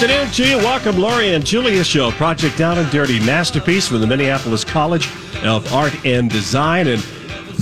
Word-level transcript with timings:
Afternoon 0.00 0.30
to 0.30 0.48
you. 0.48 0.56
Welcome, 0.56 0.96
Lori 0.96 1.34
and 1.34 1.44
Julia 1.44 1.84
Show. 1.84 2.10
Project 2.12 2.56
Down 2.56 2.78
and 2.78 2.90
Dirty 2.90 3.20
Masterpiece 3.20 3.86
from 3.86 4.00
the 4.00 4.06
Minneapolis 4.06 4.64
College 4.64 5.10
of 5.44 5.70
Art 5.74 5.94
and 6.06 6.30
Design. 6.30 6.86
And 6.86 7.06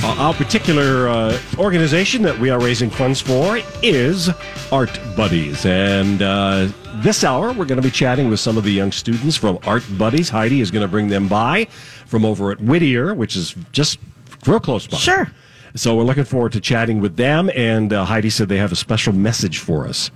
uh, 0.05 0.15
our 0.19 0.35
particular 0.35 1.09
uh, 1.09 1.41
organization 1.59 2.23
that 2.23 2.39
we 2.39 2.51
are 2.51 2.61
raising 2.61 2.91
funds 2.91 3.21
for 3.21 3.59
is 3.83 4.31
Art 4.71 5.01
Buddies. 5.17 5.67
And 5.67 6.23
uh, 6.23 6.69
this 6.97 7.25
hour, 7.25 7.49
we're 7.53 7.65
going 7.65 7.83
to 7.83 7.83
be 7.83 7.91
chatting 7.91 8.31
with 8.31 8.39
some 8.39 8.57
of 8.57 8.63
the 8.63 8.73
young 8.73 8.93
students 8.93 9.37
from 9.37 9.59
Art 9.65 9.83
Buddies. 9.99 10.29
Heidi 10.29 10.61
is 10.61 10.71
going 10.71 10.83
to 10.83 10.89
bring 10.89 11.09
them 11.09 11.27
by 11.27 11.65
from 12.07 12.25
over 12.25 12.53
at 12.53 12.61
Whittier, 12.61 13.15
which 13.15 13.35
is 13.35 13.57
just 13.73 13.99
real 14.47 14.61
close 14.61 14.87
by. 14.87 14.99
Sure. 14.99 15.29
So 15.75 15.97
we're 15.97 16.05
looking 16.05 16.25
forward 16.25 16.53
to 16.53 16.61
chatting 16.61 17.01
with 17.01 17.17
them. 17.17 17.51
And 17.55 17.93
uh, 17.93 18.05
Heidi 18.05 18.31
said 18.31 18.49
they 18.49 18.59
have 18.59 18.73
a 18.73 18.77
special 18.77 19.13
message 19.13 19.59
for 19.59 19.87
us. 19.87 20.11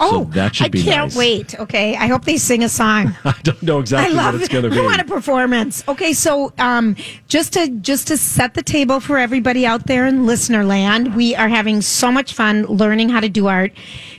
Oh, 0.00 0.24
so 0.24 0.30
that 0.30 0.56
should 0.56 0.66
I 0.66 0.68
be 0.68 0.82
can't 0.82 1.08
nice. 1.08 1.16
wait. 1.16 1.60
Okay, 1.60 1.94
I 1.96 2.06
hope 2.06 2.24
they 2.24 2.36
sing 2.36 2.64
a 2.64 2.68
song. 2.68 3.14
I 3.24 3.34
don't 3.42 3.62
know 3.62 3.80
exactly 3.80 4.16
what 4.16 4.34
it's 4.34 4.48
going 4.48 4.64
to 4.64 4.70
be. 4.70 4.78
I 4.78 4.82
want 4.82 5.00
a 5.00 5.04
performance. 5.04 5.86
Okay, 5.88 6.12
so 6.12 6.52
um, 6.58 6.96
just 7.28 7.52
to 7.52 7.68
just 7.68 8.08
to 8.08 8.16
set 8.16 8.54
the 8.54 8.62
table 8.62 9.00
for 9.00 9.18
everybody 9.18 9.66
out 9.66 9.86
there 9.86 10.06
in 10.06 10.26
listener 10.26 10.64
land, 10.64 11.14
we 11.14 11.34
are 11.34 11.48
having 11.48 11.82
so 11.82 12.10
much 12.10 12.32
fun 12.32 12.64
learning 12.64 13.08
how 13.10 13.20
to 13.20 13.28
do 13.28 13.46
art. 13.46 13.72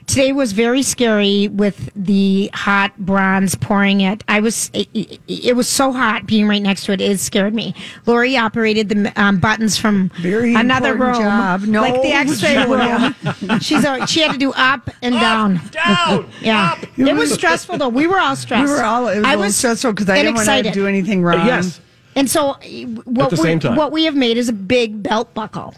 Today 0.09 0.31
was 0.31 0.53
very 0.53 0.81
scary 0.81 1.49
with 1.49 1.91
the 1.95 2.49
hot 2.51 2.97
bronze 2.97 3.53
pouring 3.53 4.01
it. 4.01 4.23
I 4.27 4.39
was 4.39 4.71
it, 4.73 4.89
it- 4.95 5.19
it 5.27 5.55
was 5.55 5.67
so 5.67 5.91
hot 5.93 6.25
being 6.25 6.47
right 6.47 6.61
next 6.61 6.85
to 6.85 6.93
it. 6.93 6.99
It 6.99 7.19
scared 7.19 7.53
me. 7.53 7.75
Lori 8.07 8.35
operated 8.35 8.89
the 8.89 9.13
um, 9.21 9.39
buttons 9.39 9.77
from 9.77 10.09
Very 10.19 10.55
another 10.55 10.95
room, 10.95 11.13
job. 11.13 11.61
No, 11.61 11.81
like 11.81 12.01
the 12.01 12.11
X-ray 12.11 12.65
room. 12.65 13.59
She's 13.59 13.85
a, 13.85 14.07
she 14.07 14.21
had 14.21 14.31
to 14.31 14.39
do 14.39 14.51
up 14.53 14.89
and 15.03 15.13
down. 15.13 15.61
Down! 15.71 16.27
Yeah, 16.41 16.83
it 16.97 17.15
was 17.15 17.31
stressful 17.31 17.77
though. 17.77 17.89
We 17.89 18.07
were 18.07 18.19
all 18.19 18.35
stressed. 18.35 18.65
We 18.65 18.71
were 18.71 18.83
all, 18.83 19.07
it 19.09 19.17
was 19.17 19.25
I 19.25 19.33
a 19.33 19.37
little 19.37 19.51
stressful 19.51 19.93
because 19.93 20.09
I 20.09 20.17
and 20.17 20.35
didn't 20.35 20.47
want 20.47 20.65
to 20.65 20.71
do 20.71 20.87
anything 20.87 21.21
wrong. 21.21 21.45
Yes. 21.45 21.79
And 22.15 22.27
so, 22.29 22.49
uh, 22.51 22.57
what 23.05 23.29
the 23.29 23.35
we, 23.35 23.43
same 23.43 23.59
time. 23.59 23.75
what 23.75 23.91
we 23.91 24.05
have 24.05 24.15
made 24.15 24.37
is 24.37 24.49
a 24.49 24.53
big 24.53 25.03
belt 25.03 25.31
buckle. 25.35 25.75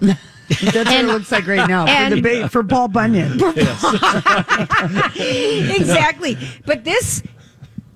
That's 0.60 0.76
what 0.76 0.88
it 0.88 1.06
looks 1.06 1.32
like 1.32 1.48
right 1.48 1.68
now 1.68 1.86
for, 2.10 2.16
the 2.16 2.22
ba- 2.22 2.50
for 2.50 2.64
Paul 2.64 2.88
Bunyan. 2.90 3.40
exactly. 5.16 6.38
But 6.66 6.84
this, 6.84 7.24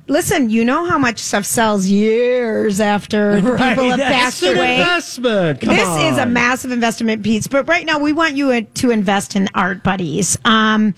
listen, 0.08 0.50
you 0.50 0.64
know 0.66 0.86
how 0.86 0.98
much 0.98 1.20
stuff 1.20 1.46
sells 1.46 1.88
years 1.88 2.80
after 2.80 3.40
Right, 3.42 3.70
people 3.76 3.90
have 3.90 3.98
that's 4.00 4.16
passed 4.16 4.44
It's 4.44 4.52
an 4.52 4.58
away. 4.58 4.80
investment. 4.80 5.62
Come 5.62 5.76
this 5.76 6.02
is 6.04 6.18
a 6.18 6.26
massive 6.26 6.72
investment 6.72 7.24
piece, 7.24 7.48
but 7.48 7.68
right 7.68 7.86
now 7.86 8.00
we 8.00 8.14
want 8.14 8.36
you 8.36 8.62
to 8.62 8.92
invest 8.92 9.36
in 9.36 9.48
Art 9.54 9.84
Buddies. 9.84 10.38
Um, 10.46 10.94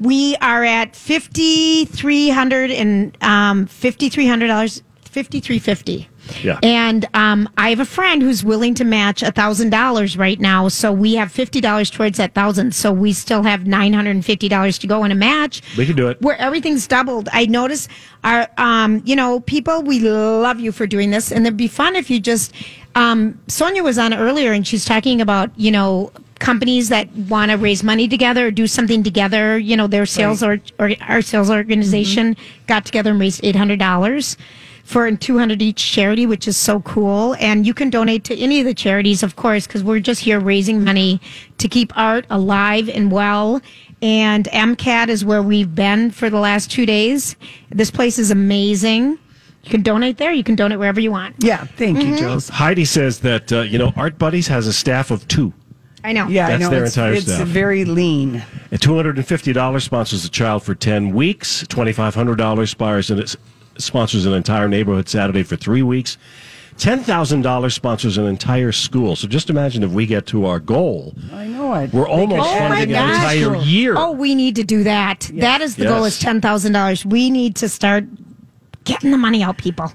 we 0.00 0.36
are 0.36 0.64
at 0.64 0.96
fifty 0.96 1.84
three 1.84 2.28
hundred 2.28 2.70
and 2.70 3.16
um, 3.22 3.66
fifty 3.66 4.08
three 4.08 4.26
hundred 4.26 4.48
dollars, 4.48 4.82
fifty 5.04 5.40
three 5.40 5.58
fifty. 5.58 6.08
Yeah. 6.42 6.58
And 6.62 7.06
um, 7.14 7.48
I 7.56 7.70
have 7.70 7.80
a 7.80 7.84
friend 7.84 8.22
who's 8.22 8.44
willing 8.44 8.74
to 8.74 8.84
match 8.84 9.22
a 9.22 9.30
thousand 9.30 9.70
dollars 9.70 10.16
right 10.16 10.40
now, 10.40 10.68
so 10.68 10.92
we 10.92 11.14
have 11.14 11.30
fifty 11.30 11.60
dollars 11.60 11.90
towards 11.90 12.18
that 12.18 12.34
thousand. 12.34 12.74
So 12.74 12.92
we 12.92 13.12
still 13.12 13.42
have 13.42 13.66
nine 13.66 13.92
hundred 13.92 14.10
and 14.10 14.24
fifty 14.24 14.48
dollars 14.48 14.78
to 14.78 14.86
go 14.86 15.04
in 15.04 15.12
a 15.12 15.14
match. 15.14 15.62
We 15.76 15.86
can 15.86 15.96
do 15.96 16.08
it. 16.08 16.20
Where 16.20 16.36
everything's 16.38 16.86
doubled. 16.86 17.28
I 17.32 17.46
notice 17.46 17.88
our, 18.22 18.48
um, 18.58 19.02
you 19.04 19.16
know, 19.16 19.40
people. 19.40 19.82
We 19.82 20.00
love 20.00 20.60
you 20.60 20.72
for 20.72 20.86
doing 20.86 21.10
this, 21.10 21.30
and 21.30 21.46
it'd 21.46 21.56
be 21.56 21.68
fun 21.68 21.96
if 21.96 22.10
you 22.10 22.20
just. 22.20 22.52
Um, 22.96 23.40
Sonia 23.48 23.82
was 23.82 23.98
on 23.98 24.14
earlier, 24.14 24.52
and 24.52 24.66
she's 24.66 24.84
talking 24.84 25.20
about 25.20 25.50
you 25.58 25.70
know 25.70 26.12
companies 26.38 26.88
that 26.90 27.10
want 27.12 27.50
to 27.50 27.56
raise 27.56 27.82
money 27.82 28.08
together 28.08 28.48
or 28.48 28.50
do 28.50 28.66
something 28.66 29.02
together. 29.02 29.58
You 29.58 29.76
know, 29.76 29.86
their 29.86 30.06
sales 30.06 30.42
or, 30.42 30.60
or 30.78 30.92
our 31.02 31.22
sales 31.22 31.50
organization 31.50 32.36
got 32.66 32.84
together 32.84 33.10
and 33.10 33.20
raised 33.20 33.44
eight 33.44 33.56
hundred 33.56 33.78
dollars 33.78 34.36
for 34.84 35.10
200 35.10 35.60
each 35.62 35.90
charity, 35.92 36.26
which 36.26 36.46
is 36.46 36.56
so 36.56 36.80
cool. 36.80 37.34
And 37.40 37.66
you 37.66 37.74
can 37.74 37.90
donate 37.90 38.22
to 38.24 38.36
any 38.38 38.60
of 38.60 38.66
the 38.66 38.74
charities, 38.74 39.22
of 39.22 39.34
course, 39.36 39.66
because 39.66 39.82
we're 39.82 40.00
just 40.00 40.20
here 40.20 40.38
raising 40.38 40.84
money 40.84 41.20
to 41.58 41.68
keep 41.68 41.96
art 41.96 42.26
alive 42.30 42.88
and 42.88 43.10
well. 43.10 43.60
And 44.02 44.44
MCAD 44.52 45.08
is 45.08 45.24
where 45.24 45.42
we've 45.42 45.74
been 45.74 46.10
for 46.10 46.28
the 46.28 46.38
last 46.38 46.70
two 46.70 46.84
days. 46.84 47.36
This 47.70 47.90
place 47.90 48.18
is 48.18 48.30
amazing. 48.30 49.18
You 49.62 49.70
can 49.70 49.82
donate 49.82 50.18
there. 50.18 50.30
You 50.32 50.44
can 50.44 50.56
donate 50.56 50.78
wherever 50.78 51.00
you 51.00 51.10
want. 51.10 51.36
Yeah, 51.38 51.64
thank 51.64 51.96
Mm-hmm. 51.98 52.10
you, 52.12 52.18
Jules. 52.18 52.50
Heidi 52.50 52.84
says 52.84 53.20
that 53.20 53.50
uh, 53.50 53.62
you 53.62 53.78
know 53.78 53.94
Art 53.96 54.18
Buddies 54.18 54.46
has 54.48 54.66
a 54.66 54.72
staff 54.74 55.10
of 55.10 55.26
two. 55.28 55.54
I 56.06 56.12
know. 56.12 56.28
Yeah, 56.28 56.48
That's 56.48 56.62
I 56.62 56.66
know. 56.66 56.70
their 56.70 56.84
it's, 56.84 56.96
entire 56.98 57.12
it's 57.14 57.24
staff. 57.32 57.46
very 57.48 57.86
lean. 57.86 58.44
And 58.70 58.82
two 58.82 58.94
hundred 58.94 59.16
and 59.16 59.26
fifty 59.26 59.54
dollars 59.54 59.84
sponsors 59.84 60.22
a 60.26 60.28
child 60.28 60.62
for 60.64 60.74
ten 60.74 61.14
weeks. 61.14 61.64
Twenty 61.68 61.92
five 61.94 62.14
hundred 62.14 62.36
dollars 62.36 62.68
sponsors 62.72 63.10
an, 63.34 63.40
sponsors 63.78 64.26
an 64.26 64.32
entire 64.32 64.68
neighborhood 64.68 65.08
Saturday 65.08 65.42
for 65.42 65.56
three 65.56 65.82
weeks. 65.82 66.16
Ten 66.76 67.04
thousand 67.04 67.42
dollars 67.42 67.72
sponsors 67.72 68.18
an 68.18 68.26
entire 68.26 68.72
school. 68.72 69.14
So 69.14 69.28
just 69.28 69.48
imagine 69.48 69.84
if 69.84 69.92
we 69.92 70.06
get 70.06 70.26
to 70.26 70.46
our 70.46 70.58
goal, 70.58 71.14
I 71.32 71.46
know 71.46 71.72
it. 71.74 71.92
we're 71.92 72.08
almost 72.08 72.48
Oh 72.50 72.60
my 72.60 72.68
funding 72.70 72.96
an 72.96 73.10
entire 73.10 73.56
year. 73.62 73.94
Oh, 73.96 74.10
we 74.10 74.34
need 74.34 74.56
to 74.56 74.64
do 74.64 74.82
that. 74.82 75.30
That 75.34 75.60
is 75.60 75.76
the 75.76 75.84
goal 75.84 76.04
is 76.04 76.20
$10,000. 76.20 77.04
We 77.04 77.30
need 77.30 77.54
to 77.56 77.68
start 77.68 78.04
getting 78.82 79.12
the 79.12 79.16
money 79.18 79.40
out, 79.44 79.56
people. 79.56 79.92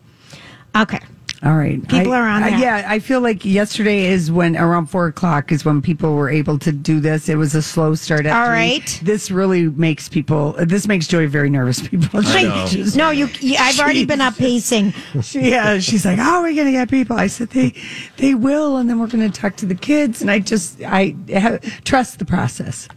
Okay. 0.73 0.99
All 1.41 1.55
right. 1.55 1.81
People 1.87 2.11
I- 2.11 2.17
are 2.19 2.27
on 2.27 2.43
I- 2.43 2.49
that. 2.51 2.59
yeah, 2.59 2.85
I 2.85 2.99
feel 2.99 3.21
like 3.21 3.45
yesterday 3.45 4.07
is 4.07 4.29
when 4.29 4.57
around 4.57 4.87
four 4.87 5.07
o'clock 5.07 5.51
is 5.53 5.63
when 5.63 5.81
people 5.81 6.15
were 6.15 6.29
able 6.29 6.59
to 6.59 6.71
do 6.73 6.99
this. 6.99 7.29
It 7.29 7.35
was 7.35 7.55
a 7.55 7.61
slow 7.61 7.95
start. 7.95 8.25
At 8.25 8.35
All 8.35 8.47
three. 8.47 8.55
right. 8.55 8.99
This 9.03 9.31
really 9.31 9.69
makes 9.69 10.09
people. 10.09 10.53
This 10.59 10.85
makes 10.87 11.07
Joy 11.07 11.27
very 11.27 11.49
nervous. 11.49 11.79
People. 11.87 12.21
She, 12.23 12.83
No, 12.97 13.11
you. 13.11 13.29
you 13.39 13.55
I've 13.57 13.79
already 13.79 14.03
been 14.05 14.19
up 14.19 14.35
pacing. 14.37 14.91
she, 15.21 15.49
yeah, 15.51 15.79
she's 15.79 16.03
like, 16.05 16.19
oh, 16.19 16.23
"How 16.23 16.39
are 16.39 16.43
we 16.43 16.55
going 16.55 16.67
to 16.67 16.73
get 16.73 16.89
people?" 16.89 17.15
I 17.15 17.27
said, 17.27 17.49
"They, 17.51 17.73
they 18.17 18.35
will, 18.35 18.75
and 18.77 18.89
then 18.89 18.99
we're 18.99 19.07
going 19.07 19.29
to 19.31 19.41
talk 19.41 19.55
to 19.57 19.65
the 19.65 19.75
kids." 19.75 20.21
And 20.21 20.29
I 20.29 20.39
just, 20.39 20.81
I 20.83 21.15
have, 21.29 21.61
trust 21.85 22.19
the 22.19 22.25
process. 22.25 22.87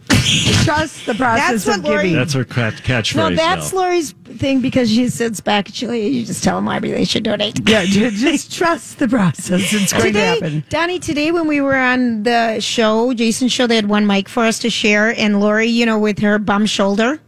trust 0.63 1.05
the 1.05 1.15
process 1.15 1.63
That's 1.65 1.77
of 1.77 1.83
what 1.83 1.91
Lori- 1.91 2.03
giving. 2.03 2.17
That's 2.17 2.33
her 2.33 2.43
catchphrase. 2.45 3.15
No, 3.15 3.35
that's 3.35 3.71
now. 3.73 3.79
Lori's 3.79 4.13
thing 4.39 4.61
because 4.61 4.89
she 4.89 5.07
sits 5.09 5.39
back 5.41 5.67
and 5.67 5.75
she, 5.75 5.85
you 6.07 6.25
just 6.25 6.43
tell 6.43 6.55
them 6.57 6.65
why 6.65 6.79
they 6.79 7.05
should 7.05 7.23
donate. 7.23 7.67
yeah, 7.67 7.85
just 7.85 8.51
trust 8.53 8.99
the 8.99 9.07
process. 9.07 9.73
It's 9.73 9.91
going 9.93 10.03
to 10.05 10.09
Today, 10.09 10.25
happen. 10.39 10.63
Donnie, 10.69 10.99
today 10.99 11.31
when 11.31 11.47
we 11.47 11.61
were 11.61 11.75
on 11.75 12.23
the 12.23 12.59
show, 12.59 13.13
Jason's 13.13 13.51
show, 13.51 13.67
they 13.67 13.75
had 13.75 13.87
one 13.89 14.05
mic 14.07 14.27
for 14.29 14.43
us 14.43 14.59
to 14.59 14.69
share, 14.69 15.13
and 15.17 15.39
Lori, 15.39 15.67
you 15.67 15.85
know, 15.85 15.97
with 15.99 16.19
her 16.19 16.39
bum 16.39 16.65
shoulder, 16.65 17.19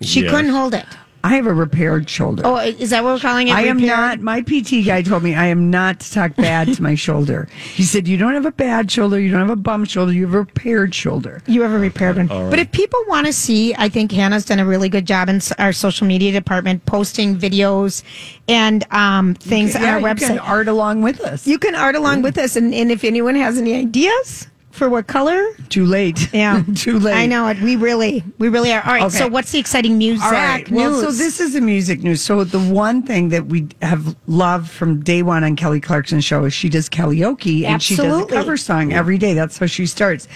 she 0.00 0.22
Yes. 0.22 0.30
couldn't 0.30 0.50
hold 0.52 0.74
it. 0.74 0.86
I 1.24 1.34
have 1.34 1.46
a 1.46 1.52
repaired 1.52 2.08
shoulder. 2.08 2.42
Oh, 2.44 2.56
is 2.58 2.90
that 2.90 3.02
what 3.02 3.14
we're 3.14 3.18
calling 3.18 3.48
it? 3.48 3.54
I 3.54 3.62
am 3.62 3.78
not. 3.78 4.20
My 4.20 4.40
PT 4.40 4.84
guy 4.86 5.02
told 5.02 5.22
me 5.24 5.34
I 5.34 5.46
am 5.46 5.68
not 5.68 6.00
to 6.00 6.12
talk 6.12 6.36
bad 6.36 6.72
to 6.74 6.82
my 6.82 6.94
shoulder. 6.94 7.48
He 7.74 7.82
said 7.82 8.06
you 8.06 8.16
don't 8.16 8.34
have 8.34 8.46
a 8.46 8.52
bad 8.52 8.90
shoulder, 8.90 9.18
you 9.18 9.30
don't 9.30 9.40
have 9.40 9.50
a 9.50 9.56
bum 9.56 9.84
shoulder, 9.84 10.12
you 10.12 10.26
have 10.26 10.34
a 10.34 10.38
repaired 10.38 10.94
shoulder. 10.94 11.42
You 11.46 11.62
have 11.62 11.72
a 11.72 11.78
repaired 11.78 12.16
one. 12.16 12.28
But 12.28 12.58
if 12.60 12.70
people 12.72 13.00
want 13.08 13.26
to 13.26 13.32
see, 13.32 13.74
I 13.74 13.88
think 13.88 14.12
Hannah's 14.12 14.44
done 14.44 14.60
a 14.60 14.64
really 14.64 14.88
good 14.88 15.06
job 15.06 15.28
in 15.28 15.40
our 15.58 15.72
social 15.72 16.06
media 16.06 16.30
department 16.32 16.86
posting 16.86 17.36
videos 17.36 18.02
and 18.48 18.86
um, 18.92 19.34
things 19.34 19.74
Yeah, 19.74 19.82
on 19.82 19.88
our 19.88 19.98
you 20.00 20.06
website. 20.06 20.26
can 20.28 20.38
art 20.38 20.68
along 20.68 21.02
with 21.02 21.20
us. 21.20 21.46
You 21.46 21.58
can 21.58 21.74
art 21.74 21.96
along 21.96 22.22
with 22.22 22.38
us, 22.38 22.54
and, 22.56 22.72
and 22.72 22.90
if 22.92 23.02
anyone 23.04 23.34
has 23.34 23.58
any 23.58 23.74
ideas 23.74 24.46
for 24.78 24.88
what 24.88 25.06
color? 25.06 25.44
Too 25.68 25.84
late. 25.84 26.32
Yeah, 26.32 26.62
Too 26.74 26.98
late. 26.98 27.14
I 27.14 27.26
know 27.26 27.46
it. 27.48 27.60
We 27.60 27.76
really, 27.76 28.22
we 28.38 28.48
really 28.48 28.72
are. 28.72 28.80
All 28.86 28.92
right. 28.92 29.02
Okay. 29.02 29.18
So, 29.18 29.28
what's 29.28 29.52
the 29.52 29.58
exciting 29.58 29.98
music 29.98 30.24
All 30.24 30.32
right. 30.32 30.68
Well, 30.70 30.92
news? 30.92 31.00
so 31.02 31.10
this 31.12 31.40
is 31.40 31.52
the 31.52 31.60
music 31.60 32.02
news. 32.02 32.22
So 32.22 32.44
the 32.44 32.60
one 32.60 33.02
thing 33.02 33.28
that 33.30 33.46
we 33.46 33.68
have 33.82 34.16
loved 34.26 34.70
from 34.70 35.02
day 35.02 35.22
one 35.22 35.44
on 35.44 35.56
Kelly 35.56 35.80
Clarkson's 35.80 36.24
show 36.24 36.44
is 36.44 36.54
she 36.54 36.68
does 36.68 36.88
karaoke 36.88 37.64
and 37.64 37.82
she 37.82 37.96
does 37.96 38.22
a 38.22 38.26
cover 38.26 38.56
song 38.56 38.92
every 38.92 39.18
day. 39.18 39.34
That's 39.34 39.58
how 39.58 39.66
she 39.66 39.84
starts. 39.86 40.28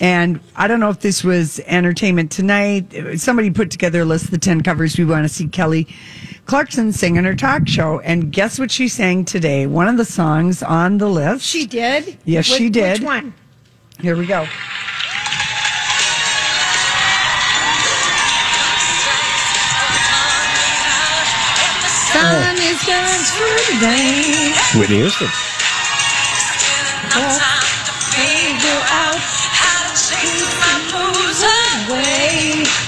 And 0.00 0.40
I 0.56 0.66
don't 0.66 0.80
know 0.80 0.90
if 0.90 0.98
this 1.00 1.22
was 1.22 1.60
entertainment 1.60 2.32
tonight. 2.32 2.92
Somebody 3.20 3.50
put 3.50 3.70
together 3.70 4.00
a 4.00 4.04
list 4.04 4.24
of 4.26 4.30
the 4.32 4.38
10 4.38 4.62
covers 4.62 4.98
we 4.98 5.04
want 5.04 5.24
to 5.24 5.28
see 5.28 5.46
Kelly 5.46 5.86
Clarkson 6.46 6.92
sing 6.92 7.14
in 7.16 7.24
her 7.24 7.36
talk 7.36 7.68
show. 7.68 8.00
And 8.00 8.32
guess 8.32 8.58
what 8.58 8.72
she 8.72 8.88
sang 8.88 9.24
today? 9.24 9.66
One 9.66 9.86
of 9.86 9.96
the 9.96 10.04
songs 10.04 10.60
on 10.60 10.98
the 10.98 11.06
list. 11.08 11.44
she 11.44 11.66
did. 11.66 12.18
Yes, 12.24 12.50
Which- 12.50 12.58
she 12.58 12.68
did. 12.68 12.98
Which 12.98 13.06
one? 13.06 13.34
Here 14.02 14.16
we 14.16 14.26
go. 14.26 14.44
Sun 22.10 22.56
is 22.58 22.82
going 22.82 23.22
through 23.30 23.62
today. 23.70 24.54
Whitney 24.74 24.96
Houston. 24.96 25.28
Figure 28.10 28.82
out 28.90 29.22
how 29.54 29.86
to 29.86 29.94
chase 29.94 30.50
my 30.58 30.82
blues 30.90 31.46
away. 31.86 32.81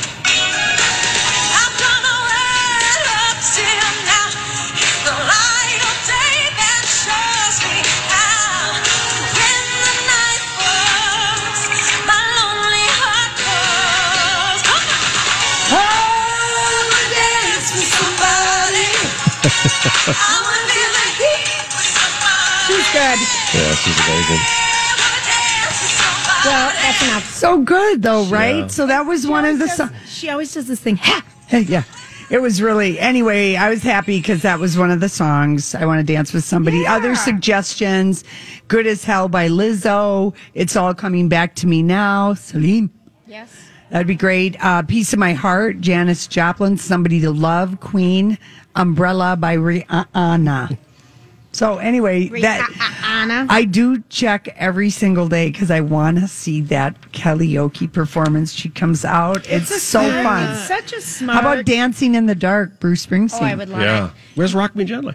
Good. 23.05 23.21
Yeah, 23.53 23.75
she's 23.75 23.99
amazing. 24.01 24.41
I 24.41 24.97
wanna 25.05 25.53
dance 25.61 25.83
with 25.83 25.93
somebody. 26.01 26.49
Well, 26.49 26.73
that's 26.83 27.03
enough. 27.03 27.35
So 27.35 27.61
good, 27.63 28.03
though, 28.03 28.25
right? 28.27 28.57
Yeah. 28.57 28.67
So 28.69 28.87
that 28.87 29.07
was 29.07 29.27
one 29.27 29.45
of 29.45 29.59
the 29.59 29.69
songs. 29.69 29.93
She 30.07 30.31
always 30.31 30.53
does 30.55 30.67
this 30.67 30.81
thing. 30.81 30.97
Ha! 30.97 31.25
Yeah. 31.51 31.83
It 32.31 32.41
was 32.41 32.63
really, 32.63 32.99
anyway, 32.99 33.55
I 33.55 33.69
was 33.69 33.83
happy 33.83 34.19
because 34.19 34.43
that 34.43 34.59
was 34.59 34.79
one 34.79 34.91
of 34.91 35.01
the 35.01 35.11
songs. 35.11 35.75
I 35.75 35.85
want 35.85 36.05
to 36.05 36.13
dance 36.13 36.33
with 36.33 36.43
somebody. 36.43 36.87
Other 36.87 37.15
suggestions 37.15 38.25
Good 38.67 38.87
as 38.87 39.05
Hell 39.05 39.29
by 39.29 39.49
Lizzo. 39.49 40.35
It's 40.55 40.75
all 40.75 40.95
coming 40.95 41.29
back 41.29 41.55
to 41.57 41.67
me 41.67 41.83
now. 41.83 42.33
Celine. 42.33 42.91
Yes. 43.27 43.55
That'd 43.91 44.07
be 44.07 44.15
great. 44.15 44.57
Uh, 44.65 44.83
Piece 44.83 45.13
of 45.13 45.19
My 45.19 45.35
Heart, 45.35 45.81
Janis 45.81 46.27
Joplin, 46.27 46.79
Somebody 46.79 47.21
to 47.21 47.31
Love, 47.31 47.79
Queen, 47.81 48.39
Umbrella 48.75 49.37
by 49.37 49.57
Rihanna. 49.57 50.79
So 51.55 51.79
anyway, 51.79 52.29
that 52.41 52.69
Anna. 53.05 53.47
I 53.49 53.65
do 53.65 54.03
check 54.09 54.49
every 54.57 54.91
single 54.91 55.29
day 55.29 55.51
because 55.51 55.71
I 55.71 55.81
want 55.81 56.19
to 56.19 56.27
see 56.29 56.61
that 56.63 57.13
Kelly 57.13 57.49
karaoke 57.49 57.91
performance. 57.93 58.53
She 58.53 58.69
comes 58.69 59.05
out. 59.05 59.49
It's, 59.49 59.83
so 59.83 60.01
fun. 60.01 60.57
Such 60.67 60.93
a 60.93 61.01
smart. 61.01 61.43
How 61.43 61.53
about 61.53 61.65
Dancing 61.65 62.15
in 62.17 62.27
the 62.27 62.35
Dark, 62.35 62.81
Bruce 62.81 63.07
Springsteen? 63.07 63.41
Oh, 63.41 63.45
I 63.45 63.55
would 63.55 63.69
love 63.69 63.81
Yeah. 63.83 64.11
Where's 64.35 64.55
Rock 64.55 64.75
Me 64.75 64.85
Gently? 64.85 65.15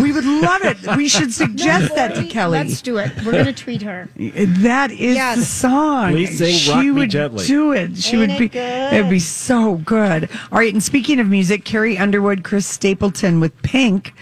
We 0.00 0.10
would 0.12 0.24
love 0.24 0.62
it. 0.64 0.96
We 0.96 1.06
should 1.08 1.32
suggest 1.42 1.94
that 1.94 2.14
to. 2.16 2.24
Kelly. 2.24 2.58
Let's 2.58 2.82
do 2.82 2.96
it. 2.98 3.12
We're 3.24 3.32
gonna 3.32 3.52
tweet 3.52 3.82
her. 3.82 4.08
That 4.16 4.90
is 4.90 5.14
Yes. 5.14 5.36
the 5.38 5.44
song. 5.44 6.10
Please 6.12 6.38
sing 6.38 6.54
she 6.54 6.70
Rock 6.72 6.84
Me 6.84 6.90
would 6.92 7.10
Gently. 7.10 7.46
do 7.46 7.72
it. 7.72 7.96
She 7.96 8.16
Ain't 8.16 8.32
would 8.40 8.50
be. 8.52 8.58
it? 8.58 8.92
It'd 8.94 9.10
be 9.10 9.20
so 9.20 9.76
good. 9.76 10.28
All 10.50 10.58
right. 10.58 10.72
And 10.72 10.82
speaking 10.82 11.20
of 11.20 11.28
music, 11.28 11.64
Carrie 11.64 11.96
Underwood, 11.98 12.42
Chris 12.42 12.66
Stapleton 12.66 13.38
with 13.38 13.60
Pink. 13.62 14.12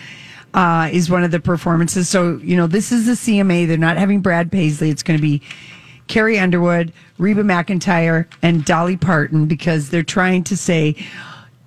Uh, 0.55 0.89
is 0.93 1.11
one 1.11 1.25
of 1.25 1.33
the 1.33 1.41
performances. 1.41 2.09
So, 2.09 2.37
you 2.37 2.57
know, 2.57 2.69
this 2.69 2.93
is 2.93 3.07
the 3.07 3.13
CMA. 3.13 3.67
They're 3.67 3.77
not 3.77 3.97
having 3.97 4.21
Brad 4.21 4.53
Paisley. 4.53 4.89
It's 4.89 5.03
going 5.03 5.19
to 5.19 5.23
be 5.23 5.43
Carrie 6.07 6.39
Underwood, 6.39 6.93
Reba 7.19 7.43
McEntire, 7.43 8.27
and 8.41 8.65
Dolly 8.65 8.97
Parton 8.97 9.47
because 9.47 9.91
they're 9.91 10.05
trying 10.05 10.45
to 10.45 10.57
say, 10.57 10.95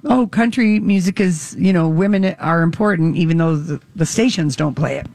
oh, 0.06 0.28
country 0.28 0.80
music 0.80 1.20
is, 1.20 1.56
you 1.60 1.74
know, 1.74 1.90
women 1.90 2.26
are 2.36 2.62
important, 2.62 3.18
even 3.18 3.38
though 3.38 3.58
the, 3.58 3.82
the 3.96 4.06
stations 4.06 4.56
don't 4.56 4.76
play 4.76 4.96
it. 4.96 5.08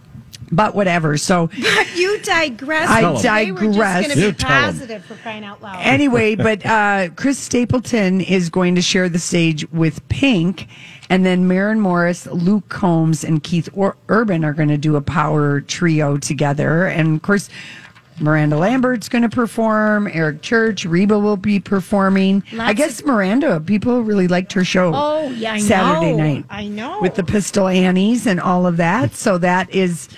But 0.53 0.75
whatever. 0.75 1.17
So, 1.17 1.49
You 1.97 2.19
digress. 2.21 2.89
I 2.89 3.01
Tell 3.01 3.11
'em. 3.13 3.17
Today 3.17 3.53
We're 3.53 3.59
just 3.63 3.73
digress. 3.79 4.03
gonna 4.03 4.15
be 4.15 4.21
You 4.21 4.33
tell 4.33 4.51
'em. 4.53 4.65
positive 4.65 5.05
for 5.05 5.15
crying 5.17 5.45
out 5.45 5.63
loud. 5.63 5.79
anyway, 5.81 6.35
but 6.35 6.65
uh, 6.67 7.09
Chris 7.17 7.39
Stapleton 7.39 8.21
is 8.21 8.51
going 8.51 8.75
to 8.75 8.83
share 8.83 9.09
the 9.09 9.19
stage 9.19 9.67
with 9.73 10.07
Pink, 10.11 10.69
and 11.09 11.25
then 11.25 11.49
Maren 11.49 11.81
Morris, 11.81 12.27
Luke 12.27 12.69
Combs, 12.69 13.25
and 13.25 13.43
Keith 13.43 13.69
Ur- 13.77 13.97
Urban 14.09 14.45
are 14.45 14.53
going 14.53 14.69
to 14.69 14.77
do 14.79 14.97
a 14.97 15.01
power 15.01 15.63
trio 15.63 16.17
together. 16.19 16.87
And 16.87 17.17
of 17.17 17.23
course, 17.23 17.49
Miranda 18.21 18.57
Lambert's 18.59 19.09
going 19.09 19.23
to 19.23 19.29
perform. 19.31 20.07
Eric 20.13 20.43
Church, 20.43 20.85
Reba 20.85 21.19
will 21.19 21.39
be 21.39 21.59
performing. 21.61 22.43
I 22.53 22.57
Lots 22.57 22.75
guess 22.75 23.05
Miranda, 23.05 23.59
people 23.61 24.03
really 24.03 24.29
liked 24.29 24.53
her 24.53 24.65
show. 24.65 24.93
Oh, 24.95 25.29
yeah, 25.31 25.55
I 25.55 25.59
Saturday 25.61 26.13
know. 26.13 26.19
night. 26.19 26.45
I 26.51 26.67
know. 26.69 27.01
with 27.01 27.15
the 27.15 27.25
Pistol 27.25 27.69
Annies 27.69 28.27
and 28.27 28.39
all 28.39 28.67
of 28.67 28.77
that. 28.77 29.15
So 29.15 29.39
that 29.39 29.75
is. 29.75 30.09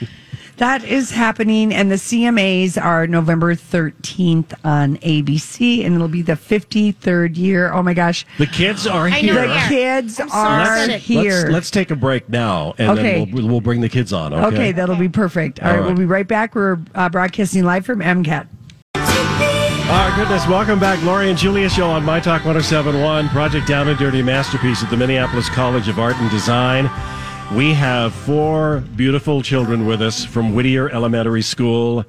That 0.59 0.85
is 0.85 1.11
happening, 1.11 1.75
and 1.75 1.91
the 1.91 1.97
CMAs 1.97 2.81
are 2.81 3.09
November 3.09 3.57
13th 3.57 4.55
on 4.65 4.99
ABC, 4.99 5.85
and 5.85 5.97
it'll 5.97 6.07
be 6.07 6.23
the 6.23 6.35
53rd 6.35 7.37
year. 7.37 7.73
Oh 7.73 7.83
my 7.83 7.93
gosh. 7.93 8.25
The 8.39 8.47
kids 8.47 8.87
are 8.87 9.09
I 9.09 9.21
know 9.21 9.33
here. 9.33 9.35
they 9.35 9.47
The 9.49 9.55
are. 9.59 9.69
kids 9.69 10.21
I'm 10.21 10.29
so 10.29 10.35
are 10.37 10.61
excited. 10.63 11.01
here. 11.01 11.33
Let's, 11.43 11.51
let's 11.51 11.71
take 11.73 11.91
a 11.91 11.97
break 11.97 12.29
now, 12.29 12.75
and 12.79 12.91
Okay. 12.99 13.25
then 13.25 13.33
we'll, 13.35 13.49
we'll 13.49 13.61
bring 13.61 13.81
the 13.81 13.89
kids 13.89 14.13
on. 14.13 14.33
Okay. 14.33 14.47
okay, 14.47 14.73
that'll 14.73 14.95
be 14.95 15.09
perfect. 15.09 15.61
All 15.61 15.67
All 15.67 15.73
right, 15.75 15.81
right. 15.81 15.87
we'll 15.89 15.97
be 15.97 16.05
right 16.05 16.29
back. 16.29 16.55
We're 16.55 16.79
uh, 16.95 17.09
broadcasting 17.09 17.65
live 17.65 17.85
from 17.85 17.99
MCAD. 17.99 18.47
Oh, 18.97 20.15
goodness. 20.17 20.47
Welcome 20.47 20.79
back. 20.79 21.03
Lori 21.05 21.29
and 21.31 21.39
Julia 21.39 21.69
show 21.69 21.89
on 21.91 22.05
My 22.05 22.19
Talk 22.21 22.45
1071, 22.45 23.29
Project 23.29 23.67
Down 23.67 23.89
and 23.89 23.99
Dirty 23.99 24.23
Masterpiece 24.23 24.83
at 24.85 24.89
the 24.91 24.97
Minneapolis 24.97 25.49
College 25.51 25.89
of 25.89 25.99
Art 25.99 26.17
and 26.17 26.31
Design. 26.31 26.89
We 27.53 27.73
have 27.75 28.13
four 28.13 28.81
beautiful 28.97 29.41
children 29.43 29.87
with 29.87 30.03
us 30.03 30.25
from 30.25 30.55
Whittier 30.55 30.89
Elementary 30.91 31.43
School. 31.43 32.05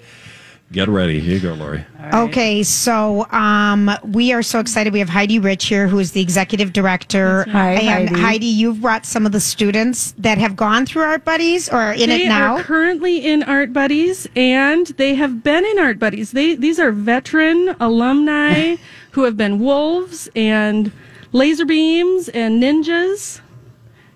Get 0.71 0.87
ready. 0.87 1.19
Here 1.19 1.35
you 1.35 1.39
go, 1.39 1.53
Lori. 1.53 1.85
Okay, 2.13 2.63
so 2.63 3.29
um, 3.31 3.91
we 4.03 4.33
are 4.33 4.41
so 4.41 4.59
excited. 4.59 4.91
We 4.91 4.97
have 4.99 5.09
Heidi 5.09 5.37
Rich 5.37 5.65
here, 5.67 5.87
who 5.87 5.99
is 5.99 6.13
the 6.13 6.21
executive 6.21 6.73
director. 6.73 7.43
Hi, 7.51 7.73
and 7.73 8.09
Heidi. 8.09 8.21
Heidi, 8.21 8.45
you've 8.47 8.81
brought 8.81 9.05
some 9.05 9.27
of 9.27 9.33
the 9.33 9.39
students 9.39 10.13
that 10.17 10.39
have 10.39 10.55
gone 10.55 10.87
through 10.87 11.03
Art 11.03 11.23
Buddies 11.23 11.69
or 11.69 11.77
are 11.77 11.93
in 11.93 12.09
they 12.09 12.25
it 12.25 12.29
now. 12.29 12.55
are 12.55 12.63
currently 12.63 13.23
in 13.23 13.43
Art 13.43 13.71
Buddies, 13.71 14.27
and 14.35 14.87
they 14.87 15.13
have 15.13 15.43
been 15.43 15.63
in 15.63 15.77
Art 15.77 15.99
Buddies. 15.99 16.31
They 16.31 16.55
these 16.55 16.79
are 16.79 16.91
veteran 16.91 17.75
alumni 17.79 18.77
who 19.11 19.23
have 19.25 19.37
been 19.37 19.59
wolves 19.59 20.27
and 20.35 20.91
laser 21.31 21.65
beams 21.65 22.29
and 22.29 22.61
ninjas, 22.63 23.41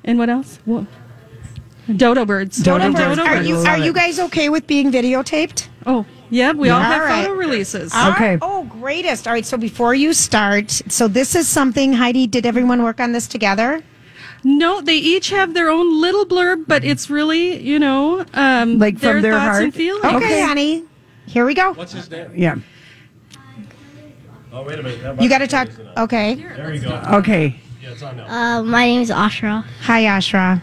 and 0.04 0.18
what 0.18 0.30
else? 0.30 0.60
What? 0.66 0.88
Dodo 1.98 2.26
birds. 2.26 2.58
Dodo 2.58 2.92
birds. 2.92 3.18
Dodo 3.18 3.22
are 3.24 3.36
birds. 3.38 3.48
you 3.48 3.56
are 3.58 3.78
you 3.78 3.94
guys 3.94 4.20
okay 4.20 4.50
with 4.50 4.68
being 4.68 4.92
videotaped? 4.92 5.68
Oh, 5.86 6.06
yeah. 6.30 6.52
We 6.52 6.70
all 6.70 6.80
have 6.80 7.02
All 7.02 7.08
right. 7.08 7.26
photo 7.26 7.34
releases. 7.36 7.94
Okay. 7.94 8.38
Oh, 8.42 8.64
greatest. 8.66 9.28
All 9.28 9.34
right. 9.34 9.46
So 9.46 9.58
before 9.58 9.96
you 9.96 10.14
start, 10.14 10.70
so 10.88 11.08
this 11.08 11.36
is 11.36 11.48
something 11.48 11.94
Heidi. 11.94 12.28
Did 12.28 12.46
everyone 12.46 12.84
work 12.84 13.00
on 13.00 13.12
this 13.12 13.28
together? 13.28 13.82
No, 14.44 14.80
they 14.82 14.96
each 14.96 15.32
have 15.32 15.54
their 15.54 15.70
own 15.70 16.00
little 16.00 16.26
blurb, 16.26 16.66
but 16.68 16.84
it's 16.86 17.10
really 17.10 17.60
you 17.62 17.80
know 17.80 18.24
um, 18.34 18.78
Like 18.80 19.00
from 19.00 19.22
their 19.22 19.34
thoughts 19.34 19.46
heart? 19.46 19.64
and 19.64 19.74
feelings. 19.74 20.06
Okay, 20.06 20.16
Okay. 20.18 20.42
honey. 20.42 20.84
Here 21.26 21.46
we 21.46 21.54
go. 21.54 21.74
What's 21.74 21.92
his 21.94 22.10
name? 22.10 22.32
Yeah. 22.36 22.56
Oh, 24.52 24.64
wait 24.64 24.80
a 24.80 24.84
minute. 24.84 25.22
You 25.22 25.30
got 25.30 25.40
to 25.40 25.48
talk. 25.48 25.70
Okay. 25.98 26.36
There 26.36 26.74
you 26.74 26.82
go. 26.82 27.02
Okay. 27.14 27.60
Yeah, 27.84 27.92
it's 27.92 28.02
on 28.02 28.18
now. 28.18 28.58
Uh, 28.60 28.64
my 28.64 28.86
name 28.86 29.02
is 29.02 29.12
Ashra. 29.12 29.64
Hi, 29.82 30.04
Ashra. 30.04 30.62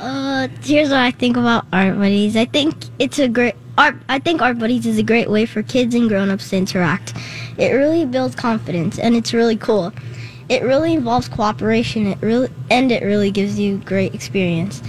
Uh, 0.00 0.48
here's 0.62 0.88
what 0.88 0.98
I 0.98 1.10
think 1.10 1.36
about 1.36 1.66
Art 1.72 1.96
Buddies. 1.98 2.34
I 2.34 2.46
think 2.46 2.74
it's 2.98 3.18
a 3.18 3.28
great 3.28 3.54
art. 3.76 3.96
I 4.08 4.18
think 4.18 4.40
Art 4.40 4.58
Buddies 4.58 4.86
is 4.86 4.96
a 4.96 5.02
great 5.02 5.28
way 5.30 5.44
for 5.44 5.62
kids 5.62 5.94
and 5.94 6.08
grown-ups 6.08 6.48
to 6.50 6.56
interact. 6.56 7.14
It 7.58 7.72
really 7.72 8.06
builds 8.06 8.34
confidence, 8.34 8.98
and 8.98 9.14
it's 9.14 9.34
really 9.34 9.56
cool. 9.56 9.92
It 10.48 10.62
really 10.62 10.94
involves 10.94 11.28
cooperation. 11.28 12.06
It 12.06 12.18
really 12.22 12.48
and 12.70 12.90
it 12.90 13.02
really 13.02 13.30
gives 13.30 13.58
you 13.58 13.76
great 13.78 14.14
experience. 14.14 14.82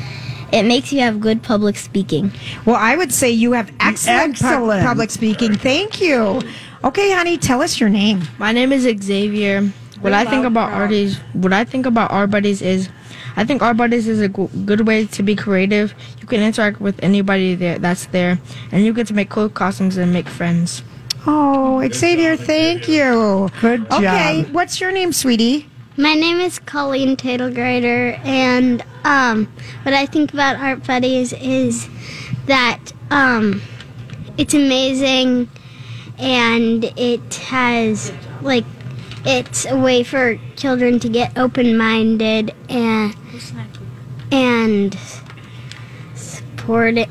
It 0.53 0.63
makes 0.63 0.93
you 0.93 1.01
have 1.01 1.19
good 1.19 1.43
public 1.43 1.75
speaking. 1.75 2.31
Well, 2.65 2.77
I 2.77 2.95
would 2.95 3.13
say 3.13 3.29
you 3.31 3.51
have 3.51 3.69
excellent, 3.81 4.39
pu- 4.39 4.81
public 4.81 5.09
speaking. 5.11 5.55
Thank 5.55 5.99
you. 5.99 6.41
Okay, 6.85 7.11
honey, 7.11 7.37
tell 7.37 7.61
us 7.61 7.79
your 7.79 7.89
name. 7.89 8.21
My 8.39 8.53
name 8.53 8.71
is 8.71 8.83
Xavier. 9.03 9.71
What 9.99 10.13
I 10.13 10.25
think 10.25 10.45
about 10.45 10.71
art 10.71 10.91
is 10.91 11.17
what 11.33 11.53
I 11.53 11.63
think 11.63 11.85
about 11.85 12.11
art 12.11 12.31
buddies 12.31 12.61
is 12.61 12.89
I 13.35 13.43
think 13.45 13.61
Art 13.61 13.77
Buddies 13.77 14.07
is 14.07 14.19
a 14.19 14.27
g- 14.29 14.49
good 14.65 14.85
way 14.87 15.05
to 15.05 15.23
be 15.23 15.35
creative. 15.35 15.93
You 16.19 16.27
can 16.27 16.41
interact 16.41 16.81
with 16.81 17.01
anybody 17.03 17.55
there 17.55 17.79
that's 17.79 18.07
there, 18.07 18.39
and 18.71 18.85
you 18.85 18.93
get 18.93 19.07
to 19.07 19.13
make 19.13 19.29
cool 19.29 19.49
costumes 19.49 19.97
and 19.97 20.11
make 20.13 20.27
friends. 20.27 20.83
Oh, 21.27 21.87
Xavier, 21.87 22.35
thank 22.35 22.87
you. 22.87 23.49
Good 23.61 23.89
job. 23.89 24.03
Okay, 24.03 24.43
what's 24.51 24.81
your 24.81 24.91
name, 24.91 25.13
sweetie? 25.13 25.67
My 25.97 26.13
name 26.13 26.39
is 26.39 26.57
Colleen 26.57 27.15
Tatelgrider, 27.15 28.17
and 28.25 28.83
um, 29.03 29.45
what 29.83 29.93
I 29.93 30.05
think 30.05 30.33
about 30.33 30.55
Art 30.55 30.85
Buddies 30.87 31.33
is 31.33 31.87
that 32.47 32.79
um, 33.11 33.61
it's 34.37 34.53
amazing, 34.53 35.49
and 36.17 36.85
it 36.97 37.35
has 37.35 38.11
like 38.41 38.65
it's 39.25 39.65
a 39.65 39.77
way 39.77 40.01
for 40.03 40.39
children 40.55 40.99
to 40.99 41.09
get 41.09 41.37
open-minded 41.37 42.55
and 42.69 43.15
and 44.31 44.97
support 46.15 46.97
it, 46.97 47.09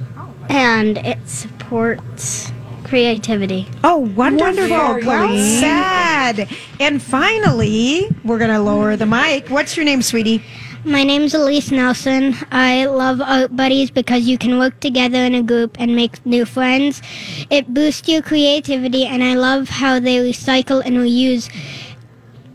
and 0.48 0.98
it 0.98 1.18
supports 1.28 2.52
creativity. 2.84 3.68
Oh, 3.84 3.98
wonderful. 3.98 4.68
Wonderful, 4.68 5.08
Well 5.08 5.60
said. 5.60 6.48
And 6.80 7.00
finally, 7.00 8.08
we're 8.24 8.38
going 8.38 8.50
to 8.50 8.60
lower 8.60 8.96
the 8.96 9.06
mic. 9.06 9.48
What's 9.48 9.76
your 9.76 9.84
name, 9.84 10.02
sweetie? 10.02 10.42
My 10.84 11.04
name's 11.04 11.34
Elise 11.34 11.70
Nelson. 11.70 12.34
I 12.50 12.86
love 12.86 13.20
Art 13.20 13.54
Buddies 13.54 13.90
because 13.90 14.26
you 14.26 14.38
can 14.38 14.58
work 14.58 14.80
together 14.80 15.18
in 15.18 15.34
a 15.34 15.42
group 15.42 15.76
and 15.78 15.94
make 15.94 16.24
new 16.24 16.46
friends. 16.46 17.02
It 17.50 17.74
boosts 17.74 18.08
your 18.08 18.22
creativity, 18.22 19.04
and 19.04 19.22
I 19.22 19.34
love 19.34 19.68
how 19.68 20.00
they 20.00 20.16
recycle 20.16 20.82
and 20.82 20.96
reuse 20.96 21.50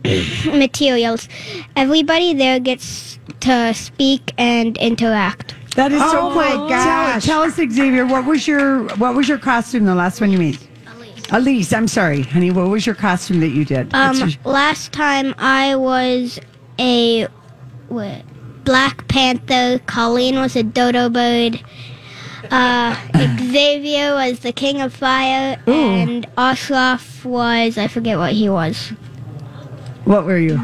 materials. 0.46 1.28
Everybody 1.76 2.34
there 2.34 2.60
gets 2.60 3.20
to 3.42 3.74
speak 3.74 4.34
and 4.38 4.78
interact. 4.78 5.56
That 5.76 5.92
is 5.92 6.00
so 6.00 6.08
Oh 6.08 6.22
cool. 6.30 6.36
my 6.36 6.50
Tell- 6.52 6.68
gosh. 6.70 7.26
Tell, 7.26 7.42
us, 7.42 7.56
Xavier, 7.56 8.06
what 8.06 8.26
was 8.26 8.48
your 8.48 8.84
what 8.96 9.16
was 9.16 9.28
your 9.28 9.38
costume 9.38 9.86
the 9.86 9.96
last 9.96 10.22
one 10.22 10.32
you 10.32 10.38
made? 10.38 10.58
Elise, 10.88 11.26
Elise 11.32 11.74
I'm 11.74 11.88
sorry, 11.88 12.22
honey. 12.22 12.52
What 12.52 12.70
was 12.70 12.86
your 12.86 12.96
costume 12.96 13.40
that 13.42 13.50
you 13.50 13.66
did? 13.66 13.94
Um, 13.94 14.18
your- 14.18 14.30
last 14.46 14.94
time 14.94 15.36
I 15.38 15.76
was 15.76 16.40
a 16.80 17.24
what, 17.90 18.22
Black 18.64 19.08
Panther. 19.10 19.80
Colleen 19.86 20.36
was 20.38 20.56
a 20.56 20.64
dodo 20.64 21.10
bird. 21.10 21.62
Uh, 22.52 22.96
Xavier 23.52 24.14
was 24.14 24.40
the 24.40 24.52
King 24.54 24.80
of 24.82 24.94
Fire, 24.94 25.60
and 25.68 26.26
Osloff 26.38 27.26
was 27.26 27.78
I 27.78 27.88
forget 27.88 28.18
what 28.18 28.32
he 28.34 28.48
was. 28.50 28.94
What 30.06 30.26
were 30.26 30.38
you? 30.38 30.60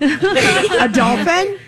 A 0.00 0.88
dolphin? 0.92 1.58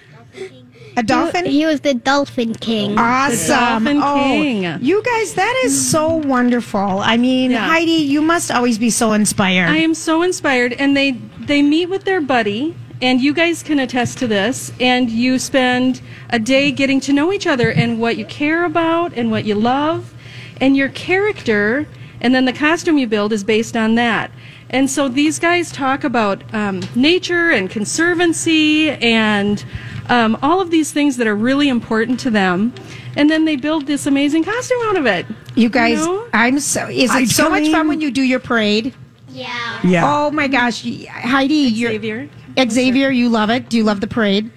A 0.96 1.02
dolphin? 1.02 1.46
He 1.46 1.64
was 1.64 1.80
the 1.80 1.94
Dolphin 1.94 2.54
King. 2.54 2.98
Awesome. 2.98 3.84
Dolphin 3.84 4.00
oh, 4.02 4.14
King. 4.14 4.78
you 4.80 5.02
guys, 5.02 5.34
that 5.34 5.62
is 5.64 5.90
so 5.90 6.16
wonderful. 6.16 6.80
I 6.80 7.16
mean, 7.16 7.50
Yeah. 7.50 7.66
Heidi, 7.66 7.92
you 7.92 8.20
must 8.20 8.50
always 8.50 8.78
be 8.78 8.90
so 8.90 9.12
inspired. 9.12 9.68
I 9.68 9.76
am 9.76 9.94
so 9.94 10.22
inspired, 10.22 10.72
and 10.74 10.96
they 10.96 11.12
they 11.40 11.62
meet 11.62 11.86
with 11.86 12.04
their 12.04 12.20
buddy, 12.20 12.74
and 13.00 13.20
you 13.20 13.32
guys 13.32 13.62
can 13.62 13.78
attest 13.78 14.18
to 14.18 14.26
this. 14.26 14.72
And 14.80 15.08
you 15.10 15.38
spend 15.38 16.00
a 16.30 16.38
day 16.38 16.70
getting 16.70 17.00
to 17.00 17.12
know 17.12 17.32
each 17.32 17.46
other 17.46 17.70
and 17.70 17.98
what 18.00 18.16
you 18.16 18.24
care 18.26 18.64
about 18.64 19.12
and 19.14 19.30
what 19.30 19.44
you 19.44 19.54
love, 19.54 20.12
and 20.60 20.76
your 20.76 20.88
character, 20.90 21.86
and 22.20 22.34
then 22.34 22.44
the 22.44 22.52
costume 22.52 22.98
you 22.98 23.06
build 23.06 23.32
is 23.32 23.44
based 23.44 23.76
on 23.76 23.94
that. 23.94 24.30
And 24.72 24.90
so 24.90 25.08
these 25.08 25.38
guys 25.38 25.70
talk 25.70 26.02
about 26.02 26.42
um, 26.54 26.80
nature 26.94 27.50
and 27.50 27.68
conservancy 27.70 28.90
and 28.90 29.62
um, 30.08 30.38
all 30.42 30.60
of 30.60 30.70
these 30.70 30.92
things 30.92 31.18
that 31.18 31.26
are 31.26 31.36
really 31.36 31.68
important 31.68 32.18
to 32.20 32.30
them. 32.30 32.72
And 33.14 33.28
then 33.28 33.44
they 33.44 33.56
build 33.56 33.86
this 33.86 34.06
amazing 34.06 34.44
costume 34.44 34.78
out 34.84 34.96
of 34.96 35.06
it. 35.06 35.26
you 35.54 35.68
guys, 35.68 35.98
know? 35.98 36.26
I'm 36.32 36.58
so. 36.58 36.88
Is 36.88 37.10
I 37.10 37.20
it 37.20 37.28
so 37.28 37.50
much 37.50 37.68
fun 37.70 37.86
when 37.88 38.00
you 38.00 38.10
do 38.10 38.22
your 38.22 38.40
parade? 38.40 38.94
Yeah. 39.28 39.80
Yeah. 39.84 40.02
Oh 40.06 40.30
my 40.30 40.48
gosh, 40.48 40.84
y- 40.84 41.06
Heidi, 41.08 41.54
you're, 41.54 41.92
Xavier. 41.92 42.28
Xavier, 42.70 43.10
you 43.10 43.28
love 43.28 43.50
it. 43.50 43.68
Do 43.68 43.76
you 43.76 43.84
love 43.84 44.00
the 44.00 44.06
parade? 44.06 44.50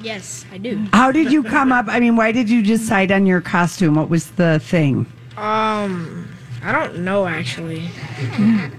Yes, 0.00 0.46
I 0.52 0.58
do. 0.58 0.86
How 0.92 1.10
did 1.12 1.32
you 1.32 1.42
come 1.42 1.72
up? 1.72 1.86
I 1.88 1.98
mean, 2.00 2.14
why 2.16 2.30
did 2.32 2.48
you 2.48 2.62
decide 2.62 3.10
on 3.10 3.26
your 3.26 3.40
costume? 3.40 3.94
What 3.94 4.08
was 4.08 4.30
the 4.32 4.58
thing? 4.60 5.06
Um, 5.36 6.28
I 6.62 6.72
don't 6.72 7.00
know 7.00 7.26
actually. 7.26 7.88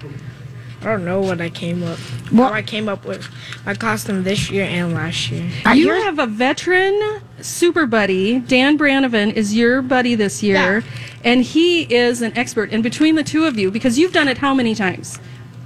I 0.82 0.86
don't 0.86 1.04
know 1.06 1.20
what 1.20 1.42
I 1.42 1.50
came 1.50 1.84
up. 1.84 2.00
Well- 2.32 2.48
how 2.50 2.54
I 2.54 2.62
came 2.62 2.88
up 2.88 3.06
with 3.06 3.28
my 3.66 3.74
costume 3.74 4.24
this 4.24 4.50
year 4.50 4.64
and 4.66 4.94
last 4.94 5.30
year. 5.30 5.50
You 5.74 5.90
have 6.04 6.20
a 6.20 6.26
veteran 6.28 7.22
super 7.42 7.86
buddy. 7.86 8.40
Dan 8.40 8.78
Branovan 8.78 9.34
is 9.34 9.56
your 9.56 9.82
buddy 9.82 10.16
this 10.16 10.42
year, 10.42 10.84
and 11.24 11.42
he 11.44 11.82
is 11.94 12.22
an 12.22 12.32
expert. 12.38 12.72
And 12.72 12.82
between 12.82 13.16
the 13.16 13.24
two 13.24 13.46
of 13.46 13.58
you, 13.60 13.72
because 13.72 14.00
you've 14.00 14.14
done 14.14 14.28
it 14.30 14.38
how 14.38 14.54
many 14.54 14.74
times? 14.74 15.20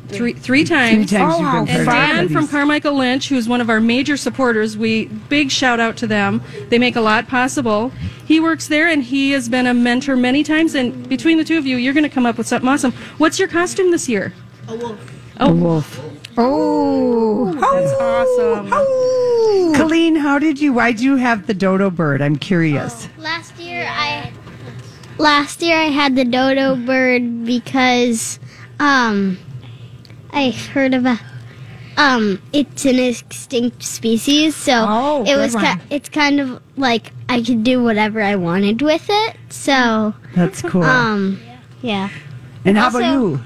Three, 0.10 0.34
three 0.34 0.64
times. 0.64 1.10
Three 1.10 1.18
times 1.18 1.34
Oh, 1.36 1.40
you've 1.40 1.48
how 1.48 1.66
been 1.66 1.76
And 1.76 1.86
Dan 1.88 2.30
from 2.30 2.48
Carmichael 2.48 2.94
Lynch, 2.96 3.30
who's 3.30 3.48
one 3.48 3.62
of 3.62 3.70
our 3.70 3.80
major 3.80 4.16
supporters, 4.18 4.78
we 4.78 5.06
big 5.06 5.50
shout 5.50 5.80
out 5.80 5.98
to 5.98 6.08
them. 6.08 6.42
They 6.70 6.78
make 6.78 6.96
a 6.96 7.02
lot 7.02 7.28
possible. 7.28 7.92
He 8.28 8.40
works 8.40 8.68
there, 8.68 8.88
and 8.88 9.02
he 9.04 9.32
has 9.32 9.50
been 9.50 9.66
a 9.66 9.74
mentor 9.74 10.16
many 10.16 10.44
times. 10.44 10.76
And 10.76 11.08
between 11.10 11.38
the 11.38 11.44
two 11.44 11.58
of 11.58 11.66
you, 11.66 11.78
you're 11.78 11.94
going 11.94 12.04
to 12.04 12.10
come 12.10 12.26
up 12.26 12.38
with 12.38 12.48
something 12.48 12.70
awesome. 12.70 12.92
What's 13.18 13.40
your 13.40 13.48
costume 13.48 13.92
this 13.92 14.08
year? 14.08 14.34
A 14.68 14.76
wolf. 14.76 16.00
A 16.00 16.02
Oh, 16.36 17.54
That's 17.54 17.94
awesome. 18.02 18.70
oh. 18.74 19.74
Colleen, 19.76 20.16
how 20.16 20.40
did 20.40 20.60
you? 20.60 20.74
Why 20.74 20.92
do 20.92 21.04
you 21.04 21.16
have 21.18 21.48
the 21.48 21.54
dodo 21.54 21.90
bird? 21.90 22.22
I'm 22.22 22.36
curious. 22.38 23.08
Last 23.18 23.58
year 23.60 23.86
I 23.90 24.32
last 25.20 25.62
year 25.62 25.78
I 25.78 25.86
had 25.90 26.16
the 26.16 26.26
dodo 26.26 26.76
bird 26.76 27.46
because 27.46 28.40
um 28.80 29.38
I 30.32 30.50
heard 30.52 30.94
of 30.96 31.06
a 31.06 31.20
um 31.98 32.42
it's 32.52 32.86
an 32.86 32.98
extinct 32.98 33.84
species 33.84 34.56
so 34.56 34.86
Oh, 34.90 35.22
it 35.22 35.26
good 35.26 35.38
was 35.38 35.54
one. 35.54 35.66
ki- 35.80 35.84
it's 35.92 36.10
kind 36.10 36.40
of 36.40 36.60
like 36.78 37.12
I 37.30 37.44
could 37.44 37.64
do 37.64 37.84
whatever 37.84 38.22
I 38.24 38.36
wanted 38.38 38.82
with 38.82 39.06
it 39.08 39.38
so 39.50 40.16
That's 40.36 40.64
cool. 40.64 40.82
um 40.84 41.40
yeah 41.84 42.10
and 42.66 42.76
how 42.76 42.90
about 42.90 43.04
also- 43.04 43.28
you? 43.38 43.42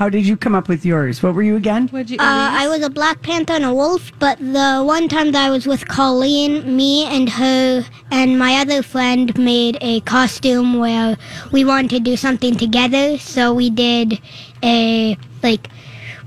How 0.00 0.08
did 0.08 0.26
you 0.26 0.34
come 0.34 0.54
up 0.54 0.66
with 0.66 0.82
yours? 0.86 1.22
What 1.22 1.34
were 1.34 1.42
you 1.42 1.56
again? 1.56 1.88
What'd 1.88 2.08
you, 2.08 2.16
uh, 2.16 2.22
I 2.22 2.66
was 2.68 2.82
a 2.82 2.88
black 2.88 3.20
panther 3.20 3.52
and 3.52 3.66
a 3.66 3.74
wolf 3.74 4.10
but 4.18 4.38
the 4.38 4.82
one 4.82 5.10
time 5.10 5.32
that 5.32 5.44
I 5.44 5.50
was 5.50 5.66
with 5.66 5.86
Colleen 5.88 6.74
me 6.74 7.04
and 7.04 7.28
her 7.28 7.84
and 8.10 8.38
my 8.38 8.54
other 8.54 8.82
friend 8.82 9.36
made 9.36 9.76
a 9.82 10.00
costume 10.00 10.78
where 10.78 11.18
we 11.52 11.66
wanted 11.66 11.90
to 11.90 12.00
do 12.00 12.16
something 12.16 12.56
together 12.56 13.18
so 13.18 13.52
we 13.52 13.68
did 13.68 14.18
a 14.62 15.18
like 15.42 15.68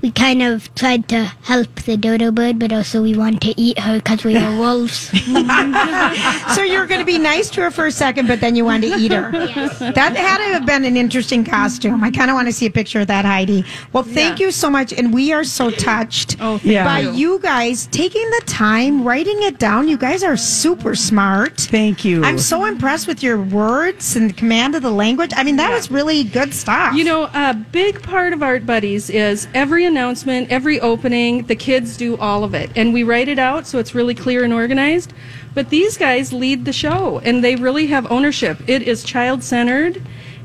we 0.04 0.10
kind 0.10 0.42
of 0.42 0.72
tried 0.74 1.08
to 1.08 1.24
help 1.44 1.74
the 1.86 1.96
dodo 1.96 2.30
bird 2.30 2.58
but 2.58 2.70
also 2.70 3.02
we 3.02 3.16
wanted 3.16 3.40
to 3.40 3.58
eat 3.58 3.78
her 3.78 3.96
because 3.96 4.22
we 4.22 4.34
were 4.34 4.54
wolves 4.58 5.08
so 6.54 6.62
you're 6.62 6.86
going 6.86 7.00
to 7.00 7.06
be 7.06 7.16
nice 7.18 7.48
to 7.48 7.62
her 7.62 7.70
for 7.70 7.86
a 7.86 7.90
second, 7.90 8.26
but 8.28 8.38
then 8.40 8.54
you 8.54 8.64
wanted 8.66 8.92
to 8.92 8.98
eat 8.98 9.12
her. 9.12 9.30
That 9.32 10.14
had 10.14 10.38
to 10.38 10.44
have 10.52 10.66
been 10.66 10.84
an 10.84 10.96
interesting 10.96 11.42
costume. 11.44 12.04
I 12.04 12.10
kind 12.10 12.30
of 12.30 12.34
want 12.34 12.48
to 12.48 12.52
see 12.52 12.66
a 12.66 12.70
picture 12.70 13.00
of 13.00 13.06
that, 13.06 13.24
Heidi. 13.24 13.64
Well, 13.94 14.02
thank 14.02 14.40
you 14.40 14.50
so 14.50 14.68
much, 14.68 14.92
and 14.92 15.12
we 15.14 15.32
are 15.32 15.44
so 15.44 15.70
touched 15.70 16.36
Oh, 16.40 16.60
Yeah. 16.62 16.84
by 16.84 17.00
you. 17.00 17.12
you 17.12 17.38
guys 17.40 17.86
taking 17.86 18.28
the 18.30 18.42
time, 18.46 19.04
writing 19.04 19.42
it 19.42 19.58
down. 19.58 19.88
You 19.88 19.96
guys 19.96 20.22
are 20.22 20.36
super 20.36 20.94
smart. 20.94 21.56
Thank 21.58 22.04
you. 22.04 22.22
I'm 22.24 22.38
so 22.38 22.66
impressed 22.66 23.06
with 23.06 23.22
your 23.22 23.40
words 23.40 24.16
and 24.16 24.28
the 24.30 24.34
command 24.34 24.74
of 24.74 24.82
the 24.82 24.90
language. 24.92 25.30
I 25.34 25.44
mean, 25.44 25.56
that 25.56 25.70
was 25.72 25.90
really 25.90 26.24
good 26.24 26.52
stuff. 26.52 26.94
You 26.94 27.04
know, 27.04 27.30
a 27.32 27.54
big 27.54 28.02
part 28.02 28.32
of 28.34 28.42
Art 28.42 28.66
Buddies 28.66 29.08
is 29.10 29.48
every 29.54 29.86
announcement, 29.94 30.50
every 30.50 30.80
opening, 30.80 31.44
the 31.46 31.54
kids 31.56 31.96
do 31.96 32.16
all 32.16 32.42
of 32.42 32.52
it. 32.54 32.68
And 32.74 32.92
we 32.92 33.02
write 33.04 33.28
it 33.28 33.38
out 33.38 33.66
so 33.66 33.78
it's 33.78 33.94
really 33.94 34.14
clear 34.14 34.42
and 34.42 34.52
organized. 34.52 35.12
But 35.54 35.70
these 35.70 35.96
guys 35.96 36.32
lead 36.32 36.64
the 36.64 36.72
show 36.72 37.20
and 37.20 37.44
they 37.44 37.54
really 37.54 37.86
have 37.86 38.10
ownership. 38.10 38.58
It 38.66 38.82
is 38.82 39.04
child 39.04 39.44
centered. 39.44 40.02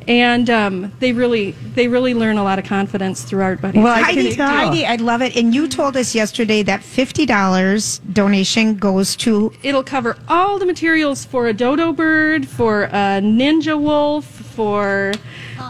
And 0.08 0.50
um, 0.50 0.92
they 1.00 1.14
really, 1.14 1.52
they 1.76 1.88
really 1.88 2.16
learn 2.16 2.38
a 2.40 2.44
lot 2.44 2.58
of 2.58 2.66
confidence 2.66 3.24
through 3.24 3.44
Art 3.44 3.62
Buddies. 3.62 3.84
Well, 3.84 3.94
I 3.94 4.02
Heidi, 4.02 4.30
can 4.30 4.36
tell. 4.38 4.50
Heidi, 4.50 4.86
I 4.86 4.96
love 4.96 5.22
it. 5.22 5.36
And 5.36 5.54
you 5.54 5.68
told 5.68 5.96
us 5.96 6.16
yesterday 6.16 6.64
that 6.64 6.82
fifty 6.82 7.28
dollars 7.28 8.00
donation 8.12 8.76
goes 8.78 9.16
to 9.18 9.54
It'll 9.62 9.84
cover 9.84 10.18
all 10.28 10.58
the 10.58 10.66
materials 10.66 11.26
for 11.26 11.48
a 11.48 11.54
dodo 11.54 11.94
bird, 11.94 12.48
for 12.48 12.86
a 12.86 13.22
ninja 13.22 13.80
wolf, 13.80 14.26
for 14.60 15.14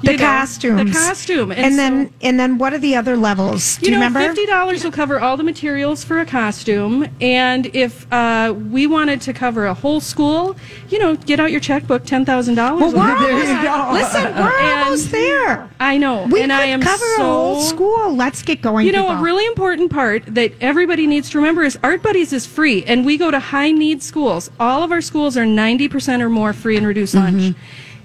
The 0.03 0.13
you 0.13 0.17
know, 0.17 0.23
costumes. 0.23 0.91
The 0.93 0.97
costume, 0.99 1.51
And, 1.51 1.73
so- 1.73 1.77
then 1.77 2.13
and 2.21 2.39
then 2.39 2.57
what 2.57 2.73
are 2.73 2.79
the 2.79 2.95
other 2.95 3.15
levels? 3.15 3.77
Do 3.77 3.85
you, 3.85 3.91
you 3.91 3.99
know, 3.99 4.05
remember? 4.05 4.19
fifty 4.33 4.47
dollars 4.47 4.83
will 4.83 4.91
cover 4.91 5.19
all 5.19 5.37
the 5.37 5.43
materials 5.43 6.03
for 6.03 6.19
a 6.19 6.25
costume, 6.25 7.05
and 7.21 7.67
if 7.75 8.11
uh, 8.11 8.53
we 8.71 8.87
wanted 8.87 9.21
to 9.21 9.33
cover 9.33 9.67
a 9.67 9.73
whole 9.75 9.99
school, 10.01 10.55
you 10.89 10.97
know, 10.97 11.15
get 11.15 11.39
out 11.39 11.51
your 11.51 11.59
checkbook, 11.59 12.03
ten 12.05 12.25
thousand 12.25 12.55
dollars. 12.55 12.93
Well, 12.93 12.93
we're 12.93 13.27
almost, 13.27 14.13
listen, 14.15 14.23
we're 14.35 14.59
And- 14.59 14.83
almost 14.83 15.11
there. 15.11 15.69
I 15.79 15.97
know, 15.97 16.25
We 16.27 16.41
and 16.41 16.51
could 16.51 16.59
I 16.59 16.65
am 16.65 16.81
cover 16.81 17.05
so 17.17 17.21
a 17.21 17.25
whole 17.25 17.61
school. 17.61 18.15
Let's 18.15 18.41
get 18.41 18.61
going. 18.63 18.85
You 18.87 18.91
know, 18.91 19.03
people. 19.07 19.17
a 19.19 19.21
really 19.21 19.45
important 19.45 19.91
part 19.91 20.23
that 20.27 20.51
everybody 20.61 21.05
needs 21.07 21.29
to 21.31 21.37
remember 21.37 21.63
is 21.63 21.77
Art 21.83 22.01
Buddies 22.01 22.33
is 22.33 22.45
free, 22.47 22.83
and 22.85 23.05
we 23.05 23.17
go 23.17 23.29
to 23.29 23.39
high 23.39 23.71
need 23.71 24.01
schools. 24.01 24.49
All 24.59 24.81
of 24.83 24.91
our 24.91 25.01
schools 25.01 25.37
are 25.37 25.45
90% 25.45 26.21
or 26.21 26.29
more 26.29 26.53
free 26.53 26.75
and 26.77 26.87
reduced 26.87 27.13
Mm-hmm. 27.15 27.37
lunch. 27.37 27.55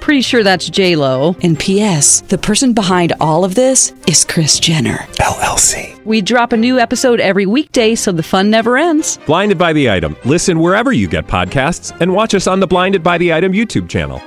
Pretty 0.00 0.22
sure 0.22 0.42
that's 0.42 0.68
J 0.68 0.96
Lo. 0.96 1.36
And 1.42 1.58
P.S. 1.58 2.22
The 2.22 2.38
person 2.38 2.72
behind 2.72 3.12
all 3.20 3.44
of 3.44 3.54
this 3.54 3.92
is 4.08 4.24
Kris 4.24 4.58
Jenner. 4.58 4.96
LLC. 5.20 6.02
We 6.04 6.20
drop 6.22 6.52
a 6.52 6.56
new 6.56 6.78
episode 6.78 7.20
every 7.20 7.46
weekday, 7.46 7.94
so 7.94 8.10
the 8.10 8.22
fun 8.22 8.50
never 8.50 8.76
ends. 8.78 9.18
Blinded 9.26 9.58
by 9.58 9.72
the 9.72 9.90
item. 9.90 10.16
Listen 10.24 10.58
wherever 10.58 10.90
you 10.92 11.06
get 11.06 11.26
podcasts, 11.26 11.96
and 12.00 12.12
watch 12.14 12.34
us 12.34 12.46
on 12.46 12.60
the 12.60 12.66
Blinded 12.66 13.02
by 13.02 13.18
the 13.18 13.32
Item 13.32 13.52
YouTube 13.52 13.88
channel. 13.88 14.20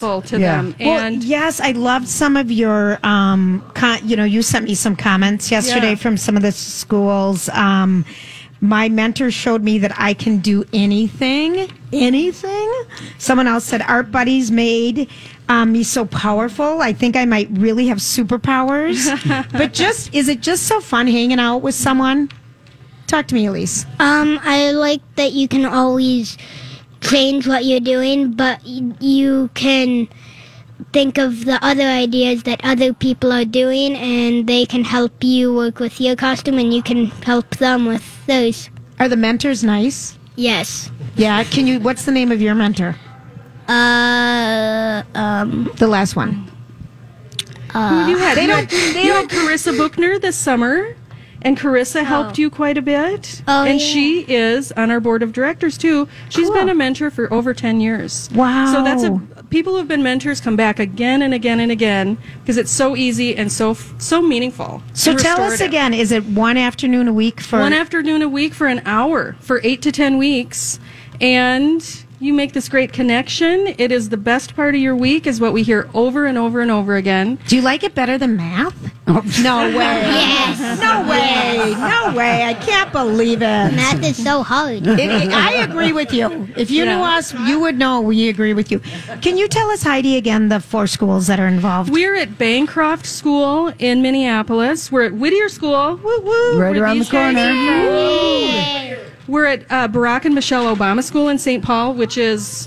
to 0.00 0.38
Yeah. 0.38 0.56
them. 0.62 0.74
Well, 0.80 0.98
And 1.00 1.24
yes, 1.24 1.60
I 1.60 1.72
loved 1.72 2.06
some 2.08 2.36
of 2.36 2.50
your, 2.52 2.98
um, 3.02 3.62
con- 3.74 3.98
you 4.04 4.16
know, 4.16 4.24
you 4.24 4.42
sent 4.42 4.64
me 4.64 4.74
some 4.74 4.94
comments 4.96 5.50
yesterday 5.50 5.90
Yeah. 5.90 5.94
from 5.96 6.16
some 6.16 6.36
of 6.36 6.42
the 6.42 6.52
schools. 6.52 7.48
Um, 7.52 8.04
my 8.60 8.88
mentor 8.88 9.30
showed 9.30 9.62
me 9.62 9.78
that 9.78 9.92
I 9.96 10.14
can 10.14 10.38
do 10.38 10.64
anything, 10.72 11.70
anything. 11.92 12.72
Someone 13.18 13.46
else 13.46 13.64
said 13.64 13.82
art 13.82 14.10
buddies 14.10 14.50
made 14.50 15.08
um, 15.48 15.72
me 15.72 15.82
so 15.82 16.04
powerful. 16.04 16.82
I 16.82 16.92
think 16.92 17.16
I 17.16 17.24
might 17.24 17.48
really 17.52 17.86
have 17.86 17.98
superpowers. 17.98 19.06
but 19.52 19.72
just, 19.72 20.12
is 20.14 20.28
it 20.28 20.40
just 20.40 20.64
so 20.64 20.80
fun 20.80 21.06
hanging 21.06 21.38
out 21.38 21.58
with 21.58 21.74
someone? 21.74 22.30
Talk 23.06 23.26
to 23.28 23.34
me, 23.34 23.46
Elise. 23.46 23.86
Um, 24.00 24.38
I 24.42 24.72
like 24.72 25.00
that 25.14 25.32
you 25.32 25.48
can 25.48 25.64
always 25.64 26.36
change 27.00 27.46
what 27.46 27.64
you're 27.64 27.80
doing, 27.80 28.32
but 28.32 28.64
you 28.66 29.48
can 29.54 30.08
think 30.92 31.16
of 31.16 31.44
the 31.44 31.64
other 31.64 31.84
ideas 31.84 32.42
that 32.42 32.60
other 32.64 32.92
people 32.92 33.32
are 33.32 33.44
doing, 33.44 33.94
and 33.96 34.46
they 34.46 34.66
can 34.66 34.84
help 34.84 35.24
you 35.24 35.54
work 35.54 35.78
with 35.78 36.00
your 36.00 36.16
costume, 36.16 36.58
and 36.58 36.74
you 36.74 36.82
can 36.82 37.06
help 37.06 37.56
them 37.56 37.86
with 37.86 38.17
those. 38.28 38.70
Are 39.00 39.08
the 39.08 39.16
mentors 39.16 39.64
nice? 39.64 40.16
Yes. 40.36 40.90
Yeah. 41.16 41.42
Can 41.44 41.66
you? 41.66 41.80
What's 41.80 42.04
the 42.04 42.12
name 42.12 42.30
of 42.30 42.40
your 42.40 42.54
mentor? 42.54 42.94
Uh, 43.66 45.02
um, 45.14 45.70
The 45.76 45.86
last 45.88 46.16
one. 46.16 46.50
uh, 47.74 48.06
you 48.08 48.16
had, 48.16 48.36
They 48.36 48.42
you, 48.42 48.48
don't- 48.48 48.70
had, 48.70 48.94
they 48.94 49.02
you 49.02 49.08
don't- 49.12 49.30
had 49.30 49.40
Carissa 49.46 49.76
Buchner 49.76 50.18
this 50.20 50.36
summer. 50.36 50.94
And 51.42 51.56
Carissa 51.56 52.02
helped 52.02 52.36
you 52.36 52.50
quite 52.50 52.76
a 52.76 52.82
bit. 52.82 53.42
Oh, 53.46 53.62
and 53.64 53.78
yeah. 53.80 53.86
she 53.86 54.20
is 54.22 54.72
on 54.72 54.90
our 54.90 54.98
board 54.98 55.22
of 55.22 55.32
directors 55.32 55.78
too. 55.78 56.08
She's 56.30 56.50
been 56.50 56.68
a 56.68 56.74
mentor 56.74 57.10
for 57.12 57.32
over 57.32 57.54
10 57.54 57.80
years. 57.80 58.28
Wow. 58.34 58.72
So 58.72 58.82
that's 58.82 59.04
a 59.04 59.37
people 59.50 59.72
who 59.72 59.78
have 59.78 59.88
been 59.88 60.02
mentors 60.02 60.40
come 60.40 60.56
back 60.56 60.78
again 60.78 61.22
and 61.22 61.32
again 61.32 61.60
and 61.60 61.72
again 61.72 62.18
because 62.40 62.56
it's 62.56 62.70
so 62.70 62.96
easy 62.96 63.36
and 63.36 63.50
so 63.50 63.74
so 63.74 64.20
meaningful. 64.22 64.82
So 64.94 65.16
tell 65.16 65.40
us 65.40 65.60
again, 65.60 65.94
is 65.94 66.12
it 66.12 66.24
one 66.24 66.56
afternoon 66.56 67.08
a 67.08 67.12
week 67.12 67.40
for 67.40 67.58
one 67.60 67.72
afternoon 67.72 68.22
a 68.22 68.28
week 68.28 68.54
for 68.54 68.66
an 68.66 68.82
hour 68.84 69.36
for 69.40 69.60
8 69.62 69.82
to 69.82 69.92
10 69.92 70.18
weeks 70.18 70.78
and 71.20 72.04
you 72.20 72.32
make 72.34 72.52
this 72.52 72.68
great 72.68 72.92
connection. 72.92 73.74
It 73.78 73.92
is 73.92 74.08
the 74.08 74.16
best 74.16 74.56
part 74.56 74.74
of 74.74 74.80
your 74.80 74.96
week 74.96 75.26
is 75.26 75.40
what 75.40 75.52
we 75.52 75.62
hear 75.62 75.88
over 75.94 76.26
and 76.26 76.36
over 76.36 76.60
and 76.60 76.70
over 76.70 76.96
again. 76.96 77.38
Do 77.46 77.56
you 77.56 77.62
like 77.62 77.84
it 77.84 77.94
better 77.94 78.18
than 78.18 78.36
math? 78.36 78.74
Oh. 79.06 79.22
No 79.42 79.62
way. 79.68 79.72
Yes. 79.74 80.80
No 80.82 81.08
way. 81.08 81.74
No 81.78 82.14
way. 82.16 82.44
I 82.44 82.52
can't 82.54 82.92
believe 82.92 83.40
it. 83.40 83.44
math 83.44 84.02
is 84.04 84.22
so 84.22 84.42
hard. 84.42 84.86
It- 84.86 84.98
it- 84.98 85.32
I 85.32 85.52
agree 85.62 85.92
with 85.92 86.12
you. 86.12 86.48
If 86.56 86.70
you 86.70 86.84
knew 86.84 87.00
us, 87.00 87.32
you 87.46 87.60
would 87.60 87.78
know 87.78 88.00
we 88.00 88.28
agree 88.28 88.52
with 88.52 88.70
you. 88.72 88.80
Can 89.22 89.38
you 89.38 89.48
tell 89.48 89.70
us, 89.70 89.82
Heidi, 89.82 90.16
again, 90.16 90.48
the 90.48 90.60
four 90.60 90.86
schools 90.86 91.26
that 91.28 91.38
are 91.40 91.46
involved? 91.46 91.88
We're 91.90 92.16
at 92.16 92.36
Bancroft 92.36 93.06
School 93.06 93.72
in 93.78 94.02
Minneapolis. 94.02 94.90
We're 94.92 95.04
at 95.04 95.14
Whittier 95.14 95.48
School. 95.48 95.96
Woo 96.02 96.20
woo. 96.20 96.58
Right 96.60 96.72
where 96.74 96.82
around 96.82 96.98
the 96.98 97.04
these 97.04 97.10
guys 97.12 97.34
corner. 97.34 97.50
We're 99.28 99.44
at 99.44 99.70
uh, 99.70 99.88
Barack 99.88 100.24
and 100.24 100.34
Michelle 100.34 100.74
Obama 100.74 101.04
School 101.04 101.28
in 101.28 101.38
St. 101.38 101.62
Paul, 101.62 101.92
which 101.92 102.16
is 102.16 102.66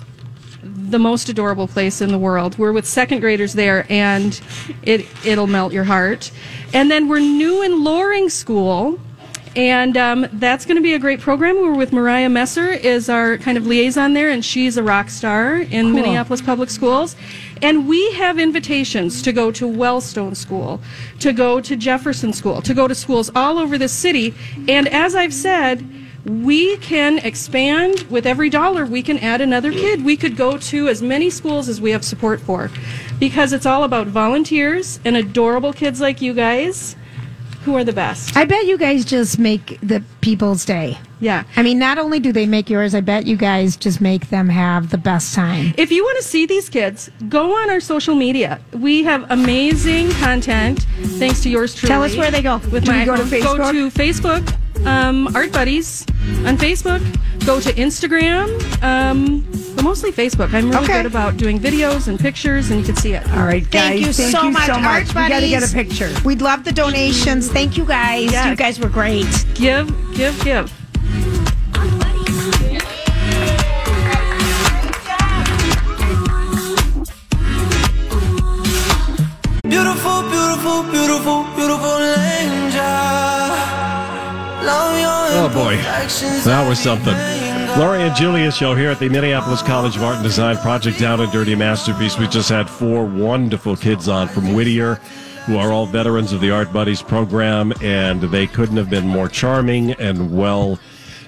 the 0.63 0.99
most 0.99 1.27
adorable 1.27 1.67
place 1.67 2.01
in 2.01 2.11
the 2.11 2.19
world. 2.19 2.55
We're 2.59 2.71
with 2.71 2.85
second 2.85 3.21
graders 3.21 3.53
there, 3.53 3.87
and 3.89 4.39
it 4.83 5.07
it'll 5.25 5.47
melt 5.47 5.73
your 5.73 5.85
heart. 5.85 6.31
And 6.71 6.91
then 6.91 7.07
we're 7.07 7.19
new 7.19 7.63
in 7.63 7.83
Loring 7.83 8.29
School. 8.29 8.99
And 9.53 9.97
um, 9.97 10.27
that's 10.31 10.65
going 10.65 10.77
to 10.77 10.81
be 10.81 10.93
a 10.93 10.99
great 10.99 11.19
program. 11.19 11.57
We're 11.57 11.75
with 11.75 11.91
Mariah 11.91 12.29
Messer 12.29 12.69
is 12.69 13.09
our 13.09 13.37
kind 13.37 13.57
of 13.57 13.67
liaison 13.67 14.13
there, 14.13 14.29
and 14.29 14.45
she's 14.45 14.77
a 14.77 14.83
rock 14.83 15.09
star 15.09 15.57
in 15.57 15.91
Minneapolis 15.91 16.41
Public 16.41 16.69
Schools. 16.69 17.17
And 17.61 17.85
we 17.85 18.13
have 18.13 18.39
invitations 18.39 19.21
to 19.23 19.33
go 19.33 19.51
to 19.51 19.65
Wellstone 19.67 20.37
School, 20.37 20.79
to 21.19 21.33
go 21.33 21.59
to 21.59 21.75
Jefferson 21.75 22.31
School, 22.31 22.61
to 22.61 22.73
go 22.73 22.87
to 22.87 22.95
schools 22.95 23.29
all 23.35 23.57
over 23.57 23.77
the 23.77 23.89
city. 23.89 24.33
And 24.69 24.87
as 24.87 25.15
I've 25.15 25.33
said, 25.33 25.85
we 26.25 26.77
can 26.77 27.17
expand 27.19 28.01
with 28.03 28.25
every 28.27 28.49
dollar. 28.49 28.85
We 28.85 29.01
can 29.01 29.17
add 29.17 29.41
another 29.41 29.71
kid. 29.71 30.05
We 30.05 30.15
could 30.17 30.35
go 30.37 30.57
to 30.57 30.87
as 30.87 31.01
many 31.01 31.29
schools 31.29 31.67
as 31.67 31.81
we 31.81 31.91
have 31.91 32.05
support 32.05 32.39
for, 32.39 32.69
because 33.19 33.53
it's 33.53 33.65
all 33.65 33.83
about 33.83 34.07
volunteers 34.07 34.99
and 35.03 35.17
adorable 35.17 35.73
kids 35.73 35.99
like 35.99 36.21
you 36.21 36.33
guys, 36.33 36.95
who 37.63 37.75
are 37.75 37.83
the 37.83 37.93
best. 37.93 38.35
I 38.35 38.45
bet 38.45 38.65
you 38.65 38.77
guys 38.77 39.05
just 39.05 39.37
make 39.37 39.79
the 39.81 40.03
people's 40.21 40.65
day. 40.65 40.97
Yeah. 41.19 41.43
I 41.55 41.61
mean, 41.61 41.77
not 41.77 41.99
only 41.99 42.19
do 42.19 42.31
they 42.31 42.47
make 42.47 42.71
yours, 42.71 42.95
I 42.95 43.01
bet 43.01 43.27
you 43.27 43.37
guys 43.37 43.77
just 43.77 44.01
make 44.01 44.29
them 44.29 44.49
have 44.49 44.89
the 44.89 44.97
best 44.97 45.35
time. 45.35 45.75
If 45.77 45.91
you 45.91 46.03
want 46.03 46.17
to 46.17 46.23
see 46.23 46.47
these 46.47 46.69
kids, 46.69 47.11
go 47.29 47.55
on 47.55 47.69
our 47.69 47.79
social 47.79 48.15
media. 48.15 48.59
We 48.73 49.03
have 49.03 49.29
amazing 49.29 50.09
content, 50.13 50.81
thanks 51.19 51.41
to 51.43 51.49
yours 51.51 51.75
truly. 51.75 51.89
Tell 51.91 52.01
us 52.01 52.15
where 52.15 52.31
they 52.31 52.41
go. 52.41 52.57
With 52.71 52.85
Do 52.85 52.91
we 52.91 52.97
my, 52.97 53.05
go 53.05 53.15
to 53.15 53.23
Go 53.23 53.29
Facebook? 53.29 53.71
to 53.73 53.91
Facebook, 53.91 54.57
um, 54.85 55.35
Art 55.35 55.51
Buddies 55.51 56.05
on 56.45 56.57
Facebook. 56.57 57.01
Go 57.45 57.59
to 57.59 57.73
Instagram, 57.73 58.47
um, 58.83 59.41
but 59.75 59.83
mostly 59.83 60.11
Facebook. 60.11 60.53
I'm 60.53 60.69
really 60.69 60.83
Okay. 60.83 61.01
good 61.01 61.07
about 61.07 61.37
doing 61.37 61.59
videos 61.59 62.07
and 62.07 62.19
pictures, 62.19 62.69
and 62.69 62.79
you 62.79 62.85
can 62.85 62.95
see 62.95 63.13
it. 63.13 63.27
All 63.31 63.45
right, 63.45 63.63
guys. 63.71 63.89
Thank 63.89 63.99
you 64.05 64.13
thank 64.13 64.31
so 64.35 64.43
you 64.43 64.51
much, 64.51 64.65
so 64.67 64.73
Art 64.73 64.83
much. 64.83 65.07
We 65.07 65.13
got 65.29 65.39
to 65.39 65.47
get 65.49 65.63
a 65.63 65.73
picture. 65.73 66.13
We'd 66.23 66.41
love 66.41 66.63
the 66.63 66.71
donations. 66.71 67.49
Thank 67.49 67.77
you 67.77 67.85
guys. 67.85 68.31
Yes. 68.31 68.45
You 68.47 68.55
guys 68.55 68.79
were 68.79 68.89
great. 68.89 69.25
Give, 69.55 69.87
give, 70.15 70.39
give. 70.43 70.71
Beautiful, 79.63 80.21
beautiful, 80.29 80.83
beautiful, 80.83 80.83
beautiful 80.91 81.40
boy, 85.53 85.75
that 85.77 86.65
was 86.67 86.79
something. 86.79 87.13
Lori 87.79 88.01
and 88.01 88.15
Julia 88.15 88.51
show 88.51 88.75
here 88.75 88.89
at 88.89 88.99
the 88.99 89.09
Minneapolis 89.09 89.61
College 89.61 89.95
of 89.95 90.03
Art 90.03 90.15
and 90.15 90.23
Design 90.23 90.57
Project 90.57 90.99
Down 90.99 91.19
and 91.21 91.31
Dirty 91.31 91.55
Masterpiece. 91.55 92.17
We 92.17 92.27
just 92.27 92.49
had 92.49 92.69
four 92.69 93.05
wonderful 93.05 93.75
kids 93.75 94.07
on 94.07 94.27
from 94.27 94.53
Whittier. 94.53 94.95
who 95.45 95.57
are 95.57 95.71
all 95.71 95.85
veterans 95.87 96.33
of 96.33 96.41
the 96.41 96.51
Art 96.51 96.71
Buddies 96.71 97.01
program, 97.01 97.73
and 97.81 98.21
they 98.21 98.45
couldn't 98.45 98.77
have 98.77 98.89
been 98.89 99.07
more 99.07 99.27
charming 99.27 99.91
and 99.93 100.37
well 100.37 100.79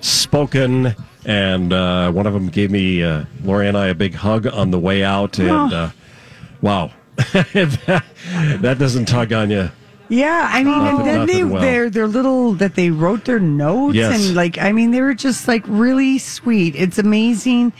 spoken. 0.01 0.95
And 1.25 1.73
uh, 1.73 2.12
one 2.12 2.27
of 2.27 2.33
them 2.33 2.49
gave 2.49 2.69
me, 2.69 3.03
uh, 3.03 3.25
Lori 3.43 3.67
and 3.67 3.77
I, 3.77 3.88
a 3.88 3.95
big 3.95 4.13
hug 4.13 4.45
on 4.45 4.69
the 4.71 4.79
way 4.79 5.03
out. 5.03 5.39
And 5.39 5.73
uh, 5.73 5.89
wow, 6.62 6.91
that, 7.33 8.03
that 8.62 8.77
doesn't 8.77 9.05
tug 9.05 9.33
on 9.33 9.49
you. 9.49 9.71
Yeah, 10.13 10.47
I 10.52 10.63
mean, 10.63 10.78
Nothing- 10.84 10.99
and 10.99 11.08
then 11.08 11.26
they 11.28 11.34
nothing 11.41 11.49
well. 11.49 11.62
their 11.62 11.89
their 11.89 12.08
little 12.08 12.54
that 12.54 12.76
they 12.76 12.89
wrote 12.91 13.26
their 13.26 13.39
notes 13.39 13.95
Yes. 13.95 14.28
and 14.28 14.36
like 14.36 14.58
I 14.58 14.71
mean 14.71 14.91
they 14.91 15.02
were 15.02 15.13
just 15.13 15.47
like 15.47 15.63
really 15.67 16.17
sweet. 16.19 16.76
It's 16.76 16.97
amazing, 16.99 17.73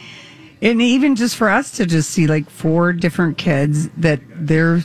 and 0.62 0.82
even 0.82 1.16
just 1.16 1.36
for 1.36 1.50
us 1.50 1.72
to 1.72 1.86
just 1.86 2.10
see 2.10 2.28
like 2.28 2.50
four 2.50 2.94
different 2.94 3.38
kids 3.38 3.90
that 3.98 4.20
their 4.36 4.84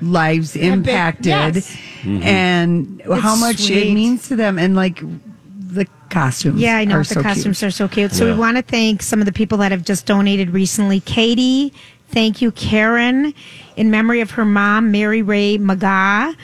lives 0.00 0.54
impacted, 0.56 1.26
yes. 1.26 1.76
Mm-hmm. 2.02 2.22
and 2.22 3.02
how 3.06 3.32
It's 3.32 3.40
much 3.40 3.56
sweet. 3.58 3.88
it 3.88 3.94
means 3.94 4.28
to 4.28 4.36
them, 4.36 4.58
and 4.58 4.74
like 4.76 5.00
the 5.56 5.86
costumes. 6.08 6.60
Yeah, 6.60 6.76
I 6.78 6.84
know 6.84 6.96
are 6.96 6.98
the 7.00 7.04
so 7.14 7.22
costumes 7.22 7.58
cute. 7.58 7.68
are 7.68 7.70
so 7.70 7.88
cute. 7.88 8.12
So 8.12 8.24
Yeah. 8.26 8.32
we 8.32 8.38
want 8.38 8.56
to 8.56 8.62
thank 8.62 9.02
some 9.02 9.20
of 9.20 9.26
the 9.26 9.32
people 9.32 9.58
that 9.58 9.70
have 9.72 9.84
just 9.84 10.06
donated 10.06 10.50
recently. 10.50 11.00
Katie, 11.00 11.72
thank 12.08 12.40
you, 12.40 12.50
Karen, 12.52 13.34
in 13.76 13.90
memory 13.90 14.20
of 14.20 14.30
her 14.32 14.44
mom, 14.44 14.90
Mary 14.90 15.20
Ray 15.20 15.58
McGaw, 15.58 16.34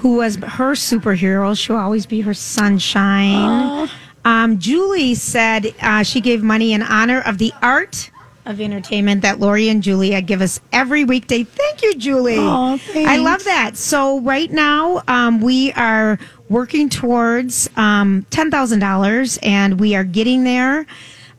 who 0.00 0.16
was 0.16 0.36
her 0.36 0.72
superhero. 0.72 1.56
She'll 1.56 1.76
always 1.76 2.06
be 2.06 2.22
her 2.22 2.34
sunshine. 2.34 3.88
Um, 4.24 4.58
Julie 4.58 5.14
said 5.14 5.74
uh, 5.80 6.02
she 6.02 6.20
gave 6.20 6.42
money 6.42 6.72
in 6.72 6.82
honor 6.82 7.20
of 7.20 7.38
the 7.38 7.52
art 7.62 8.10
of 8.46 8.60
entertainment 8.60 9.22
that 9.22 9.38
Lori 9.40 9.68
and 9.68 9.82
Julia 9.82 10.22
give 10.22 10.40
us 10.40 10.60
every 10.72 11.04
weekday. 11.04 11.44
Thank 11.44 11.82
you, 11.82 11.94
Julie. 11.94 12.38
Aw, 12.38 12.78
I 12.94 13.18
love 13.18 13.44
that. 13.44 13.76
So 13.76 14.20
right 14.20 14.50
now, 14.50 15.02
um, 15.06 15.40
we 15.40 15.72
are 15.72 16.18
working 16.48 16.88
towards 16.88 17.68
um, 17.76 18.26
ten 18.30 18.50
thousand 18.50 18.80
dollars, 18.80 19.38
and 19.42 19.78
we 19.78 19.94
are 19.94 20.04
getting 20.04 20.44
there. 20.44 20.86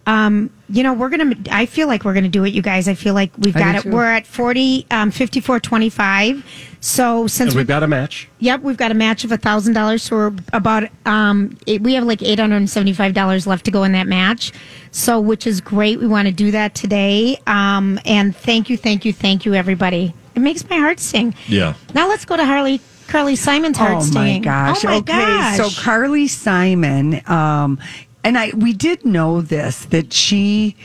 Um, 0.08 0.50
you 0.70 0.84
know, 0.84 0.94
we're 0.94 1.10
gonna. 1.10 1.36
I 1.52 1.66
feel 1.66 1.88
like 1.88 2.04
we're 2.04 2.14
gonna 2.14 2.30
do 2.30 2.44
it, 2.44 2.54
you 2.54 2.62
guys. 2.62 2.88
I 2.88 2.94
feel 2.96 3.14
like 3.14 3.32
we've 3.38 3.56
I 3.56 3.60
got 3.60 3.76
it. 3.76 3.82
too. 3.84 3.92
We're 3.92 4.06
at 4.06 4.26
forty, 4.26 4.86
um, 4.90 5.12
fifty-four, 5.12 5.60
twenty-five. 5.60 6.44
So 6.80 7.28
since 7.28 7.50
And 7.50 7.56
we 7.56 7.60
we've 7.60 7.68
got 7.68 7.84
a 7.84 7.88
match. 7.88 8.28
Yep, 8.40 8.62
we've 8.62 8.78
got 8.78 8.90
a 8.90 8.96
match 8.96 9.24
of 9.24 9.32
a 9.32 9.38
thousand 9.38 9.74
dollars. 9.74 10.02
So 10.04 10.16
we're 10.16 10.34
about 10.54 10.90
um, 11.06 11.56
eight, 11.68 11.82
we 11.82 11.94
have 11.94 12.06
like 12.06 12.24
eight 12.24 12.40
hundred 12.40 12.58
and 12.58 12.70
seventy-five 12.70 13.14
dollars 13.14 13.46
left 13.46 13.66
to 13.66 13.72
go 13.72 13.84
in 13.84 13.92
that 13.92 14.08
match. 14.08 14.52
So 14.92 15.20
which 15.20 15.46
is 15.46 15.62
great. 15.62 16.00
We 16.00 16.08
want 16.08 16.28
to 16.28 16.34
do 16.34 16.52
that 16.52 16.74
today. 16.74 17.38
Um, 17.46 18.00
and 18.06 18.36
thank 18.36 18.70
you, 18.70 18.78
thank 18.78 19.06
you, 19.06 19.14
thank 19.14 19.46
you, 19.46 19.54
everybody. 19.54 20.14
It 20.34 20.40
makes 20.40 20.68
my 20.70 20.78
heart 20.78 21.00
sing. 21.00 21.36
Yeah. 21.48 21.76
Now 21.94 22.08
let's 22.08 22.26
go 22.26 22.38
to 22.38 22.46
Harley 22.46 22.82
Carly 23.08 23.36
Simon's 23.36 23.78
heart 23.78 23.98
Oh 24.00 24.14
my 24.14 24.40
gosh. 24.40 24.86
Oh 24.86 24.88
my 24.88 24.96
okay. 24.98 25.14
gosh. 25.14 25.58
So 25.58 25.82
Carly 25.82 26.28
Simon, 26.30 27.22
um, 27.30 27.78
and 28.24 28.38
I 28.38 28.52
we 28.56 28.74
did 28.74 29.06
know 29.06 29.42
this 29.42 29.86
that 29.86 30.14
she 30.14 30.76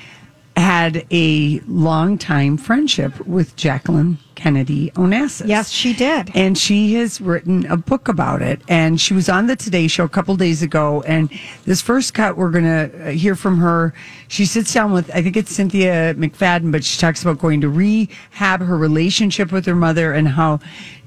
had 0.57 1.07
a 1.11 1.61
long 1.67 2.17
time 2.19 2.57
friendship 2.57 3.27
with 3.27 3.57
Jacqueline 3.57 4.19
Kennedy 4.47 4.93
Onassis. 4.93 5.49
yes, 5.49 5.71
she 5.73 5.93
did. 5.93 6.31
And 6.37 6.57
she 6.57 6.95
has 6.95 7.21
written 7.21 7.67
a 7.67 7.77
book 7.77 8.07
about 8.07 8.43
it. 8.43 8.63
And 8.69 9.01
she 9.01 9.13
was 9.13 9.29
on 9.29 9.49
the 9.49 9.57
Today 9.57 9.89
Show 9.89 10.05
a 10.05 10.09
couple 10.09 10.37
days 10.37 10.63
ago. 10.63 11.03
And 11.03 11.29
this 11.65 11.83
first 11.83 12.15
cut, 12.15 12.37
we're 12.37 12.53
going 12.53 12.63
to 12.63 13.09
uh, 13.09 13.11
hear 13.11 13.35
from 13.35 13.59
her. 13.59 13.93
She 14.29 14.47
sits 14.47 14.73
down 14.73 14.93
with, 14.93 15.11
I 15.13 15.21
think 15.21 15.37
it's 15.37 15.51
Cynthia 15.51 16.15
McFadden, 16.15 16.71
but 16.71 16.85
she 16.85 16.97
talks 16.97 17.23
about 17.23 17.41
going 17.41 17.61
to 17.63 17.69
rehab, 17.69 18.61
her 18.61 18.79
relationship 18.79 19.51
with 19.51 19.67
her 19.67 19.75
mother, 19.75 20.13
and 20.13 20.29
how 20.29 20.61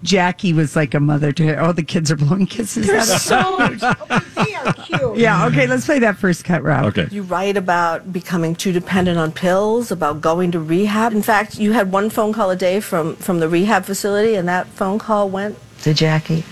Jackie 0.04 0.54
was 0.54 0.75
like 0.75 0.93
a 0.93 0.99
mother 0.99 1.32
to 1.34 1.45
her. 1.47 1.62
Oh, 1.62 1.71
the 1.73 1.84
kids 1.84 2.12
are 2.12 2.15
blowing 2.15 2.45
kisses. 2.45 2.88
They're 2.88 2.97
at 2.97 3.10
us. 3.10 3.23
so 3.23 3.58
they 4.36 4.54
are 4.56 4.73
cute. 4.73 5.17
yeah, 5.17 5.45
okay, 5.47 5.67
let's 5.67 5.86
play 5.86 5.99
that 5.99 6.17
first 6.17 6.45
cut, 6.45 6.63
Rob. 6.63 6.86
Okay. 6.86 7.08
You 7.12 7.23
write 7.23 7.58
about 7.58 8.12
becoming 8.12 8.56
too 8.56 8.71
dependent 8.71 9.17
on 9.17 9.32
pills, 9.32 9.91
about 9.91 10.21
going 10.21 10.52
to 10.52 10.60
rehab. 10.60 11.12
In 11.12 11.21
fact, 11.21 11.60
you 11.60 11.73
had 11.73 11.91
one 11.91 12.10
phone 12.10 12.32
call 12.32 12.49
a 12.49 12.56
day 12.56 12.80
from, 12.80 13.15
from 13.17 13.29
the 13.38 13.48
rehab 13.48 13.86
facility, 13.86 14.34
and 14.34 14.48
that 14.48 14.65
phone 14.65 14.98
call 14.98 15.30
went 15.30 15.56
to 15.84 15.94
Jackie. 15.94 16.44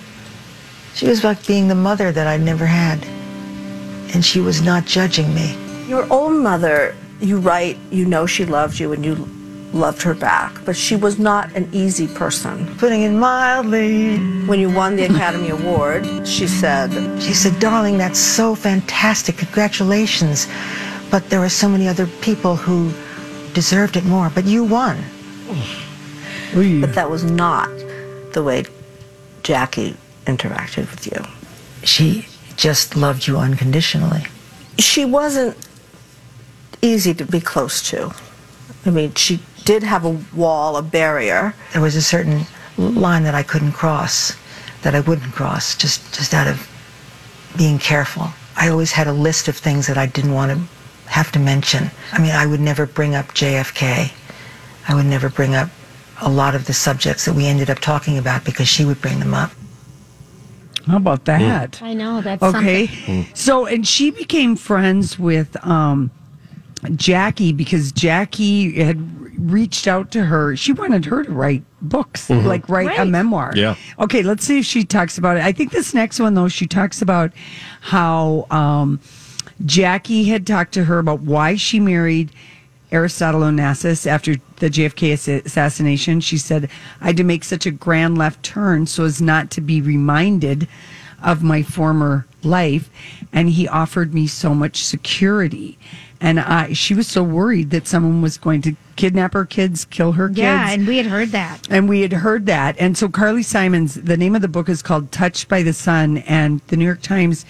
She 0.94 1.08
was 1.08 1.24
like 1.24 1.46
being 1.48 1.68
the 1.68 1.76
mother 1.76 2.12
that 2.12 2.28
I'd 2.28 2.42
never 2.42 2.66
had. 2.66 3.04
And 4.14 4.24
she 4.24 4.40
was 4.40 4.62
not 4.62 4.86
judging 4.86 5.34
me. 5.34 5.56
Your 5.88 6.08
own 6.12 6.42
mother, 6.42 6.96
you 7.20 7.40
write, 7.40 7.78
you 7.92 8.06
know 8.06 8.26
she 8.26 8.46
loved 8.46 8.80
you 8.80 8.94
and 8.94 9.06
you 9.06 9.16
loved 9.74 10.02
her 10.02 10.14
back, 10.14 10.54
but 10.66 10.76
she 10.76 10.96
was 10.96 11.20
not 11.20 11.54
an 11.56 11.70
easy 11.72 12.08
person. 12.08 12.66
Putting 12.78 13.04
it 13.04 13.12
mildly. 13.12 14.18
When 14.48 14.60
you 14.60 14.70
won 14.74 14.96
the 14.96 15.06
Academy 15.06 15.50
Award, 15.50 16.28
she 16.28 16.48
said, 16.48 16.90
She 17.22 17.34
said, 17.34 17.60
Darling, 17.60 17.98
that's 17.98 18.20
so 18.20 18.56
fantastic. 18.56 19.38
Congratulations. 19.38 20.48
But 21.12 21.30
there 21.30 21.40
were 21.40 21.50
so 21.50 21.70
many 21.70 21.88
other 21.88 22.08
people 22.22 22.56
who 22.56 22.92
deserved 23.54 23.98
it 23.98 24.06
more. 24.06 24.32
But 24.34 24.46
you 24.46 24.64
won. 24.64 24.98
But 26.54 26.94
that 26.94 27.10
was 27.10 27.24
not 27.24 27.70
the 28.34 28.44
way 28.44 28.66
Jackie 29.44 29.96
interacted 30.26 30.90
with 30.92 31.06
you. 31.06 31.26
She 31.86 32.28
just 32.56 32.96
loved 32.96 33.28
you 33.28 33.38
unconditionally. 33.38 34.26
She 34.78 35.06
wasn't 35.06 35.56
easy 36.82 37.14
to 37.14 37.26
be 37.26 37.40
close 37.40 37.88
to. 37.90 38.14
I 38.86 38.90
mean, 38.90 39.14
she 39.14 39.40
did 39.66 39.84
have 39.84 40.06
a 40.06 40.18
wall, 40.34 40.78
a 40.78 40.82
barrier. 40.82 41.54
There 41.74 41.82
was 41.82 41.96
a 41.96 42.02
certain 42.02 42.46
line 42.78 43.24
that 43.24 43.36
I 43.36 43.44
couldn't 43.44 43.74
cross, 43.74 44.36
that 44.84 44.96
I 44.96 45.02
wouldn't 45.02 45.34
cross, 45.34 45.76
just, 45.76 46.14
just 46.14 46.34
out 46.34 46.48
of 46.48 46.70
being 47.58 47.80
careful. 47.80 48.30
I 48.56 48.70
always 48.70 48.92
had 48.92 49.08
a 49.08 49.14
list 49.14 49.48
of 49.48 49.58
things 49.58 49.88
that 49.88 49.98
I 49.98 50.06
didn't 50.06 50.34
want 50.34 50.52
to 50.52 51.10
have 51.10 51.32
to 51.34 51.40
mention. 51.40 51.92
I 52.12 52.22
mean, 52.22 52.32
I 52.32 52.46
would 52.46 52.60
never 52.60 52.86
bring 52.86 53.16
up 53.16 53.28
JFK. 53.28 54.12
I 54.88 54.96
would 54.96 55.06
never 55.06 55.30
bring 55.30 55.56
up 55.56 55.70
a 56.22 56.30
lot 56.30 56.56
of 56.56 56.66
the 56.66 56.74
subjects 56.74 57.26
that 57.26 57.34
we 57.34 57.46
ended 57.46 57.70
up 57.70 57.80
talking 57.80 58.18
about 58.18 58.44
because 58.44 58.68
she 58.68 58.84
would 58.86 59.02
bring 59.02 59.20
them 59.20 59.34
up. 59.34 59.52
How 60.88 60.98
about 60.98 61.26
that? 61.26 61.82
I 61.82 61.94
know 61.94 62.22
that's 62.22 62.42
Okay. 62.42 62.88
something. 62.88 63.26
So, 63.34 63.66
and 63.66 63.86
she 63.86 64.10
became 64.12 64.56
friends 64.56 65.20
with 65.20 65.56
um, 65.66 66.10
Jackie 66.96 67.52
because 67.52 67.92
Jackie 67.92 68.82
had 68.82 68.98
reached 69.52 69.86
out 69.88 70.12
to 70.12 70.24
her. 70.26 70.56
She 70.56 70.72
wanted 70.72 71.06
her 71.06 71.24
to 71.24 71.32
write 71.32 71.64
books, 71.82 72.30
Mhm. 72.30 72.46
like 72.46 72.70
write 72.70 72.98
a 72.98 73.06
memoir. 73.06 73.52
Yeah. 73.56 73.76
Okay, 74.00 74.24
let's 74.24 74.46
see 74.46 74.60
if 74.60 74.66
she 74.66 74.84
talks 74.86 75.18
about 75.18 75.38
it. 75.38 75.44
I 75.44 75.52
think 75.52 75.72
this 75.72 75.94
next 75.94 76.20
one, 76.20 76.34
though, 76.36 76.48
she 76.48 76.66
talks 76.66 77.02
about 77.02 77.32
how 77.82 78.48
um, 78.50 79.00
Jackie 79.66 80.24
had 80.26 80.48
talked 80.48 80.74
to 80.76 80.86
her 80.86 81.00
about 81.00 81.20
why 81.22 81.56
she 81.58 81.80
married 81.82 82.32
Aristotle 82.92 83.42
Onassis 83.42 84.08
after 84.08 84.36
the 84.58 84.70
JFK 84.70 85.44
assassination. 85.46 86.20
She 86.20 86.38
said, 86.38 86.70
I 87.02 87.08
had 87.08 87.18
to 87.18 87.24
make 87.24 87.44
such 87.44 87.66
a 87.66 87.72
grand 87.72 88.18
left 88.18 88.44
turn 88.44 88.86
so 88.86 89.06
as 89.06 89.22
not 89.22 89.50
to 89.52 89.62
be 89.62 89.82
reminded 89.82 90.68
of 91.24 91.44
my 91.44 91.64
former 91.64 92.28
life. 92.44 92.90
And 93.34 93.50
he 93.50 93.68
offered 93.68 94.14
me 94.14 94.28
so 94.28 94.54
much 94.54 94.84
security. 94.84 95.78
And 96.20 96.40
I, 96.40 96.74
she 96.74 96.94
was 96.94 97.08
so 97.08 97.22
worried 97.22 97.70
that 97.70 97.88
someone 97.88 98.22
was 98.22 98.38
going 98.38 98.62
to 98.64 98.76
kidnap 98.96 99.34
her 99.34 99.46
kids, 99.46 99.86
kill 99.86 100.14
her 100.14 100.28
kids. 100.28 100.40
Yeah, 100.40 100.72
and 100.72 100.88
we 100.88 100.98
had 100.98 101.06
heard 101.06 101.30
that. 101.30 101.68
And 101.70 101.88
we 101.88 102.02
had 102.02 102.14
heard 102.14 102.48
that. 102.48 102.76
And 102.80 102.98
so 102.98 103.08
Carly 103.08 103.44
Simons, 103.44 103.96
the 103.96 104.18
name 104.18 104.36
of 104.36 104.42
the 104.42 104.48
book 104.48 104.68
is 104.68 104.82
called 104.82 105.12
Touched 105.12 105.48
by 105.48 105.62
the 105.62 105.74
Sun, 105.74 106.20
and 106.20 106.60
the 106.68 106.78
New 106.78 106.86
York 106.86 107.02
Times 107.04 107.46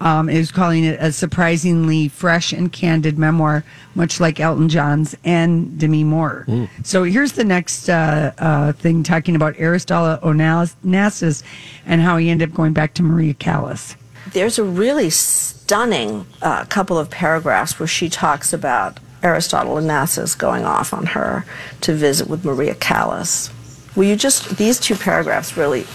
um, 0.00 0.28
is 0.28 0.50
calling 0.50 0.84
it 0.84 0.98
a 1.00 1.12
surprisingly 1.12 2.08
fresh 2.08 2.52
and 2.52 2.72
candid 2.72 3.18
memoir, 3.18 3.64
much 3.94 4.20
like 4.20 4.40
Elton 4.40 4.68
John's 4.68 5.14
and 5.24 5.78
Demi 5.78 6.04
Moore. 6.04 6.46
So 6.82 7.04
here's 7.04 7.32
the 7.32 7.44
next 7.44 7.88
uh, 7.88 8.32
uh, 8.38 8.72
thing 8.72 9.02
talking 9.02 9.36
about 9.36 9.54
Aristotle 9.58 10.18
Onassis 10.26 11.42
and 11.86 12.00
how 12.00 12.16
he 12.16 12.30
ended 12.30 12.50
up 12.50 12.54
going 12.54 12.72
back 12.72 12.94
to 12.94 13.02
Maria 13.02 13.34
Callas. 13.34 13.96
There's 14.32 14.58
a 14.58 14.64
really 14.64 15.10
stunning 15.10 16.26
uh, 16.42 16.64
couple 16.66 16.98
of 16.98 17.10
paragraphs 17.10 17.78
where 17.78 17.86
she 17.86 18.08
talks 18.08 18.52
about 18.52 18.98
Aristotle 19.22 19.76
Onassis 19.76 20.36
going 20.36 20.64
off 20.64 20.94
on 20.94 21.06
her 21.06 21.44
to 21.82 21.92
visit 21.92 22.28
with 22.28 22.44
Maria 22.44 22.74
Callas. 22.74 23.50
Will 23.96 24.04
you 24.04 24.16
just, 24.16 24.56
these 24.56 24.78
two 24.78 24.94
paragraphs 24.94 25.56
really 25.56 25.86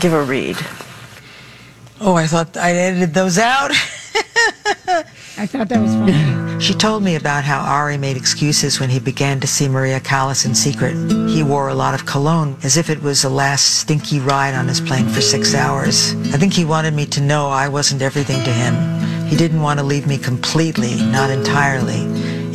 give 0.00 0.12
a 0.12 0.22
read? 0.22 0.56
Oh, 2.00 2.14
I 2.14 2.26
thought 2.26 2.56
I 2.56 2.72
edited 2.72 3.14
those 3.14 3.38
out. 3.38 3.70
I 5.38 5.46
thought 5.46 5.68
that 5.68 5.80
was 5.80 5.94
funny. 5.94 6.46
She 6.58 6.72
told 6.72 7.02
me 7.02 7.16
about 7.16 7.44
how 7.44 7.60
Ari 7.60 7.98
made 7.98 8.16
excuses 8.16 8.80
when 8.80 8.88
he 8.88 8.98
began 8.98 9.40
to 9.40 9.46
see 9.46 9.68
Maria 9.68 10.00
Callas 10.00 10.46
in 10.46 10.54
secret. 10.54 10.94
He 11.28 11.42
wore 11.42 11.68
a 11.68 11.74
lot 11.74 11.92
of 11.92 12.06
cologne, 12.06 12.56
as 12.62 12.78
if 12.78 12.88
it 12.88 13.02
was 13.02 13.24
a 13.24 13.28
last 13.28 13.80
stinky 13.80 14.20
ride 14.20 14.54
on 14.54 14.66
his 14.66 14.80
plane 14.80 15.06
for 15.06 15.20
six 15.20 15.54
hours. 15.54 16.14
I 16.32 16.38
think 16.38 16.54
he 16.54 16.64
wanted 16.64 16.94
me 16.94 17.04
to 17.06 17.20
know 17.20 17.50
I 17.50 17.68
wasn't 17.68 18.00
everything 18.00 18.42
to 18.42 18.50
him. 18.50 18.74
He 19.26 19.36
didn't 19.36 19.60
want 19.60 19.80
to 19.80 19.84
leave 19.84 20.06
me 20.06 20.16
completely, 20.16 20.94
not 20.96 21.28
entirely, 21.28 22.00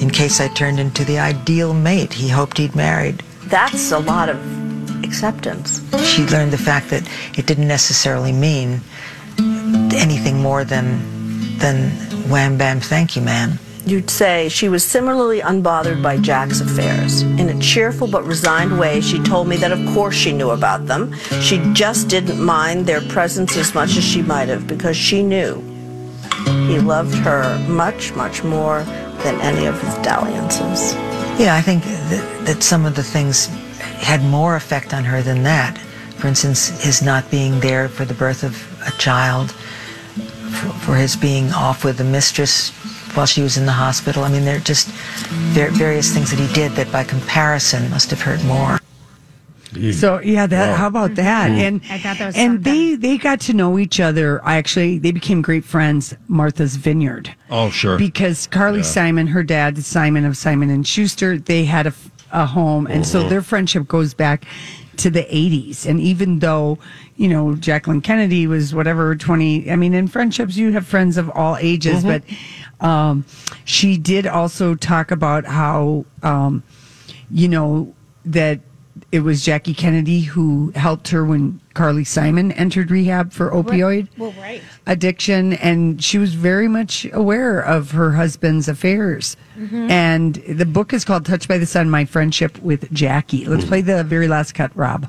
in 0.02 0.10
case 0.10 0.42
I 0.42 0.48
turned 0.48 0.80
into 0.80 1.06
the 1.06 1.20
ideal 1.20 1.72
mate 1.76 2.14
he 2.14 2.28
hoped 2.28 2.58
he'd 2.58 2.76
married. 2.76 3.22
That's 3.46 3.92
a 3.92 4.00
lot 4.00 4.30
of 4.30 4.40
acceptance. 5.04 5.80
She 6.04 6.26
learned 6.26 6.54
the 6.54 6.58
fact 6.58 6.90
that 6.90 7.08
it 7.38 7.46
didn't 7.46 7.68
necessarily 7.68 8.32
mean 8.32 8.82
anything 9.94 10.42
more 10.42 10.64
than 10.64 11.58
than 11.60 11.92
wham 12.30 12.58
bam 12.58 12.80
thank 12.80 13.16
you 13.16 13.22
man. 13.22 13.60
You'd 13.86 14.12
say 14.12 14.48
she 14.48 14.70
was 14.70 14.86
similarly 14.86 15.42
unbothered 15.42 16.04
by 16.04 16.18
Jack's 16.18 16.62
affairs. 16.62 17.24
In 17.24 17.50
a 17.50 17.60
cheerful 17.60 18.08
but 18.08 18.24
resigned 18.24 18.80
way, 18.80 19.02
she 19.02 19.18
told 19.24 19.48
me 19.48 19.58
that 19.58 19.72
of 19.72 19.84
course 19.94 20.16
she 20.16 20.32
knew 20.32 20.52
about 20.52 20.86
them. 20.86 21.14
She 21.42 21.58
just 21.74 22.08
didn't 22.08 22.40
mind 22.40 22.86
their 22.86 23.02
presence 23.02 23.58
as 23.58 23.74
much 23.74 23.98
as 23.98 24.04
she 24.04 24.22
might 24.22 24.50
have 24.50 24.68
because 24.68 24.96
she 24.96 25.24
knew 25.24 25.64
he 26.68 26.80
loved 26.80 27.16
her 27.16 27.58
much, 27.68 28.14
much 28.14 28.44
more 28.44 28.84
than 29.24 29.40
any 29.42 29.66
of 29.66 29.80
his 29.82 29.94
dalliances. 30.06 30.94
Yeah, 31.40 31.56
I 31.56 31.62
think 31.62 31.84
that, 31.84 32.46
that 32.46 32.64
some 32.64 32.86
of 32.86 32.96
the 32.96 33.04
things 33.04 33.48
had 33.78 34.24
more 34.24 34.56
effect 34.56 34.94
on 34.94 35.04
her 35.04 35.22
than 35.22 35.44
that. 35.44 35.78
For 36.18 36.28
instance, 36.28 36.84
his 36.84 37.02
not 37.02 37.30
being 37.32 37.60
there 37.62 37.90
for 37.90 38.06
the 38.06 38.14
birth 38.14 38.44
of 38.44 38.56
a 38.86 38.92
child, 38.98 39.52
for, 39.52 40.70
for 40.86 40.96
his 40.96 41.16
being 41.16 41.52
off 41.54 41.84
with 41.84 41.98
the 41.98 42.04
mistress 42.04 42.70
while 43.16 43.26
she 43.26 43.42
was 43.42 43.58
in 43.58 43.66
the 43.66 43.72
hospital. 43.72 44.24
I 44.24 44.30
mean, 44.30 44.46
there 44.46 44.58
are 44.58 44.60
just 44.60 44.88
ver- 45.54 45.70
various 45.72 46.12
things 46.14 46.32
that 46.32 46.40
he 46.40 46.52
did 46.54 46.72
that 46.74 46.92
by 46.92 47.04
comparison 47.04 47.90
must 47.90 48.10
have 48.10 48.22
hurt 48.22 48.44
more. 48.46 48.80
So 49.94 50.20
yeah, 50.20 50.48
that. 50.48 50.72
Wow. 50.72 50.76
How 50.76 50.88
about 50.88 51.16
that? 51.16 51.50
Mhm. 51.50 51.58
And 51.62 51.82
I 51.90 51.98
thought 51.98 52.18
that 52.18 52.26
was 52.28 52.36
and 52.36 52.62
they 52.62 52.96
they 52.96 53.18
got 53.18 53.40
to 53.42 53.54
know 53.54 53.80
each 53.80 54.02
other. 54.02 54.42
I 54.46 54.58
actually 54.58 54.98
they 55.00 55.12
became 55.12 55.42
great 55.42 55.64
friends. 55.64 56.14
Martha's 56.28 56.76
Vineyard. 56.76 57.34
Oh, 57.50 57.70
sure. 57.70 57.98
Because 57.98 58.48
Carly 58.48 58.80
Yeah. 58.80 58.84
Simon, 58.84 59.28
her 59.28 59.44
dad 59.44 59.82
Simon 59.86 60.26
of 60.26 60.36
Simon 60.36 60.70
and 60.70 60.86
Schuster, 60.86 61.38
they 61.38 61.64
had 61.64 61.88
a, 61.88 61.94
a 62.34 62.46
home, 62.48 62.86
and 62.86 63.08
so 63.08 63.24
Mhm. 63.24 63.30
their 63.30 63.42
friendship 63.42 63.88
goes 63.88 64.14
back 64.14 64.44
to 65.02 65.10
the 65.10 65.24
80s. 65.24 65.86
And 65.86 66.00
even 66.00 66.40
though 66.40 66.78
you 67.16 67.28
know 67.28 67.56
Jacqueline 67.56 68.02
Kennedy 68.02 68.48
was 68.48 68.74
whatever 68.74 69.16
20, 69.16 69.70
I 69.72 69.76
mean, 69.76 69.94
in 69.94 70.08
friendships 70.08 70.56
you 70.58 70.72
have 70.74 70.86
friends 70.86 71.18
of 71.18 71.30
all 71.32 71.58
ages, 71.58 72.04
Mhm. 72.04 72.08
but 72.80 72.88
um, 72.88 73.26
she 73.66 73.98
did 73.98 74.26
also 74.28 74.76
talk 74.76 75.12
about 75.12 75.46
how 75.46 76.06
um, 76.24 76.64
you 77.30 77.48
know 77.48 77.94
that 78.26 78.60
it 79.12 79.22
was 79.22 79.44
Jackie 79.44 79.74
Kennedy 79.74 80.22
who 80.22 80.72
helped 80.76 81.10
her 81.10 81.26
when 81.26 81.60
Carly 81.74 82.04
Simon 82.04 82.52
entered 82.54 82.90
rehab 82.92 83.32
for 83.34 83.50
opioid 83.52 84.08
Well, 84.18 84.34
right. 84.40 84.62
addiction 84.88 85.54
and 85.54 86.02
she 86.04 86.18
was 86.18 86.34
very 86.34 86.68
much 86.68 87.06
aware 87.12 87.60
of 87.60 87.92
her 87.92 88.14
husband's 88.14 88.68
affairs 88.68 89.36
Mhm. 89.58 89.90
and 89.90 90.36
the 90.48 90.66
book 90.66 90.94
is 90.94 91.04
called 91.06 91.26
touched 91.26 91.48
by 91.48 91.58
the 91.58 91.66
sun 91.66 91.90
my 91.90 92.06
friendship 92.06 92.58
with 92.62 92.92
jackie 92.94 93.46
let's 93.46 93.66
play 93.66 93.82
the 93.82 94.04
very 94.04 94.28
last 94.28 94.54
cut 94.54 94.72
rob 94.76 95.08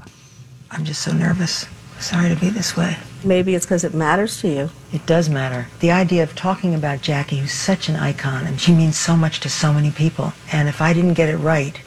I'm 0.70 0.84
just 0.86 1.02
so 1.02 1.12
nervous. 1.12 1.66
Sorry 2.00 2.30
to 2.30 2.34
be 2.40 2.48
this 2.48 2.76
way. 2.78 2.96
Maybe 3.22 3.54
it's 3.54 3.66
because 3.66 3.84
it 3.84 3.92
matters 3.94 4.40
to 4.40 4.48
you. 4.48 4.70
It 4.90 5.04
does 5.04 5.28
matter. 5.28 5.66
The 5.80 5.90
idea 5.92 6.22
of 6.22 6.34
talking 6.34 6.74
about 6.74 7.02
Jackie, 7.02 7.36
who's 7.36 7.52
such 7.52 7.90
an 7.90 7.94
icon, 7.96 8.46
and 8.46 8.58
she 8.58 8.72
means 8.72 8.96
so 8.96 9.14
much 9.14 9.38
to 9.40 9.50
so 9.50 9.72
many 9.72 9.90
people. 9.90 10.32
And 10.50 10.68
if 10.70 10.80
I 10.80 10.94
didn't 10.94 11.12
get 11.14 11.28
it 11.28 11.36
right, 11.36 11.78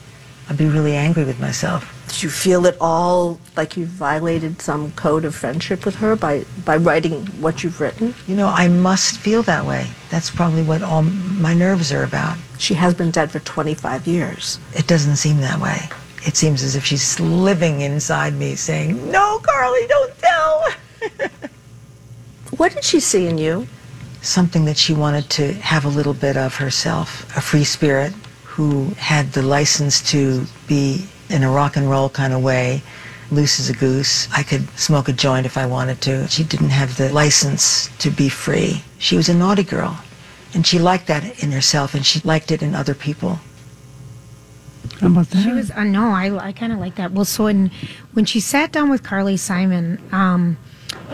I'd 0.48 0.56
be 0.58 0.68
really 0.68 0.96
angry 0.96 1.24
with 1.26 1.40
myself. 1.40 1.92
Did 2.08 2.24
you 2.24 2.30
feel 2.30 2.68
at 2.68 2.78
all 2.80 3.40
like 3.58 3.76
you 3.76 3.86
violated 3.86 4.62
some 4.62 4.92
code 4.94 5.26
of 5.26 5.36
friendship 5.36 5.86
with 5.86 5.96
her 5.96 6.16
by, 6.16 6.46
by 6.64 6.78
writing 6.78 7.26
what 7.42 7.64
you've 7.64 7.82
written? 7.82 8.14
You 8.28 8.36
know, 8.36 8.48
I 8.48 8.68
must 8.68 9.18
feel 9.18 9.44
that 9.44 9.66
way. 9.66 9.88
That's 10.10 10.30
probably 10.30 10.64
what 10.64 10.82
all 10.82 11.02
my 11.02 11.54
nerves 11.54 11.92
are 11.92 12.04
about. 12.04 12.38
She 12.58 12.76
has 12.76 12.94
been 12.94 13.12
dead 13.12 13.32
for 13.32 13.40
25 13.40 14.08
years. 14.08 14.60
It 14.74 14.88
doesn't 14.88 15.18
seem 15.18 15.38
that 15.42 15.60
way. 15.60 15.80
It 16.26 16.36
seems 16.36 16.64
as 16.64 16.76
if 16.76 16.86
she's 16.86 17.20
living 17.20 17.82
inside 17.82 18.34
me 18.34 18.56
saying, 18.56 19.12
No, 19.12 19.40
Carly, 19.44 19.88
don't 19.88 20.18
tell. 20.20 20.66
What 22.58 22.74
did 22.74 22.86
she 22.86 23.02
see 23.02 23.28
in 23.28 23.38
you? 23.38 23.68
Something 24.22 24.64
that 24.66 24.78
she 24.78 24.94
wanted 24.94 25.30
to 25.32 25.54
have 25.56 25.84
a 25.84 25.90
little 25.90 26.14
bit 26.14 26.38
of 26.38 26.56
herself, 26.56 27.36
a 27.36 27.42
free 27.42 27.66
spirit 27.66 28.14
who 28.44 28.86
had 28.98 29.34
the 29.34 29.42
license 29.42 30.02
to 30.12 30.46
be 30.66 31.06
in 31.30 31.44
a 31.44 31.50
rock 31.52 31.76
and 31.78 31.90
roll 31.90 32.10
kind 32.10 32.34
of 32.34 32.44
way, 32.44 32.82
loose 33.32 33.60
as 33.60 33.70
a 33.70 33.74
goose. 33.74 34.28
I 34.32 34.44
could 34.44 34.68
smoke 34.78 35.10
a 35.10 35.14
joint 35.14 35.46
if 35.46 35.58
I 35.58 35.66
wanted 35.66 36.02
to. 36.02 36.28
She 36.28 36.44
didn't 36.44 36.70
have 36.70 36.98
the 36.98 37.12
license 37.12 37.90
to 38.00 38.10
be 38.10 38.30
free. 38.30 38.84
She 39.00 39.16
was 39.18 39.30
a 39.30 39.34
naughty 39.34 39.64
girl. 39.64 40.00
And 40.54 40.66
she 40.66 40.80
liked 40.80 41.08
that 41.08 41.44
in 41.44 41.52
herself 41.52 41.94
and 41.96 42.06
she 42.06 42.22
liked 42.22 42.52
it 42.52 42.62
in 42.62 42.76
other 42.76 42.94
people. 42.94 43.40
How 45.02 45.08
about 45.08 45.30
that? 45.32 45.44
She 45.44 45.52
was 45.52 45.72
uh, 45.72 45.84
no, 45.84 46.10
I 46.12 46.34
I 46.48 46.52
kind 46.54 46.72
of 46.72 46.80
like 46.80 46.96
that. 46.96 47.12
Well, 47.12 47.26
so 47.26 47.48
in, 47.48 47.72
when 48.14 48.24
she 48.26 48.40
sat 48.40 48.72
down 48.72 48.90
with 48.90 49.04
Carly 49.04 49.36
Simon, 49.36 50.00
um, 50.14 50.58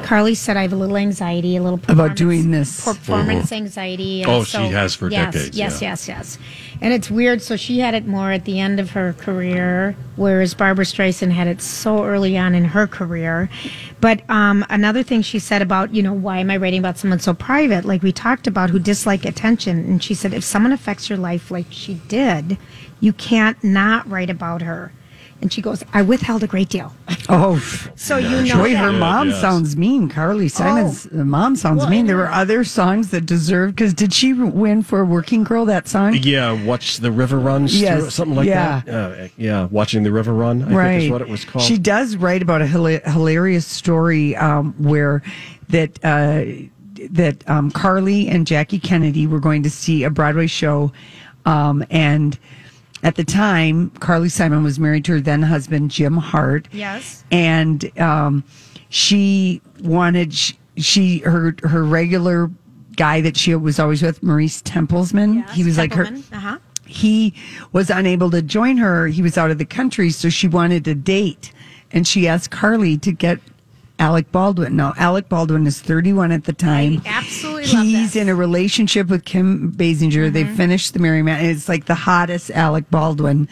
Carly 0.03 0.35
said, 0.35 0.57
"I 0.57 0.61
have 0.63 0.73
a 0.73 0.75
little 0.75 0.97
anxiety, 0.97 1.55
a 1.55 1.63
little 1.63 1.79
About 1.87 2.15
doing 2.15 2.51
this. 2.51 2.83
performance 2.85 3.49
Mhm. 3.49 3.53
anxiety." 3.55 4.21
and 4.21 4.31
Oh, 4.31 4.43
she 4.43 4.57
has 4.67 4.93
for 4.93 5.09
yes, 5.09 5.33
decades, 5.33 5.57
Yes, 5.57 5.81
yeah. 5.81 5.89
yes, 5.89 6.07
yes. 6.07 6.37
And 6.81 6.93
it's 6.93 7.11
weird. 7.11 7.43
So 7.43 7.55
she 7.55 7.79
had 7.79 7.93
it 7.93 8.07
more 8.07 8.31
at 8.31 8.45
the 8.45 8.59
end 8.59 8.79
of 8.79 8.91
her 8.91 9.13
career, 9.13 9.95
whereas 10.15 10.55
Barbra 10.55 10.83
Streisand 10.83 11.31
had 11.31 11.47
it 11.47 11.61
so 11.61 12.03
early 12.03 12.35
on 12.37 12.55
in 12.55 12.65
her 12.65 12.87
career. 12.87 13.49
But 14.01 14.27
um, 14.29 14.65
another 14.67 15.03
thing 15.03 15.21
she 15.21 15.37
said 15.37 15.61
about, 15.61 15.93
you 15.93 16.01
know, 16.01 16.13
why 16.13 16.39
am 16.39 16.49
I 16.49 16.57
writing 16.57 16.79
about 16.79 16.97
someone 16.97 17.19
so 17.19 17.35
private, 17.35 17.85
like 17.85 18.01
we 18.01 18.11
talked 18.11 18.47
about, 18.47 18.71
who 18.71 18.79
dislike 18.79 19.25
attention? 19.25 19.77
And 19.85 20.03
she 20.03 20.15
said, 20.15 20.33
if 20.33 20.43
someone 20.43 20.71
affects 20.71 21.07
your 21.07 21.19
life 21.19 21.51
like 21.51 21.67
she 21.69 22.01
did, 22.07 22.57
you 22.99 23.13
can't 23.13 23.63
not 23.63 24.09
write 24.09 24.31
about 24.31 24.63
her. 24.63 24.91
And 25.41 25.51
she 25.51 25.61
goes, 25.61 25.83
I 25.93 26.03
withheld 26.03 26.43
a 26.43 26.47
great 26.47 26.69
deal. 26.69 26.93
Oh, 27.29 27.57
So 27.95 28.17
you 28.17 28.29
know 28.29 28.43
Joy, 28.45 28.75
her 28.75 28.91
that. 28.91 28.99
mom 28.99 29.29
yes. 29.29 29.41
sounds 29.41 29.75
mean. 29.75 30.07
Carly 30.09 30.47
Simon's 30.47 31.07
uh, 31.07 31.25
mom 31.25 31.55
sounds 31.55 31.79
Well, 31.79 31.89
mean. 31.89 32.05
There 32.05 32.17
were 32.17 32.29
other 32.31 32.63
songs 32.63 33.09
that 33.09 33.25
deserved 33.25 33.75
because 33.75 33.93
did 33.93 34.13
she 34.13 34.33
win 34.33 34.83
for 34.83 35.03
Working 35.03 35.43
Girl 35.43 35.65
that 35.65 35.87
song? 35.87 36.13
Yeah, 36.21 36.51
watch 36.63 36.97
the 36.97 37.11
river 37.11 37.39
Run, 37.39 37.67
Yes, 37.67 38.01
through, 38.01 38.09
something 38.11 38.35
like 38.35 38.47
yeah. 38.47 38.81
that. 38.85 39.21
Uh, 39.23 39.27
yeah, 39.37 39.65
watching 39.65 40.03
the 40.03 40.11
river 40.11 40.33
run. 40.33 40.61
I 40.63 40.73
right. 40.75 40.89
think 40.91 41.03
is 41.05 41.09
what 41.11 41.21
it 41.21 41.27
was 41.29 41.43
called. 41.45 41.65
She 41.65 41.77
does 41.77 42.15
write 42.15 42.41
about 42.41 42.61
a 42.61 42.65
hila- 42.65 43.03
hilarious 43.11 43.65
story 43.65 44.35
um, 44.35 44.73
where 44.77 45.23
that 45.69 45.97
uh, 46.03 46.43
that 47.09 47.49
um, 47.49 47.71
Carly 47.71 48.27
and 48.27 48.45
Jackie 48.45 48.79
Kennedy 48.79 49.25
were 49.25 49.39
going 49.39 49.63
to 49.63 49.69
see 49.71 50.03
a 50.03 50.09
Broadway 50.11 50.45
show, 50.47 50.91
um, 51.45 51.83
and 51.89 52.37
at 53.03 53.15
the 53.15 53.23
time, 53.23 53.89
Carly 53.99 54.29
Simon 54.29 54.63
was 54.63 54.79
married 54.79 55.05
to 55.05 55.13
her 55.13 55.21
then 55.21 55.41
husband 55.43 55.91
Jim 55.91 56.17
Hart. 56.17 56.67
Yes. 56.71 57.23
and 57.31 57.89
um, 57.99 58.43
she 58.89 59.61
wanted 59.81 60.33
she, 60.33 60.55
she 60.77 61.17
her 61.19 61.55
her 61.63 61.83
regular 61.83 62.49
guy 62.95 63.21
that 63.21 63.37
she 63.37 63.55
was 63.55 63.79
always 63.79 64.01
with, 64.01 64.21
Maurice 64.21 64.61
Tempelsman. 64.61 65.49
he 65.51 65.63
was 65.63 65.77
like 65.77 65.93
her 65.93 66.05
Uh-huh. 66.05 66.57
he 66.85 67.33
was 67.71 67.89
unable 67.89 68.29
to 68.31 68.41
join 68.41 68.77
her. 68.77 69.07
He 69.07 69.21
was 69.21 69.37
out 69.37 69.49
of 69.51 69.57
the 69.57 69.65
country, 69.65 70.09
so 70.09 70.29
she 70.29 70.47
wanted 70.47 70.87
a 70.87 70.95
date. 70.95 71.53
And 71.93 72.07
she 72.07 72.27
asked 72.27 72.51
Carly 72.51 72.97
to 72.99 73.11
get 73.11 73.39
Alec 74.01 74.31
Baldwin. 74.31 74.75
No, 74.75 74.93
Alec 74.97 75.29
Baldwin 75.29 75.67
is 75.67 75.79
31 75.79 76.31
at 76.31 76.45
the 76.45 76.53
time. 76.53 77.03
absolutely 77.05 77.71
love 77.71 77.85
He's 77.85 78.15
in 78.15 78.29
a 78.29 78.35
relationship 78.35 79.07
with 79.09 79.25
Kim 79.25 79.71
Basinger. 79.71 80.33
They 80.33 80.43
mm-hmm. 80.43 80.55
finished 80.55 80.93
the 80.93 80.99
Marrying 80.99 81.25
Man. 81.25 81.39
and 81.39 81.55
It's 81.55 81.69
like 81.69 81.85
the 81.85 81.93
hottest 81.93 82.49
Alec 82.49 82.89
Baldwin 82.89 83.47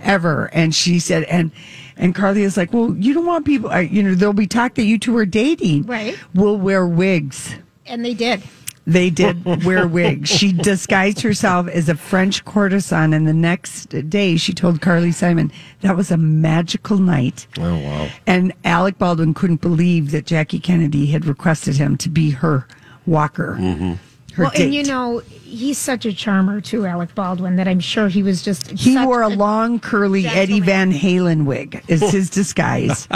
ever. 0.00 0.46
And 0.54 0.74
she 0.74 0.98
said, 0.98 1.24
and 1.24 1.50
and 1.98 2.14
Carly 2.14 2.42
is 2.42 2.56
like, 2.56 2.72
well, 2.72 2.96
you 2.96 3.12
don't 3.12 3.26
want 3.26 3.44
people, 3.44 3.70
uh, 3.70 3.80
you 3.80 4.02
know, 4.02 4.14
there'll 4.14 4.32
be 4.32 4.46
talk 4.46 4.76
that 4.76 4.84
you 4.84 4.98
two 4.98 5.14
are 5.18 5.26
dating. 5.26 5.82
Right. 5.82 6.18
We'll 6.34 6.56
wear 6.56 6.86
wigs. 6.86 7.54
And 7.84 8.02
they 8.02 8.14
did. 8.14 8.42
They 8.86 9.10
did 9.10 9.64
wear 9.64 9.86
wigs. 9.86 10.28
She 10.28 10.52
disguised 10.52 11.20
herself 11.20 11.68
as 11.68 11.88
a 11.88 11.94
French 11.94 12.44
courtesan, 12.44 13.12
and 13.12 13.28
the 13.28 13.32
next 13.32 13.86
day 14.10 14.36
she 14.36 14.52
told 14.52 14.80
Carly 14.80 15.12
Simon 15.12 15.52
that 15.82 15.96
was 15.96 16.10
a 16.10 16.16
magical 16.16 16.98
night. 16.98 17.46
Oh 17.58 17.78
wow! 17.78 18.08
And 18.26 18.52
Alec 18.64 18.98
Baldwin 18.98 19.34
couldn't 19.34 19.60
believe 19.60 20.10
that 20.10 20.26
Jackie 20.26 20.58
Kennedy 20.58 21.06
had 21.06 21.26
requested 21.26 21.76
him 21.76 21.96
to 21.98 22.08
be 22.08 22.30
her 22.30 22.66
walker, 23.06 23.56
Mm-hmm. 23.60 23.92
Her 24.34 24.44
well, 24.44 24.52
date. 24.52 24.64
and 24.64 24.74
you 24.74 24.84
know, 24.84 25.18
he's 25.52 25.78
such 25.78 26.06
a 26.06 26.12
charmer 26.12 26.60
too, 26.60 26.86
Alec 26.86 27.14
Baldwin, 27.14 27.56
that 27.56 27.68
I'm 27.68 27.80
sure 27.80 28.08
he 28.08 28.22
was 28.22 28.42
just. 28.42 28.70
he 28.70 28.96
wore 29.04 29.22
a 29.22 29.28
long 29.28 29.78
curly 29.78 30.26
Eddie 30.26 30.60
Van 30.60 30.92
Halen 30.92 31.44
wig 31.44 31.82
as 31.88 32.00
his 32.00 32.30
disguise. 32.40 33.06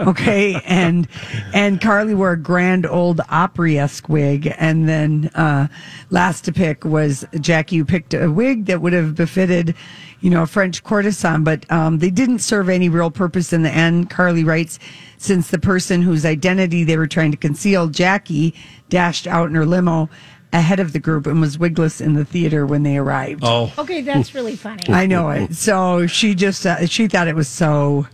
okay, 0.00 0.60
and 0.66 1.08
and 1.54 1.80
Carly 1.80 2.14
wore 2.14 2.32
a 2.32 2.36
grand 2.36 2.86
old 2.86 3.20
Opry 3.30 3.78
esque 3.78 4.08
wig, 4.08 4.52
and 4.58 4.88
then 4.88 5.30
uh, 5.34 5.68
last 6.10 6.44
to 6.44 6.52
pick 6.52 6.84
was 6.84 7.24
Jackie, 7.40 7.78
who 7.78 7.84
picked 7.84 8.14
a 8.14 8.30
wig 8.30 8.66
that 8.66 8.80
would 8.80 8.92
have 8.92 9.14
befitted, 9.14 9.74
you 10.20 10.30
know, 10.30 10.42
a 10.42 10.46
French 10.46 10.84
courtesan, 10.84 11.44
but 11.44 11.70
um, 11.72 11.98
they 11.98 12.10
didn't 12.10 12.40
serve 12.40 12.68
any 12.68 12.88
real 12.88 13.10
purpose 13.10 13.52
in 13.52 13.62
the 13.62 13.70
end. 13.70 14.10
Carly 14.10 14.44
writes, 14.44 14.78
since 15.18 15.50
the 15.50 15.58
person 15.58 16.02
whose 16.02 16.24
identity 16.24 16.84
they 16.84 16.96
were 16.96 17.06
trying 17.06 17.30
to 17.32 17.36
conceal, 17.36 17.88
Jackie, 17.88 18.54
dashed 18.88 19.26
out 19.26 19.48
in 19.48 19.54
her 19.54 19.66
limo. 19.66 20.08
Ahead 20.52 20.80
of 20.80 20.92
the 20.94 20.98
group 20.98 21.26
and 21.26 21.40
was 21.42 21.58
wigless 21.58 22.00
in 22.00 22.14
the 22.14 22.24
theater 22.24 22.64
when 22.64 22.82
they 22.82 22.96
arrived. 22.96 23.40
Oh, 23.44 23.70
Okay, 23.76 24.00
that's 24.00 24.34
really 24.34 24.56
funny. 24.56 24.82
I 24.88 25.04
know 25.06 25.28
it. 25.28 25.54
So 25.54 26.06
she 26.06 26.34
just 26.34 26.64
uh, 26.64 26.86
she 26.86 27.06
thought 27.06 27.28
it 27.28 27.34
was 27.36 27.48
so 27.48 28.06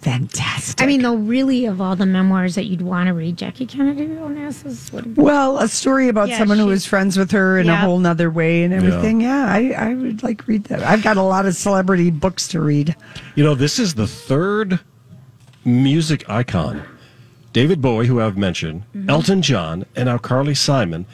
fantastic. 0.00 0.82
I 0.82 0.86
mean, 0.86 1.02
though, 1.02 1.14
really, 1.16 1.66
of 1.66 1.80
all 1.80 1.96
the 1.96 2.06
memoirs 2.06 2.54
that 2.54 2.64
you'd 2.66 2.82
want 2.82 3.08
to 3.08 3.14
read, 3.14 3.36
Jackie 3.36 3.66
Kennedy 3.66 4.06
Onassis 4.06 4.92
would 4.92 5.14
be. 5.14 5.20
Well, 5.20 5.58
a 5.58 5.68
story 5.68 6.08
about 6.08 6.28
Yeah, 6.28 6.38
someone 6.38 6.58
who 6.58 6.64
she- 6.66 6.70
was 6.70 6.86
friends 6.86 7.16
with 7.16 7.30
her 7.32 7.58
in 7.58 7.68
a 7.68 7.72
Yeah. 7.72 7.80
whole 7.82 7.98
nother 7.98 8.30
way 8.30 8.62
and 8.62 8.72
everything. 8.74 9.20
Yeah, 9.20 9.46
I, 9.46 9.74
I 9.76 9.94
would 9.94 10.22
like 10.22 10.46
read 10.48 10.64
that. 10.64 10.82
I've 10.82 11.02
got 11.02 11.16
a 11.16 11.22
lot 11.22 11.46
of 11.46 11.54
celebrity 11.56 12.10
books 12.10 12.48
to 12.48 12.60
read. 12.60 12.96
You 13.34 13.44
know, 13.44 13.54
this 13.54 13.78
is 13.78 13.94
the 13.94 14.06
third 14.06 14.80
music 15.64 16.28
icon. 16.28 16.82
David 17.58 17.82
Bowie, 17.82 18.06
who 18.06 18.20
I've 18.20 18.38
mentioned, 18.38 18.84
Mm-hmm. 18.94 19.10
Elton 19.10 19.42
John, 19.42 19.84
and 19.96 20.06
now 20.06 20.16
Carly 20.16 20.54
Simon, 20.54 21.06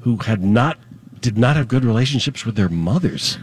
who 0.00 0.18
had 0.18 0.42
not 0.42 0.78
did 1.22 1.38
not 1.38 1.56
have 1.56 1.68
good 1.68 1.86
relationships 1.86 2.44
with 2.44 2.54
their 2.54 2.68
mothers. 2.68 3.38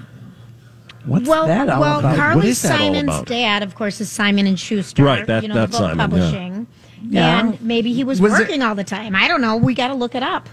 What's 1.06 1.28
well, 1.28 1.48
that 1.48 1.68
all 1.68 1.82
well, 1.82 2.00
about? 2.00 2.16
Carly 2.16 2.36
What 2.36 2.46
is 2.46 2.62
that 2.62 2.80
all 2.80 2.94
Simon's 2.94 3.22
dad, 3.24 3.64
of 3.64 3.74
course, 3.74 4.00
is 4.00 4.12
Simon 4.12 4.46
and 4.46 4.60
Schuster. 4.60 5.04
Right, 5.04 5.26
that- 5.26 5.42
you 5.42 5.50
know, 5.50 5.56
that 5.56 5.72
book 5.72 5.80
Simon, 5.80 5.98
publishing. 5.98 6.68
Yeah. 7.10 7.40
And 7.40 7.60
maybe 7.60 7.92
he 7.92 8.04
was, 8.04 8.22
Was 8.22 8.34
it- 8.34 8.44
working 8.44 8.62
all 8.62 8.76
the 8.76 8.84
time. 8.84 9.16
I 9.16 9.28
don't 9.28 9.42
know. 9.42 9.58
We 9.58 9.74
got 9.74 9.88
to 9.88 9.96
look 9.96 10.14
it 10.14 10.22
up. 10.24 10.48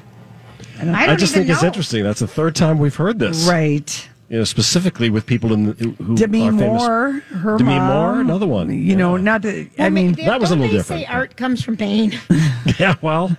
I 0.80 0.84
don't, 0.86 0.94
I, 0.94 1.16
just 1.16 1.32
even 1.36 1.46
think 1.48 1.54
it's 1.54 1.62
interesting. 1.62 2.02
That's 2.02 2.20
the 2.20 2.26
third 2.26 2.56
time 2.56 2.78
we've 2.78 2.96
heard 2.96 3.18
this. 3.18 3.46
Right. 3.46 4.08
You 4.30 4.38
know, 4.38 4.44
specifically 4.44 5.10
with 5.10 5.26
people 5.26 5.52
in 5.52 5.64
the, 5.66 5.72
who 5.72 6.14
Demi 6.14 6.46
are 6.46 6.52
famous. 6.52 6.60
Moore, 6.60 7.10
her 7.32 7.58
Demi 7.58 7.74
mom. 7.74 7.88
Moore, 7.88 8.20
another 8.20 8.46
one. 8.46 8.70
You 8.72 8.94
know, 8.94 9.16
not 9.16 9.42
to, 9.42 9.68
I 9.76 9.90
mean, 9.90 10.12
they- 10.12 10.24
that 10.24 10.38
was 10.40 10.52
a 10.52 10.54
don't 10.54 10.60
little 10.60 10.72
they 10.72 10.78
different. 10.78 11.02
Say 11.02 11.06
art 11.12 11.36
comes 11.36 11.64
from 11.64 11.76
pain. 11.76 12.16
yeah, 12.78 12.94
well, 13.02 13.36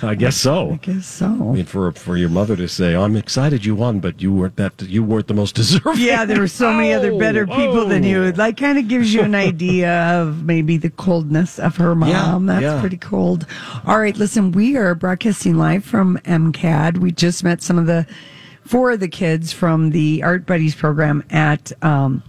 I 0.00 0.14
guess 0.14 0.36
so. 0.36 0.74
I 0.74 0.76
guess 0.76 1.06
so. 1.06 1.26
I 1.26 1.30
mean, 1.30 1.64
for 1.64 1.90
for 1.90 2.16
your 2.16 2.28
mother 2.28 2.54
to 2.54 2.68
say, 2.68 2.94
"I'm 2.94 3.16
excited 3.16 3.64
you 3.64 3.74
won, 3.74 3.98
but 3.98 4.22
you 4.22 4.32
weren't 4.32 4.54
that 4.54 4.80
you 4.82 5.02
weren't 5.02 5.26
the 5.26 5.34
most 5.34 5.54
deserving." 5.56 6.04
Yeah, 6.04 6.24
there 6.24 6.38
were 6.38 6.46
so 6.46 6.72
many 6.72 6.92
other 6.92 7.10
oh, 7.10 7.18
better 7.18 7.44
people 7.44 7.86
than 7.86 8.04
you. 8.04 8.22
Oh. 8.22 8.28
It 8.28 8.38
like 8.38 8.56
kind 8.58 8.78
of 8.78 8.86
gives 8.86 9.12
you 9.12 9.22
an 9.22 9.34
idea 9.34 9.92
of 10.20 10.44
maybe 10.44 10.76
the 10.76 10.90
coldness 10.90 11.58
of 11.58 11.78
her 11.78 11.96
mom. 11.96 12.10
Yeah, 12.10 12.38
That's 12.54 12.62
yeah. 12.62 12.80
pretty 12.80 12.98
cold. 12.98 13.44
All 13.84 13.98
right, 13.98 14.16
listen, 14.16 14.52
we 14.52 14.76
are 14.76 14.94
broadcasting 14.94 15.58
live 15.58 15.84
from 15.84 16.16
MCAD. 16.18 16.98
We 16.98 17.10
just 17.10 17.42
met 17.42 17.60
some 17.60 17.76
of 17.76 17.86
the 17.86 18.06
four 18.68 18.90
of 18.92 19.00
the 19.00 19.08
kids 19.08 19.52
from 19.52 19.90
the 19.90 20.22
Art 20.22 20.44
Buddies 20.46 20.74
program 20.74 21.24
at 21.30 21.72
um, 21.82 22.22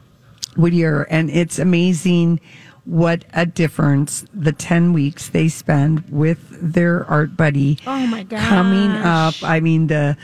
Whittier, 0.56 1.04
and 1.10 1.30
it's 1.30 1.60
amazing 1.60 2.40
what 2.86 3.26
a 3.34 3.46
difference 3.46 4.26
the 4.34 4.52
10 4.54 4.94
weeks 4.94 5.30
they 5.30 5.48
spend 5.50 6.04
with 6.10 6.40
their 6.62 7.06
art 7.06 7.38
buddy 7.38 7.78
Oh, 7.86 8.08
my 8.08 8.24
god 8.24 8.40
coming 8.40 8.90
up. 8.90 9.36
i 9.44 9.60
mean 9.60 9.88
the 9.88 10.18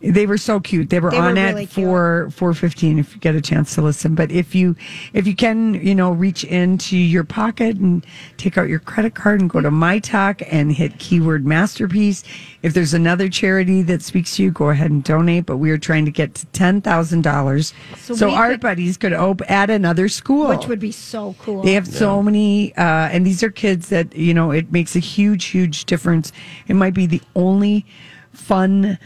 they 0.00 0.26
were 0.26 0.38
so 0.38 0.60
cute 0.60 0.90
they 0.90 1.00
were 1.00 1.10
They 1.10 1.18
were 1.18 1.26
on 1.28 1.34
really 1.34 1.64
at 1.64 1.70
cute. 1.70 1.86
4 1.86 2.30
415 2.30 2.98
if 3.00 3.14
you 3.14 3.20
get 3.20 3.34
a 3.34 3.40
chance 3.40 3.74
to 3.74 3.82
listen 3.82 4.14
but 4.14 4.30
if 4.30 4.54
you 4.54 4.76
if 5.12 5.26
you 5.26 5.34
can 5.34 5.74
you 5.74 5.94
know 5.94 6.12
reach 6.12 6.44
into 6.44 6.96
your 6.96 7.24
pocket 7.24 7.76
and 7.78 8.06
take 8.36 8.56
out 8.56 8.68
your 8.68 8.78
credit 8.78 9.14
card 9.16 9.40
and 9.40 9.50
go 9.50 9.60
to 9.60 9.70
my 9.72 9.98
talk 9.98 10.40
and 10.52 10.72
hit 10.72 10.98
keyword 11.00 11.44
masterpiece 11.44 12.22
if 12.62 12.74
there's 12.74 12.94
another 12.94 13.28
charity 13.28 13.82
that 13.82 14.00
speaks 14.02 14.36
to 14.36 14.42
you 14.44 14.50
go 14.52 14.70
ahead 14.70 14.90
and 14.90 15.02
donate 15.02 15.46
but 15.46 15.56
we 15.56 15.70
are 15.70 15.78
trying 15.78 16.04
to 16.04 16.12
get 16.12 16.34
to 16.36 16.46
$10000 16.46 17.72
so, 17.96 18.14
So 18.14 18.30
our 18.30 18.50
could- 18.52 18.60
buddies 18.60 18.96
could 18.96 19.12
op- 19.12 19.42
add 19.48 19.70
another 19.70 20.08
school 20.08 20.48
Which 20.48 20.66
would 20.68 20.80
be 20.80 20.92
so 20.92 21.34
cool. 21.40 21.62
they 21.62 21.72
have 21.74 21.86
so 21.88 22.22
many, 22.22 22.74
uh, 22.76 22.82
and 23.10 23.26
these 23.26 23.42
are 23.42 23.50
kids 23.50 23.88
that, 23.88 24.14
you 24.14 24.32
know, 24.34 24.50
it 24.50 24.70
makes 24.72 24.94
a 24.96 24.98
huge, 25.00 25.46
huge 25.46 25.84
difference. 25.86 26.32
It 26.66 26.74
might 26.74 26.94
be 26.94 27.06
the 27.06 27.20
only 27.34 27.84
fun 28.32 28.98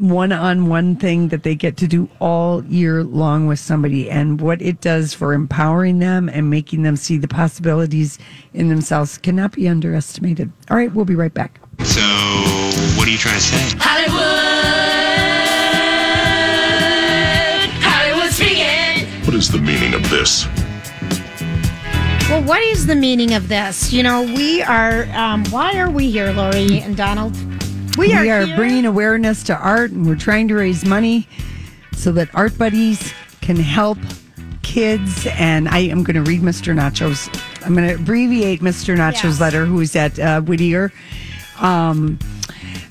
one 0.00 0.32
on 0.32 0.68
one 0.68 0.96
thing 0.96 1.28
that 1.28 1.42
they 1.42 1.54
get 1.54 1.76
to 1.78 1.86
do 1.86 2.08
all 2.20 2.64
year 2.64 3.02
long 3.04 3.46
with 3.46 3.58
somebody. 3.58 4.10
And 4.10 4.40
what 4.40 4.62
it 4.62 4.80
does 4.80 5.14
for 5.14 5.32
empowering 5.32 5.98
them 5.98 6.28
and 6.28 6.50
making 6.50 6.82
them 6.82 6.96
see 6.96 7.18
the 7.18 7.28
possibilities 7.28 8.18
in 8.54 8.68
themselves 8.68 9.18
cannot 9.18 9.52
be 9.52 9.68
underestimated. 9.68 10.52
All 10.70 10.76
right, 10.76 10.92
we'll 10.92 11.04
be 11.04 11.14
right 11.14 11.32
back. 11.34 11.60
So, 11.84 12.00
what 12.96 13.06
are 13.06 13.10
you 13.10 13.18
trying 13.18 13.36
to 13.36 13.40
say? 13.40 13.76
Hollywood, 13.78 14.18
Hollywood 17.82 18.32
speaking. 18.32 19.06
What 19.24 19.34
is 19.34 19.50
the 19.50 19.58
meaning 19.58 19.94
of 19.94 20.08
this? 20.10 20.46
Well, 22.28 22.42
what 22.42 22.60
is 22.62 22.86
the 22.86 22.94
meaning 22.94 23.32
of 23.34 23.48
this? 23.48 23.92
You 23.92 24.02
know, 24.02 24.22
we 24.22 24.60
are. 24.62 25.04
Um, 25.14 25.44
why 25.46 25.78
are 25.78 25.90
we 25.90 26.10
here, 26.10 26.30
Lori 26.32 26.80
and 26.80 26.96
Donald? 26.96 27.34
We 27.96 28.12
are, 28.12 28.22
here- 28.44 28.56
bringing 28.56 28.84
awareness 28.86 29.42
to 29.44 29.56
art 29.56 29.90
and 29.90 30.06
we're 30.06 30.14
trying 30.16 30.48
to 30.48 30.54
raise 30.54 30.84
money 30.84 31.28
so 31.94 32.12
that 32.12 32.28
Art 32.34 32.56
Buddies 32.58 33.12
can 33.40 33.56
help 33.56 33.98
kids. 34.62 35.26
And 35.32 35.68
I 35.68 35.78
am 35.80 36.04
going 36.04 36.14
to 36.22 36.22
read 36.22 36.42
Mr. 36.42 36.74
Nacho's, 36.74 37.28
I'm 37.64 37.74
going 37.74 37.88
to 37.88 37.94
abbreviate 37.94 38.60
Mr. 38.60 38.96
Nacho's 38.96 39.24
Yes. 39.24 39.40
letter, 39.40 39.64
who 39.66 39.80
is 39.80 39.96
at 39.96 40.18
uh, 40.18 40.40
Whittier. 40.42 40.92
Um, 41.60 42.18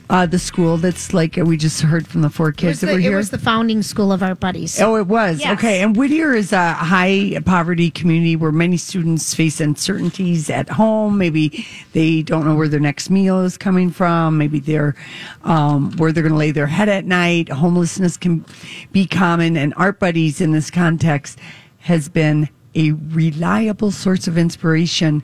uh, 0.10 0.26
the 0.26 0.40
school 0.40 0.78
that's 0.78 1.14
like 1.14 1.36
we 1.36 1.58
just 1.58 1.82
heard 1.82 2.08
from 2.08 2.22
the 2.22 2.30
four 2.30 2.52
kids 2.52 2.82
that 2.82 2.94
were 2.94 3.00
here. 3.00 3.14
It 3.14 3.16
was 3.18 3.30
the 3.30 3.38
founding 3.38 3.82
school 3.82 4.12
of 4.12 4.24
Art 4.24 4.40
Buddies. 4.40 4.80
Oh, 4.80 4.96
it 4.96 5.08
was. 5.08 5.40
Yes. 5.40 5.58
Okay. 5.58 5.82
And 5.82 5.96
Whittier 5.96 6.34
is 6.34 6.54
a 6.54 6.74
high 6.74 7.40
poverty 7.46 7.92
community 7.92 8.36
where 8.36 8.52
many 8.52 8.78
students 8.78 9.34
face 9.34 9.60
uncertainties 9.60 10.50
at 10.50 10.70
home. 10.70 11.18
Maybe 11.18 11.68
they 11.92 12.22
don't 12.22 12.46
know 12.46 12.56
where 12.56 12.70
their 12.70 12.80
next 12.80 13.10
meal 13.10 13.42
is 13.42 13.58
coming 13.58 13.92
from. 13.92 14.38
Maybe 14.38 14.60
they're 14.60 14.96
um, 15.44 15.92
where 15.98 16.12
they're 16.12 16.24
going 16.24 16.34
to 16.34 16.40
lay 16.40 16.52
their 16.52 16.68
head 16.68 16.88
at 16.88 17.06
night. 17.06 17.50
Homelessness 17.50 18.16
can 18.16 18.46
be 18.92 19.06
common. 19.06 19.58
And 19.58 19.74
Art 19.76 20.00
Buddies 20.00 20.40
in 20.40 20.52
this 20.52 20.72
context 20.72 21.38
has 21.80 22.08
been 22.08 22.50
a 22.78 22.92
reliable 22.92 23.92
source 23.92 24.28
of 24.28 24.38
inspiration 24.38 25.24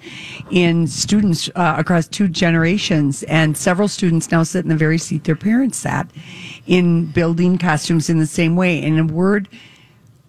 in 0.50 0.88
students 0.88 1.50
uh, 1.56 1.76
across 1.78 2.08
two 2.08 2.28
generations. 2.28 3.24
And 3.24 3.56
several 3.56 3.88
students 3.88 4.32
now 4.32 4.44
sit 4.44 4.66
in 4.66 4.70
the 4.70 4.76
very 4.76 4.98
seat 4.98 5.24
their 5.24 5.36
parents 5.36 5.78
sat 5.78 6.10
in 6.66 7.06
building 7.06 7.58
costumes 7.58 8.10
in 8.10 8.18
the 8.20 8.26
same 8.26 8.56
way. 8.56 8.84
And 8.84 9.00
a 9.00 9.14
word, 9.14 9.48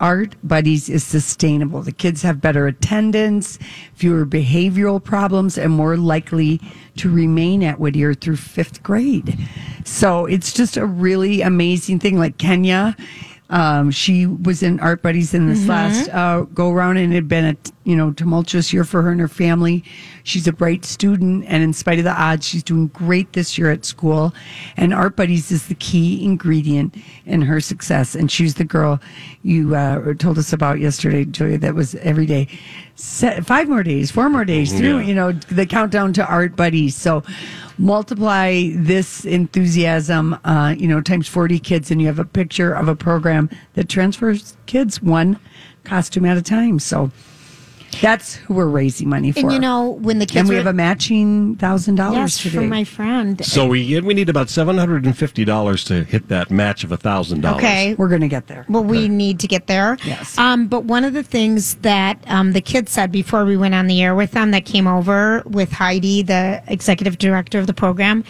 Art 0.00 0.36
Buddies 0.42 0.88
is 0.90 1.02
sustainable. 1.02 1.80
The 1.80 1.92
kids 1.92 2.20
have 2.22 2.40
better 2.40 2.66
attendance, 2.66 3.58
fewer 3.94 4.26
behavioral 4.26 5.02
problems, 5.02 5.56
and 5.56 5.72
more 5.72 5.96
likely 5.96 6.60
to 6.96 7.10
remain 7.10 7.62
at 7.62 7.78
Whittier 7.78 8.12
through 8.12 8.36
fifth 8.36 8.82
grade. 8.82 9.38
So 9.84 10.26
it's 10.26 10.52
just 10.52 10.76
a 10.76 10.84
really 10.84 11.40
amazing 11.40 12.00
thing. 12.00 12.18
Like 12.18 12.38
Kenya, 12.38 12.96
um, 13.50 13.90
she 13.90 14.26
was 14.26 14.62
in 14.62 14.80
Art 14.80 15.02
Buddies 15.02 15.34
in 15.34 15.46
this 15.46 15.60
Mhm. 15.64 15.68
last 15.68 16.08
uh, 16.10 16.42
go 16.54 16.70
around, 16.70 16.96
and 16.96 17.12
it 17.12 17.16
had 17.16 17.28
been 17.28 17.44
a 17.44 17.56
you 17.84 17.94
know 17.96 18.12
tumultuous 18.12 18.72
year 18.72 18.84
for 18.84 19.02
her 19.02 19.10
and 19.10 19.20
her 19.20 19.28
family. 19.28 19.84
She's 20.22 20.46
a 20.48 20.52
bright 20.52 20.84
student, 20.84 21.44
and 21.46 21.62
in 21.62 21.72
spite 21.72 21.98
of 21.98 22.04
the 22.04 22.12
odds, 22.18 22.46
she's 22.48 22.62
doing 22.62 22.88
great 22.88 23.32
this 23.34 23.56
year 23.58 23.70
at 23.70 23.84
school. 23.84 24.34
And 24.76 24.92
Art 24.94 25.16
Buddies 25.16 25.50
is 25.52 25.66
the 25.68 25.74
key 25.74 26.24
ingredient 26.24 26.96
in 27.26 27.42
her 27.42 27.60
success. 27.60 28.14
And 28.14 28.30
she's 28.30 28.54
the 28.54 28.64
girl 28.64 29.00
you 29.42 29.74
uh, 29.76 30.14
told 30.14 30.38
us 30.38 30.52
about 30.52 30.80
yesterday, 30.80 31.24
Julia. 31.26 31.58
That 31.58 31.74
was 31.74 31.94
every 31.96 32.24
day, 32.24 32.48
five 32.96 33.68
more 33.68 33.82
days, 33.82 34.10
four 34.10 34.30
more 34.30 34.44
days, 34.46 34.72
Yeah. 34.80 35.00
you 35.00 35.14
know, 35.14 35.32
the 35.32 35.66
countdown 35.66 36.14
to 36.14 36.26
Art 36.26 36.56
Buddies. 36.56 36.96
So 36.96 37.22
multiply 37.76 38.70
this 38.74 39.24
enthusiasm, 39.24 40.38
uh, 40.44 40.74
you 40.78 40.88
know, 40.88 41.00
times 41.00 41.28
40 41.28 41.58
kids, 41.58 41.90
and 41.90 42.00
you 42.00 42.06
have 42.06 42.18
a 42.18 42.24
picture 42.24 42.72
of 42.72 42.88
a 42.88 42.96
program 42.96 43.50
that 43.74 43.88
transfers 43.88 44.56
kids 44.66 45.02
one 45.02 45.38
costume 45.84 46.24
at 46.24 46.36
a 46.36 46.42
time. 46.42 46.78
So 46.78 47.10
that's 48.00 48.34
who 48.34 48.54
we're 48.54 48.66
raising 48.66 49.08
money 49.08 49.32
for. 49.32 49.40
And 49.40 49.52
you 49.52 49.58
know, 49.58 49.90
when 49.90 50.18
the 50.18 50.26
kids 50.26 50.40
and 50.40 50.48
we 50.48 50.54
were- 50.54 50.60
have 50.60 50.66
a 50.66 50.72
matching 50.72 51.56
thousand 51.56 51.96
dollars 51.96 52.16
yes, 52.16 52.38
today. 52.42 52.56
from 52.56 52.68
my 52.68 52.84
friend. 52.84 53.44
So 53.44 53.66
we 53.66 54.00
we 54.00 54.14
need 54.14 54.28
about 54.28 54.50
seven 54.50 54.78
hundred 54.78 55.04
and 55.04 55.16
fifty 55.16 55.44
dollars 55.44 55.84
to 55.84 56.04
hit 56.04 56.28
that 56.28 56.50
match 56.50 56.84
of 56.84 56.92
a 56.92 56.96
thousand 56.96 57.40
dollars. 57.42 57.58
Okay. 57.58 57.94
We're 57.94 58.08
going 58.08 58.20
to 58.20 58.28
get 58.28 58.46
there. 58.46 58.64
Well, 58.68 58.84
we 58.84 59.08
need 59.08 59.40
to 59.40 59.46
get 59.48 59.66
there. 59.66 59.96
Yes. 60.04 60.36
Um, 60.38 60.66
but 60.66 60.84
one 60.84 61.04
of 61.04 61.12
the 61.12 61.22
things 61.22 61.74
that 61.76 62.18
um, 62.26 62.52
the 62.52 62.60
kids 62.60 62.92
said 62.92 63.10
before 63.12 63.44
we 63.44 63.56
went 63.56 63.74
on 63.74 63.86
the 63.86 64.02
air 64.02 64.14
with 64.14 64.32
them 64.32 64.50
that 64.52 64.64
came 64.64 64.86
over 64.86 65.42
with 65.46 65.72
Heidi, 65.72 66.22
the 66.22 66.62
executive 66.66 67.18
director 67.18 67.58
of 67.58 67.66
the 67.66 67.74
program, 67.74 68.24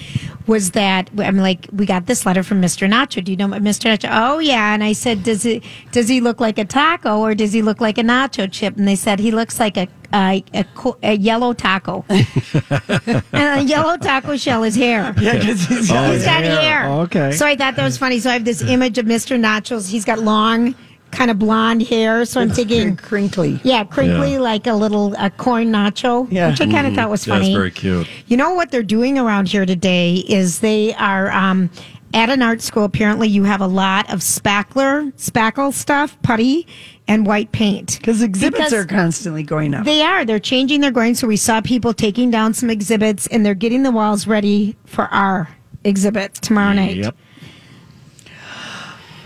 was 0.46 0.72
that 0.72 1.10
I'm 1.18 1.36
like, 1.38 1.66
we 1.72 1.86
got 1.86 2.06
this 2.06 2.26
letter 2.26 2.42
from 2.42 2.60
Mr. 2.60 2.88
Nacho. 2.88 3.22
Do 3.24 3.30
you 3.32 3.36
know 3.36 3.48
Mr. 3.48 3.90
Nacho? 3.90 4.08
Oh 4.12 4.38
yeah. 4.38 4.74
And 4.74 4.84
I 4.84 4.92
said, 4.92 5.22
does 5.22 5.44
it 5.46 5.62
does 5.92 6.08
he 6.08 6.20
look 6.20 6.40
like 6.40 6.58
a 6.58 6.64
taco 6.64 7.20
or 7.20 7.34
does 7.34 7.52
he 7.52 7.62
look 7.62 7.80
like 7.80 7.98
a 7.98 8.02
nacho 8.02 8.50
chip? 8.50 8.76
And 8.76 8.86
they 8.86 8.96
said 8.96 9.18
he 9.20 9.30
looks 9.30 9.53
like 9.60 9.76
a 9.76 9.88
a, 10.12 10.44
a, 10.54 10.64
a 11.02 11.16
yellow 11.16 11.52
taco. 11.52 12.04
and 12.08 13.60
a 13.60 13.62
yellow 13.64 13.96
taco 13.96 14.36
shell 14.36 14.62
is 14.64 14.74
hair. 14.76 15.14
Yeah, 15.20 15.34
'cause 15.40 15.64
he's 15.66 15.88
got 15.90 16.12
he's 16.12 16.24
got 16.24 16.42
hair. 16.44 16.60
hair. 16.60 16.88
Okay. 16.90 17.32
So 17.32 17.46
I 17.46 17.56
thought 17.56 17.76
that 17.76 17.84
was 17.84 17.98
funny. 17.98 18.18
So 18.20 18.30
I 18.30 18.34
have 18.34 18.44
this 18.44 18.62
image 18.62 18.98
of 18.98 19.06
Mr. 19.06 19.38
Nachos. 19.38 19.88
He's 19.90 20.04
got 20.04 20.18
long, 20.20 20.74
kind 21.10 21.30
of 21.30 21.38
blonde 21.38 21.82
hair. 21.82 22.24
So 22.24 22.40
I'm 22.40 22.50
thinking 22.50 22.96
crinkly. 22.96 23.60
Yeah, 23.64 23.84
crinkly 23.84 24.32
Yeah. 24.34 24.38
like 24.40 24.66
a 24.66 24.74
little 24.74 25.14
a 25.18 25.30
corn 25.30 25.72
nacho, 25.72 26.28
Yeah. 26.30 26.50
which 26.50 26.60
I 26.60 26.66
kind 26.66 26.86
of 26.86 26.92
Mhm. 26.92 26.96
thought 26.96 27.10
was 27.10 27.24
That's 27.24 27.40
funny. 27.40 27.54
very 27.54 27.70
cute. 27.70 28.06
You 28.26 28.36
know 28.36 28.52
what 28.54 28.70
they're 28.70 28.82
doing 28.82 29.18
around 29.18 29.48
here 29.48 29.66
today 29.66 30.16
is 30.28 30.60
they 30.60 30.94
are 30.94 31.30
um, 31.32 31.70
at 32.14 32.30
an 32.30 32.40
art 32.40 32.62
school, 32.62 32.84
apparently 32.84 33.28
you 33.28 33.42
have 33.42 33.60
a 33.60 33.66
lot 33.66 34.10
of 34.10 34.20
spackler, 34.20 35.12
spackle 35.14 35.72
stuff, 35.72 36.16
putty, 36.22 36.66
and 37.08 37.26
white 37.26 37.50
paint. 37.52 37.98
Because 37.98 38.22
exhibits 38.22 38.70
Because 38.70 38.72
are 38.72 38.86
constantly 38.86 39.42
going 39.42 39.74
up. 39.74 39.84
They 39.84 40.00
are. 40.00 40.24
They're 40.24 40.38
changing 40.38 40.80
their 40.80 40.92
going. 40.92 41.16
So 41.16 41.26
we 41.26 41.36
saw 41.36 41.60
people 41.60 41.92
taking 41.92 42.30
down 42.30 42.54
some 42.54 42.70
exhibits, 42.70 43.26
and 43.26 43.44
they're 43.44 43.54
getting 43.54 43.82
the 43.82 43.90
walls 43.90 44.26
ready 44.26 44.76
for 44.86 45.06
our 45.06 45.48
exhibit 45.82 46.34
tomorrow 46.34 46.72
night. 46.72 46.96
Yep. 46.96 47.16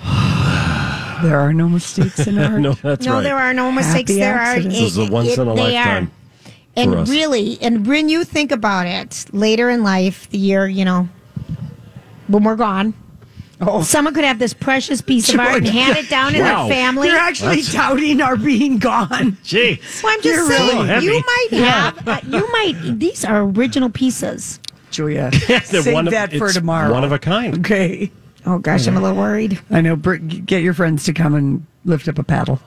There 1.20 1.41
are 1.41 1.53
no 1.53 1.68
mistakes 1.68 2.28
in 2.28 2.39
art. 2.39 2.61
no, 2.61 2.74
that's 2.74 3.05
no, 3.05 3.14
right. 3.14 3.22
there 3.24 3.36
are 3.36 3.53
no 3.53 3.72
mistakes. 3.72 4.12
Happy 4.12 4.20
there 4.20 4.36
accidents. 4.36 4.78
are. 4.78 4.82
This 4.82 4.91
is 4.93 4.99
a 4.99 5.11
once 5.11 5.36
in 5.36 5.49
a 5.49 5.53
lifetime 5.53 6.05
are. 6.05 6.11
And 6.76 6.93
for 6.93 6.99
us. 6.99 7.11
really, 7.11 7.59
and 7.61 7.84
when 7.84 8.09
you 8.09 8.22
think 8.22 8.53
about 8.53 8.86
it, 8.86 9.26
later 9.32 9.68
in 9.68 9.82
life, 9.82 10.30
the 10.30 10.39
year 10.39 10.68
you 10.68 10.84
know, 10.84 11.09
when 12.28 12.44
we're 12.44 12.56
gone, 12.56 12.94
Oh. 13.60 13.82
someone 13.82 14.14
could 14.14 14.22
have 14.24 14.38
this 14.38 14.54
precious 14.54 15.00
piece 15.00 15.32
of 15.34 15.40
art 15.40 15.56
and 15.56 15.66
hand 15.66 15.96
it 15.96 16.08
down 16.08 16.34
in 16.34 16.42
Wow. 16.42 16.68
their 16.68 16.76
family. 16.76 17.08
You're 17.08 17.16
actually 17.18 17.62
doubting 17.62 18.20
our 18.20 18.36
being 18.36 18.78
gone. 18.78 19.36
Gee. 19.42 19.80
Well, 20.02 20.12
I'm 20.14 20.22
just 20.22 20.24
You're 20.36 20.46
saying, 20.50 20.76
really 20.76 20.88
heavy. 20.88 21.06
you 21.06 21.22
might 21.26 21.64
have, 21.64 22.06
uh, 22.08 22.20
you 22.28 22.52
might. 22.52 22.98
These 23.00 23.24
are 23.24 23.42
original 23.42 23.90
pieces. 23.90 24.60
Julia, 24.92 25.30
They're 25.48 25.60
save 25.62 25.92
one 25.92 26.06
of- 26.06 26.12
that 26.12 26.32
for 26.34 26.46
it's 26.46 26.54
tomorrow. 26.54 26.92
One 26.92 27.02
of 27.04 27.10
a 27.12 27.18
kind. 27.18 27.58
Okay. 27.58 28.12
Oh 28.46 28.58
gosh, 28.58 28.86
I'm 28.86 28.96
a 28.96 29.00
little 29.00 29.16
worried. 29.16 29.58
I 29.70 29.80
know. 29.80 29.96
Br- 29.96 30.16
get 30.16 30.62
your 30.62 30.72
friends 30.72 31.02
to 31.04 31.12
come 31.12 31.34
and 31.34 31.66
lift 31.84 32.06
up 32.08 32.18
a 32.18 32.22
paddle. 32.22 32.60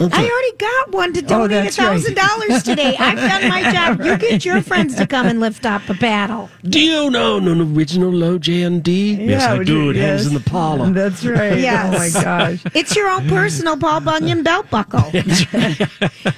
I 0.00 0.28
already 0.28 0.56
got 0.58 0.92
one 0.92 1.12
to 1.14 1.20
Oh, 1.24 1.46
donate 1.48 1.68
a 1.68 1.72
thousand 1.72 2.14
dollars 2.14 2.62
today. 2.62 2.96
I've 2.98 3.16
done 3.18 3.48
my 3.48 3.72
job. 3.72 4.04
You 4.04 4.18
get 4.18 4.44
your 4.44 4.62
friends 4.62 4.94
to 4.96 5.06
come 5.06 5.26
and 5.26 5.40
lift 5.40 5.64
up 5.64 5.88
a 5.88 5.94
paddle. 5.94 6.50
Do 6.64 6.80
you 6.80 7.10
know 7.10 7.36
an 7.38 7.48
original 7.76 8.10
low 8.10 8.38
J 8.38 8.62
and 8.62 8.82
D? 8.82 9.14
yes, 9.14 9.42
I 9.42 9.58
do. 9.58 9.64
do, 9.64 9.90
It 9.90 9.96
hangs 9.96 10.26
in 10.26 10.34
the 10.34 10.40
parlor. 10.40 10.90
That's 10.90 11.24
right. 11.24 11.58
Yes. 11.58 11.94
Oh 11.94 11.98
my 12.18 12.22
gosh. 12.24 12.62
It's 12.74 12.94
your 12.96 13.08
own 13.08 13.28
personal 13.28 13.76
Paul 13.76 14.00
Bunyan 14.00 14.42
belt 14.42 14.68
buckle. 14.70 15.00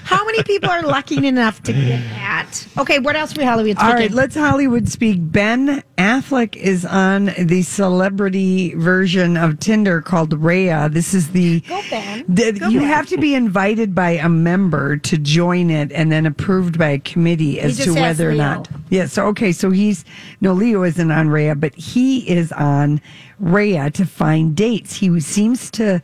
How 0.04 0.24
many 0.24 0.42
people 0.42 0.70
are 0.70 0.82
lucky 0.82 1.26
enough 1.26 1.62
to 1.64 1.72
get 1.72 2.00
Okay, 2.78 2.98
what 2.98 3.16
else 3.16 3.36
we 3.36 3.44
Hollywood 3.44 3.76
All 3.78 3.84
speaking? 3.84 3.96
right, 3.96 4.10
let's 4.10 4.34
Hollywood 4.34 4.88
speak. 4.88 5.18
Ben 5.20 5.82
Affleck 5.98 6.56
is 6.56 6.84
on 6.84 7.26
the 7.38 7.62
celebrity 7.62 8.74
version 8.74 9.36
of 9.36 9.58
Tinder 9.60 10.00
called 10.00 10.30
Raya. 10.40 10.92
This 10.92 11.14
is 11.14 11.30
the. 11.30 11.60
Go, 11.60 11.80
Ben. 11.90 12.24
the- 12.28 12.52
Go, 12.52 12.68
you 12.68 12.80
Ben. 12.80 12.88
have 12.88 13.06
to 13.08 13.18
be 13.18 13.34
invited 13.34 13.94
by 13.94 14.10
a 14.10 14.28
member 14.28 14.96
to 14.98 15.18
join 15.18 15.70
it 15.70 15.90
and 15.92 16.10
then 16.12 16.26
approved 16.26 16.78
by 16.78 16.88
a 16.90 16.98
committee 16.98 17.60
as 17.60 17.78
to 17.84 17.92
whether 17.94 18.30
or 18.30 18.34
not. 18.34 18.68
Yeah, 18.90 19.06
so 19.06 19.26
okay, 19.28 19.52
so 19.52 19.70
he's. 19.70 20.04
No, 20.40 20.52
Leo 20.52 20.82
isn't 20.82 21.10
on 21.10 21.28
Raya, 21.28 21.58
but 21.58 21.74
he 21.74 22.28
is 22.28 22.52
on 22.52 23.00
Raya 23.42 23.92
to 23.94 24.06
find 24.06 24.54
dates. 24.56 24.94
He 24.96 25.18
seems 25.20 25.70
to 25.72 26.00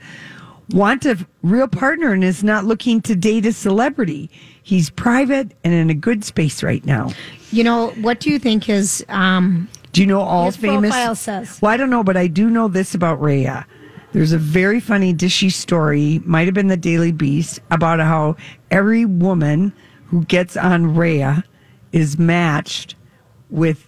want 0.72 1.04
a 1.06 1.26
real 1.42 1.68
partner 1.68 2.12
and 2.12 2.24
is 2.24 2.42
not 2.42 2.64
looking 2.64 3.00
to 3.02 3.14
date 3.14 3.46
a 3.46 3.52
celebrity. 3.52 4.30
He's 4.62 4.90
private 4.90 5.52
and 5.64 5.74
in 5.74 5.90
a 5.90 5.94
good 5.94 6.24
space 6.24 6.62
right 6.62 6.84
now. 6.84 7.10
You 7.50 7.64
know, 7.64 7.88
what 8.00 8.20
do 8.20 8.30
you 8.30 8.38
think 8.38 8.64
his 8.64 9.04
um 9.08 9.68
Do 9.92 10.00
you 10.00 10.06
know 10.06 10.20
all 10.20 10.46
his 10.46 10.56
famous? 10.56 10.90
profile 10.90 11.14
says? 11.14 11.60
Well, 11.60 11.72
I 11.72 11.76
don't 11.76 11.90
know, 11.90 12.04
but 12.04 12.16
I 12.16 12.26
do 12.26 12.48
know 12.50 12.68
this 12.68 12.94
about 12.94 13.20
Raya. 13.20 13.64
There's 14.12 14.32
a 14.32 14.38
very 14.38 14.78
funny 14.78 15.14
dishy 15.14 15.50
story, 15.50 16.20
might 16.24 16.46
have 16.46 16.54
been 16.54 16.66
the 16.68 16.76
Daily 16.76 17.12
Beast, 17.12 17.60
about 17.70 17.98
how 17.98 18.36
every 18.70 19.06
woman 19.06 19.72
who 20.06 20.24
gets 20.26 20.54
on 20.56 20.94
Raya 20.94 21.42
is 21.92 22.18
matched 22.18 22.94
with 23.48 23.86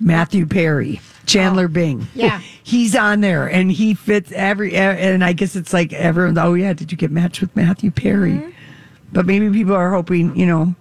Matthew 0.00 0.46
Perry, 0.46 1.00
Chandler 1.26 1.68
Bing. 1.68 2.02
Oh, 2.02 2.08
yeah. 2.14 2.40
He's 2.62 2.94
on 2.96 3.20
there 3.20 3.46
and 3.48 3.70
he 3.70 3.94
fits 3.94 4.30
every, 4.32 4.74
and 4.76 5.24
I 5.24 5.32
guess 5.32 5.56
it's 5.56 5.72
like 5.72 5.92
everyone's, 5.92 6.38
oh 6.38 6.54
yeah, 6.54 6.72
did 6.72 6.90
you 6.92 6.96
get 6.98 7.10
matched 7.10 7.40
with 7.40 7.54
Matthew 7.56 7.90
Perry? 7.90 8.32
Mm-hmm. 8.34 8.50
But 9.12 9.26
maybe 9.26 9.50
people 9.50 9.74
are 9.74 9.90
hoping, 9.90 10.36
you 10.36 10.46
know, 10.46 10.74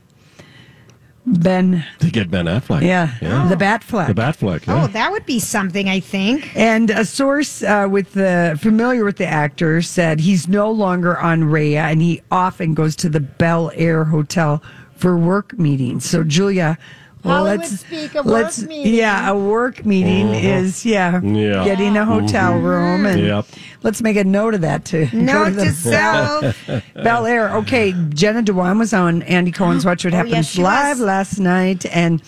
Ben, 1.26 1.86
To 2.00 2.10
get 2.12 2.32
Ben 2.32 2.46
Affleck. 2.46 2.82
yeah, 2.82 3.18
the 3.50 3.56
Batfleck. 3.56 4.08
The 4.08 4.14
Batfleck. 4.14 4.66
Yeah. 4.66 4.84
Oh, 4.84 4.88
that 4.88 5.12
would 5.12 5.26
be 5.26 5.40
something, 5.40 5.88
I 5.90 6.00
think. 6.00 6.56
And 6.56 6.90
a 6.90 7.06
source 7.06 7.62
uh, 7.62 7.88
with 7.90 8.14
the 8.14 8.58
familiar 8.62 9.04
with 9.04 9.18
the 9.18 9.28
actor 9.28 9.82
said 9.82 10.20
he's 10.22 10.48
no 10.48 10.72
longer 10.72 11.18
on 11.20 11.44
Raya, 11.44 11.92
and 11.92 12.02
he 12.02 12.22
often 12.32 12.74
goes 12.74 12.96
to 12.98 13.10
the 13.10 13.20
Bel 13.20 13.72
Air 13.76 14.06
Hotel 14.06 14.64
for 14.96 15.18
work 15.18 15.58
meetings. 15.60 16.06
So 16.06 16.24
Julia, 16.24 16.78
well, 17.24 17.38
Hollywood 17.46 17.60
let's 17.60 17.80
speak, 17.82 18.16
a 18.16 18.18
work 18.18 18.26
let's 18.26 18.62
meeting. 18.64 18.94
yeah, 18.96 19.30
a 19.30 19.38
work 19.38 19.86
meeting 19.86 20.28
Mhm. 20.28 20.44
is 20.44 20.86
yeah, 20.86 21.20
Yeah. 21.22 21.64
getting 21.66 21.98
a 21.98 22.06
hotel 22.06 22.58
room, 22.58 23.06
and 23.06 23.22
Yep. 23.22 23.46
let's 23.84 24.02
make 24.02 24.16
a 24.18 24.24
note 24.24 24.54
of 24.54 24.62
that 24.62 24.86
too. 24.86 25.08
Note 25.14 25.50
to 25.50 25.56
the 25.56 25.66
to 25.66 25.72
self. 25.74 26.56
Bel 26.96 27.26
Air. 27.26 27.50
Okay, 27.58 27.94
Jenna 28.10 28.42
Dewan 28.42 28.78
was 28.80 28.94
on 28.94 29.22
Andy 29.24 29.52
Cohen's 29.52 29.86
Watch 29.86 30.06
What 30.06 30.14
Oh, 30.16 30.18
Happens 30.18 30.34
yes, 30.34 30.50
she 30.52 30.62
Live 30.62 31.00
was. 31.00 31.06
last 31.06 31.40
night, 31.40 31.86
and 31.94 32.22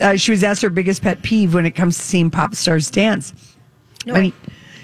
uh, 0.00 0.16
she 0.16 0.32
was 0.32 0.42
asked 0.42 0.62
her 0.62 0.70
biggest 0.70 1.02
pet 1.02 1.22
peeve 1.22 1.54
when 1.54 1.66
it 1.66 1.72
comes 1.72 1.96
to 1.96 2.02
seeing 2.02 2.30
pop 2.30 2.54
stars 2.54 2.90
dance. 2.90 3.32
No, 4.06 4.14
mean, 4.14 4.32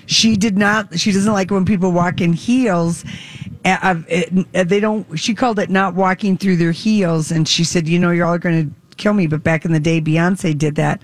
she 0.06 0.36
did 0.36 0.56
not. 0.58 0.98
She 0.98 1.10
doesn't 1.12 1.32
like 1.32 1.50
when 1.50 1.64
people 1.64 1.92
walk 1.92 2.20
in 2.20 2.32
heels. 2.32 3.04
Uh, 3.64 3.76
uh, 3.82 3.94
it- 4.08 4.46
uh, 4.54 4.64
they 4.64 4.80
don't. 4.80 5.06
She 5.18 5.34
called 5.34 5.58
it 5.60 5.70
not 5.70 5.94
walking 5.94 6.36
through 6.36 6.56
their 6.56 6.72
heels, 6.72 7.30
and 7.30 7.46
she 7.48 7.62
said, 7.62 7.86
"You 7.88 8.00
know, 8.00 8.10
you're 8.10 8.26
all 8.26 8.38
going 8.38 8.68
to 8.68 8.74
kill 9.02 9.12
me." 9.14 9.26
But 9.26 9.42
back 9.42 9.64
in 9.64 9.72
the 9.72 9.80
day, 9.80 10.00
Beyonce 10.00 10.56
did 10.56 10.76
that. 10.76 11.00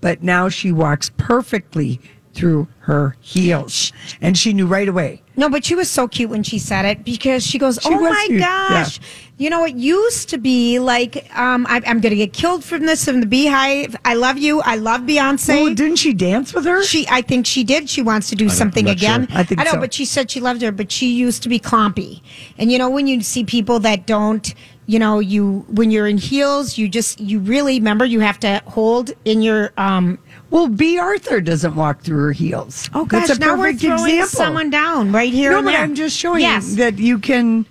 But 0.00 0.22
now 0.22 0.48
she 0.48 0.70
walks 0.70 1.10
perfectly 1.16 2.00
through 2.34 2.68
her 2.80 3.16
heels, 3.20 3.92
and 4.20 4.38
she 4.38 4.52
knew 4.52 4.66
right 4.66 4.88
away. 4.88 5.22
No, 5.34 5.48
but 5.48 5.64
she 5.64 5.74
was 5.74 5.90
so 5.90 6.06
cute 6.06 6.30
when 6.30 6.44
she 6.44 6.58
said 6.58 6.84
it 6.84 7.04
because 7.04 7.44
she 7.44 7.58
goes, 7.58 7.78
She 7.82 7.88
"Oh 7.92 7.98
my 7.98 8.24
cute, 8.28 8.40
gosh." 8.40 9.00
You 9.38 9.50
know, 9.50 9.64
it 9.64 9.74
used 9.76 10.28
to 10.30 10.38
be 10.38 10.78
like, 10.80 11.14
um, 11.38 11.64
I, 11.68 11.76
I'm 11.86 12.00
going 12.00 12.10
to 12.10 12.16
get 12.16 12.32
killed 12.32 12.64
from 12.64 12.86
this 12.86 13.04
from 13.04 13.20
the 13.20 13.26
BeyHive. 13.26 13.94
I 14.04 14.14
love 14.14 14.36
you. 14.36 14.60
I 14.62 14.74
love 14.74 15.02
Beyonce. 15.02 15.60
Oh, 15.60 15.72
didn't 15.74 15.96
she 15.96 16.12
dance 16.12 16.52
with 16.52 16.64
her? 16.64 16.82
She, 16.82 17.06
I 17.08 17.22
think 17.22 17.46
she 17.46 17.62
did. 17.62 17.88
She 17.88 18.02
wants 18.02 18.28
to 18.30 18.34
do 18.36 18.48
don't- 18.48 18.56
something 18.56 18.88
again. 18.88 19.28
sure. 19.28 19.38
I 19.38 19.44
think 19.44 19.60
I 19.60 19.64
know, 19.64 19.72
so. 19.72 19.80
but 19.80 19.94
she 19.94 20.04
said 20.04 20.28
she 20.30 20.40
loved 20.40 20.60
her. 20.62 20.72
But 20.72 20.90
she 20.90 21.12
used 21.12 21.44
to 21.44 21.48
be 21.48 21.60
clumpy. 21.60 22.20
And 22.58 22.72
you 22.72 22.78
know, 22.78 22.90
when 22.90 23.06
you 23.06 23.20
see 23.22 23.44
people 23.44 23.78
that 23.80 24.06
don't, 24.06 24.52
you 24.88 24.98
know, 24.98 25.18
you 25.20 25.66
when 25.68 25.90
you're 25.90 26.06
in 26.08 26.16
heels, 26.16 26.78
you 26.78 26.88
just 26.88 27.20
you 27.20 27.38
really 27.40 27.78
remember 27.78 28.04
you 28.06 28.20
have 28.20 28.40
to 28.40 28.62
hold 28.66 29.12
in 29.26 29.42
your. 29.42 29.70
um 29.76 30.18
Well, 30.50 30.66
Bea 30.66 30.98
Arthur 30.98 31.42
doesn't 31.42 31.76
walk 31.76 32.00
through 32.00 32.22
her 32.24 32.32
heels. 32.32 32.88
Oh 32.94 33.04
gosh, 33.04 33.28
That's 33.28 33.38
a 33.38 33.40
now 33.40 33.54
we're 33.58 33.74
throwing 33.74 34.00
example. 34.18 34.28
someone 34.28 34.70
down 34.70 35.12
right 35.12 35.30
here. 35.32 35.50
No, 35.50 35.58
and 35.58 35.66
but 35.66 35.72
there. 35.72 35.82
I'm 35.82 35.94
just 35.94 36.16
showing 36.16 36.40
Yes. 36.40 36.76
that 36.76 36.98
you 36.98 37.18
can. 37.18 37.66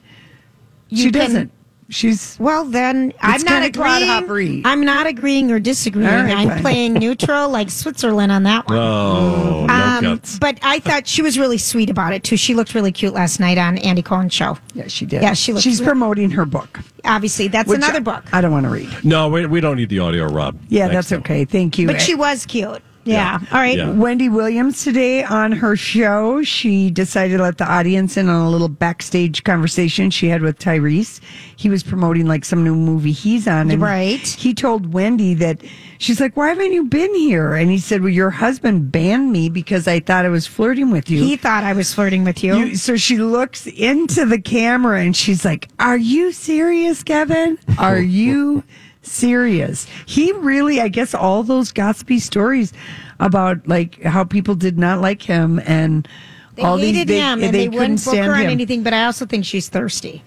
You 0.90 0.98
she 1.06 1.12
can- 1.12 1.22
doesn't. 1.22 1.52
She's 1.90 2.36
Well, 2.40 2.66
then 2.66 3.14
I'm 3.22 3.42
not 3.44 3.64
agreeing. 3.64 4.62
I'm 4.66 4.82
not 4.84 5.08
agreeing 5.08 5.52
or 5.52 5.60
disagreeing. 5.60 6.10
All 6.10 6.24
right, 6.24 6.36
I'm 6.38 6.50
fine. 6.50 6.62
playing 6.62 6.94
neutral, 6.96 7.48
like 7.50 7.70
Switzerland 7.70 8.30
on 8.32 8.44
that 8.44 8.68
one. 8.68 8.78
Oh, 8.78 9.66
no 9.68 9.74
Um, 9.74 10.04
guts. 10.04 10.38
but 10.38 10.60
I 10.62 10.80
thought 10.80 11.08
she 11.08 11.22
was 11.22 11.40
really 11.40 11.58
sweet 11.58 11.90
about 11.90 12.12
it 12.14 12.24
too. 12.24 12.36
She 12.36 12.54
looked 12.56 12.76
really 12.76 12.92
cute 12.92 13.14
last 13.14 13.40
night 13.40 13.58
on 13.58 13.78
Andy 13.78 14.02
Cohen's 14.02 14.34
show. 14.34 14.58
Yeah, 14.74 14.88
she 14.88 15.06
did. 15.06 15.22
Yeah, 15.22 15.34
she 15.34 15.54
looked. 15.54 15.64
She's 15.64 15.80
promoting 15.80 16.30
her 16.32 16.46
book. 16.46 16.80
obviously 17.06 17.48
that's 17.48 17.70
which 17.70 17.78
another 17.78 18.02
book. 18.02 18.26
I 18.34 18.42
don't 18.42 18.52
want 18.52 18.66
to 18.66 18.70
read. 18.70 18.90
No, 19.06 19.30
we, 19.30 19.46
we 19.46 19.62
don't 19.62 19.78
need 19.78 19.90
the 19.90 20.00
audio, 20.00 20.26
Rob. 20.26 20.60
Yeah, 20.68 20.88
Thanks, 20.90 21.10
that's 21.10 21.22
okay. 21.22 21.46
Thank 21.46 21.78
you. 21.78 21.88
But 21.88 22.02
she 22.02 22.16
was 22.16 22.46
cute. 22.46 22.82
Yeah. 23.14 23.40
All 23.52 23.60
right. 23.60 23.78
Yeah. 23.78 23.92
Wendy 23.92 24.30
Williams 24.30 24.84
today 24.84 25.24
on 25.24 25.52
her 25.52 25.76
show, 25.76 26.44
she 26.44 26.92
decided 26.92 27.38
to 27.38 27.44
let 27.44 27.58
the 27.58 27.70
audience 27.72 28.18
in 28.18 28.30
on 28.30 28.46
a 28.46 28.50
little 28.50 28.70
backstage 28.70 29.44
conversation 29.44 30.10
she 30.12 30.28
had 30.30 30.42
with 30.42 30.60
Tyrese. 30.60 31.20
He 31.56 31.70
was 31.70 31.84
promoting 31.84 32.28
like 32.28 32.46
some 32.46 32.64
new 32.64 32.76
movie 32.76 33.12
he's 33.12 33.48
on. 33.48 33.72
And 33.72 33.82
Right. 33.82 34.26
He 34.28 34.54
told 34.54 34.94
Wendy 34.94 35.34
that 35.36 35.62
she's 35.98 36.20
like, 36.20 36.38
Why 36.38 36.50
haven't 36.50 36.72
you 36.74 36.86
been 36.86 37.14
here? 37.16 37.54
And 37.56 37.72
he 37.72 37.78
said, 37.80 38.02
Well, 38.02 38.10
your 38.12 38.30
husband 38.30 38.92
banned 38.92 39.32
me 39.32 39.50
because 39.50 39.88
I 39.88 40.00
thought 40.00 40.26
I 40.26 40.30
was 40.30 40.46
flirting 40.46 40.92
with 40.92 41.10
you. 41.10 41.20
He 41.24 41.36
thought 41.38 41.64
I 41.64 41.74
was 41.74 41.94
flirting 41.94 42.24
with 42.24 42.44
you. 42.44 42.56
You- 42.56 42.76
so 42.76 42.96
she 42.98 43.18
looks 43.18 43.66
into 43.68 44.26
the 44.26 44.40
camera 44.40 45.02
and 45.02 45.16
she's 45.16 45.44
like, 45.46 45.68
Are 45.80 45.98
you 45.98 46.32
serious, 46.32 47.04
Kevin? 47.04 47.58
Are 47.80 48.00
you 48.00 48.64
serious? 49.08 49.88
He 50.06 50.32
really, 50.34 50.80
I 50.82 50.88
guess, 50.88 51.14
all 51.14 51.44
those 51.44 51.72
gossipy 51.72 52.20
stories 52.20 52.74
about 53.20 53.68
like 53.68 54.02
how 54.04 54.24
people 54.24 54.56
did 54.56 54.78
not 54.78 55.02
like 55.02 55.22
him 55.22 55.60
and 55.66 56.08
they 56.56 56.64
all 56.64 56.78
hated 56.78 57.08
these, 57.08 57.18
him 57.22 57.42
and 57.44 57.44
they 57.44 57.52
they, 57.52 57.66
couldn't 57.66 57.80
wouldn't 57.80 58.06
book 58.06 58.14
stand 58.14 58.28
her 58.28 58.34
on 58.36 58.42
him. 58.42 58.50
anything. 58.50 58.84
But 58.84 58.94
I 58.94 59.06
also 59.06 59.26
think 59.26 59.46
she's 59.46 59.70
thirsty. 59.70 60.24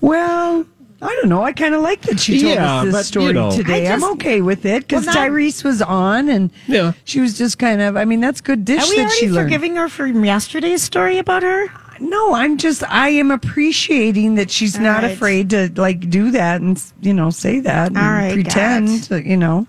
Well, 0.00 0.64
I 1.00 1.06
don't 1.20 1.28
know. 1.28 1.42
I 1.42 1.52
kind 1.52 1.74
of 1.74 1.80
like 1.82 2.00
that 2.02 2.18
she 2.20 2.40
told 2.40 2.54
Yeah, 2.54 2.76
us 2.80 2.84
this 2.86 2.94
but, 2.94 3.04
story 3.04 3.26
you 3.26 3.32
know. 3.34 3.50
today. 3.50 3.86
I 3.88 3.92
I'm 3.92 4.04
okay 4.12 4.40
with 4.40 4.64
it 4.66 4.86
because 4.86 5.06
Well, 5.06 5.14
Tyrese 5.16 5.62
was 5.64 5.80
on 5.82 6.28
and 6.28 6.50
Yeah. 6.66 6.92
she 7.04 7.20
was 7.20 7.36
just 7.38 7.58
kind 7.58 7.80
of. 7.80 7.96
I 7.96 8.04
mean, 8.04 8.20
that's 8.20 8.40
good 8.40 8.64
dish 8.64 8.82
Are 8.82 8.90
we 8.90 8.96
that 8.96 9.02
already 9.02 9.16
she 9.18 9.28
learned. 9.30 9.46
forgiving 9.46 9.76
her 9.76 9.88
from 9.88 10.24
yesterday's 10.24 10.82
story 10.82 11.18
about 11.18 11.42
her? 11.42 11.66
No, 12.00 12.34
I'm 12.34 12.56
just 12.58 12.82
I 12.84 13.08
am 13.10 13.30
appreciating 13.30 14.36
that 14.36 14.50
she's 14.50 14.76
All 14.76 14.82
not 14.82 15.02
right. 15.02 15.12
afraid 15.12 15.50
to 15.50 15.70
like 15.76 16.08
do 16.10 16.30
that 16.32 16.60
and 16.60 16.82
you 17.00 17.12
know 17.14 17.30
say 17.30 17.60
that 17.60 17.88
and 17.88 17.98
All 17.98 18.04
right, 18.10 18.32
pretend 18.32 18.88
got 18.88 19.08
that, 19.10 19.26
you 19.26 19.36
know. 19.36 19.66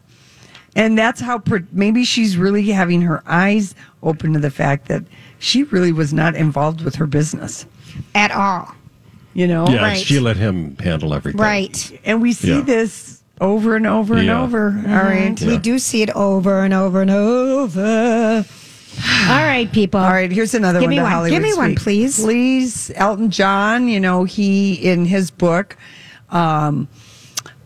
And 0.75 0.97
that's 0.97 1.19
how 1.19 1.39
per- 1.39 1.65
maybe 1.71 2.03
she's 2.03 2.38
really 2.38 2.65
having 2.69 3.01
her 3.01 3.23
eyes 3.25 3.73
open 4.03 4.34
to 4.34 4.39
the 4.39 4.51
fact 4.51 4.88
that 4.88 5.03
she 5.39 5.63
really 5.63 5.91
was 5.91 6.13
not 6.13 6.36
involved 6.36 6.82
with 6.82 6.95
her 6.95 7.07
business 7.07 7.65
at 8.15 8.32
all. 8.32 8.73
You 9.34 9.47
know, 9.47 9.67
Yeah, 9.67 9.93
she 9.95 10.19
let 10.19 10.38
him 10.38 10.75
handle 10.77 11.13
everything. 11.13 11.41
Right. 11.41 11.99
And 12.05 12.21
we 12.21 12.34
see 12.34 12.55
Yeah. 12.57 12.61
this 12.61 13.21
over 13.41 13.75
and 13.75 13.88
over 13.88 14.15
and 14.17 14.27
Yeah. 14.27 14.41
over. 14.41 14.71
Mhm. 14.71 14.89
All 14.89 15.03
right. 15.09 15.41
We 15.41 15.57
do 15.57 15.80
see 15.80 16.01
it 16.01 16.09
over 16.11 16.63
and 16.63 16.73
over 16.73 17.01
and 17.01 17.11
over. 17.11 18.45
All 18.97 19.37
right, 19.43 19.71
people. 19.71 19.99
All 19.99 20.09
right, 20.11 20.31
here's 20.31 20.53
another 20.53 20.79
Give 20.79 20.87
one. 20.87 20.89
me 20.89 20.95
to 20.97 21.01
one. 21.03 21.11
Hollywood 21.11 21.31
Give 21.41 21.43
me 21.43 21.53
one, 21.55 21.75
please. 21.75 22.19
Please, 22.19 22.91
Elton 22.95 23.29
John. 23.29 23.87
You 23.87 23.99
know 23.99 24.23
he 24.23 24.73
in 24.73 25.05
his 25.05 25.31
book, 25.31 25.77
um, 26.29 26.87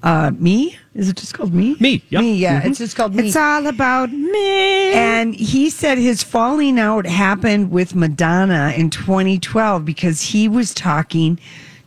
uh, 0.03 0.32
me. 0.38 0.78
Is 0.93 1.09
it 1.09 1.15
just 1.15 1.34
called 1.34 1.53
me? 1.53 1.76
Me. 1.80 2.03
Yep. 2.09 2.21
Me. 2.21 2.36
Yeah, 2.36 2.61
Mhm. 2.61 2.65
it's 2.65 2.78
just 2.78 2.95
called 2.95 3.15
me. 3.15 3.28
It's 3.28 3.36
all 3.36 3.65
about 3.65 4.11
me. 4.11 4.91
And 4.93 5.34
he 5.34 5.69
said 5.71 5.97
his 5.97 6.21
falling 6.21 6.78
out 6.80 7.07
happened 7.07 7.71
with 7.71 7.95
Madonna 7.95 8.74
in 8.76 8.89
2012 8.91 9.86
because 9.86 10.21
he 10.21 10.47
was 10.47 10.71
talking 10.74 11.39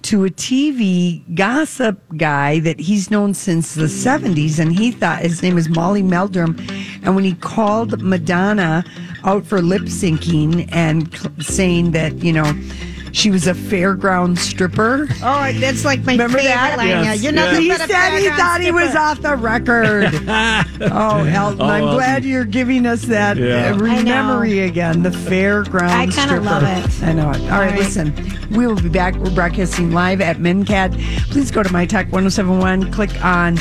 to 0.06 0.24
a 0.24 0.30
TV 0.30 1.20
gossip 1.34 2.00
guy 2.16 2.60
that 2.60 2.78
he's 2.78 3.10
known 3.10 3.34
since 3.34 3.74
the 3.74 3.86
70s. 3.86 4.60
And 4.60 4.72
he 4.72 4.92
thought 4.92 5.18
his 5.18 5.42
name 5.42 5.58
is 5.58 5.68
Molly 5.68 6.02
Meldrum. 6.02 6.56
And 7.02 7.16
when 7.16 7.24
he 7.24 7.34
called 7.34 8.00
Madonna 8.00 8.84
out 9.24 9.44
for 9.44 9.60
lip 9.60 9.82
syncing 9.82 10.68
and 10.70 11.12
cl- 11.12 11.32
saying 11.40 11.90
that, 11.90 12.22
you 12.22 12.32
know, 12.32 12.44
she 13.16 13.30
was 13.30 13.46
a 13.46 13.54
fairground 13.54 14.36
stripper. 14.36 15.08
Oh, 15.22 15.50
that's 15.58 15.86
like 15.86 16.04
my 16.04 16.12
Remember 16.12 16.36
favorite 16.36 16.50
that? 16.52 16.76
line. 16.76 16.88
Yes, 16.88 17.22
You're 17.22 17.32
nothing 17.32 17.62
He 17.62 17.68
but 17.68 17.80
a 17.80 17.86
said 17.88 18.18
he 18.18 18.26
fairground 18.28 18.36
thought 18.36 18.60
he 18.60 18.70
was 18.70 18.84
skipper. 18.90 18.98
off 18.98 19.22
the 19.22 19.36
record. 19.36 20.04
oh, 20.92 21.24
Elton, 21.24 21.32
Oh, 21.62 21.64
I'm 21.64 21.82
Elton. 21.82 21.94
glad 21.94 22.24
you're 22.26 22.44
giving 22.44 22.84
us 22.84 23.02
that 23.04 23.38
Yeah. 23.38 23.74
uh, 23.74 23.84
I 23.86 24.02
know. 24.02 24.04
memory 24.04 24.60
again. 24.60 25.02
The 25.02 25.08
fairground 25.10 25.88
I 25.88 26.04
kinda 26.04 26.20
stripper. 26.20 26.40
love 26.44 26.62
it. 26.62 27.02
I 27.02 27.12
know 27.14 27.30
it. 27.30 27.40
All 27.44 27.48
right, 27.60 27.70
right. 27.70 27.78
listen. 27.78 28.12
We 28.50 28.66
will 28.66 28.76
be 28.80 28.90
back. 28.90 29.14
We're 29.16 29.34
broadcasting 29.34 29.92
live 29.92 30.20
at 30.20 30.36
MCAD. 30.36 31.00
Please 31.30 31.50
go 31.50 31.62
to 31.62 31.72
My 31.72 31.86
Talk 31.86 32.06
1071. 32.12 32.92
Click 32.92 33.24
on 33.24 33.56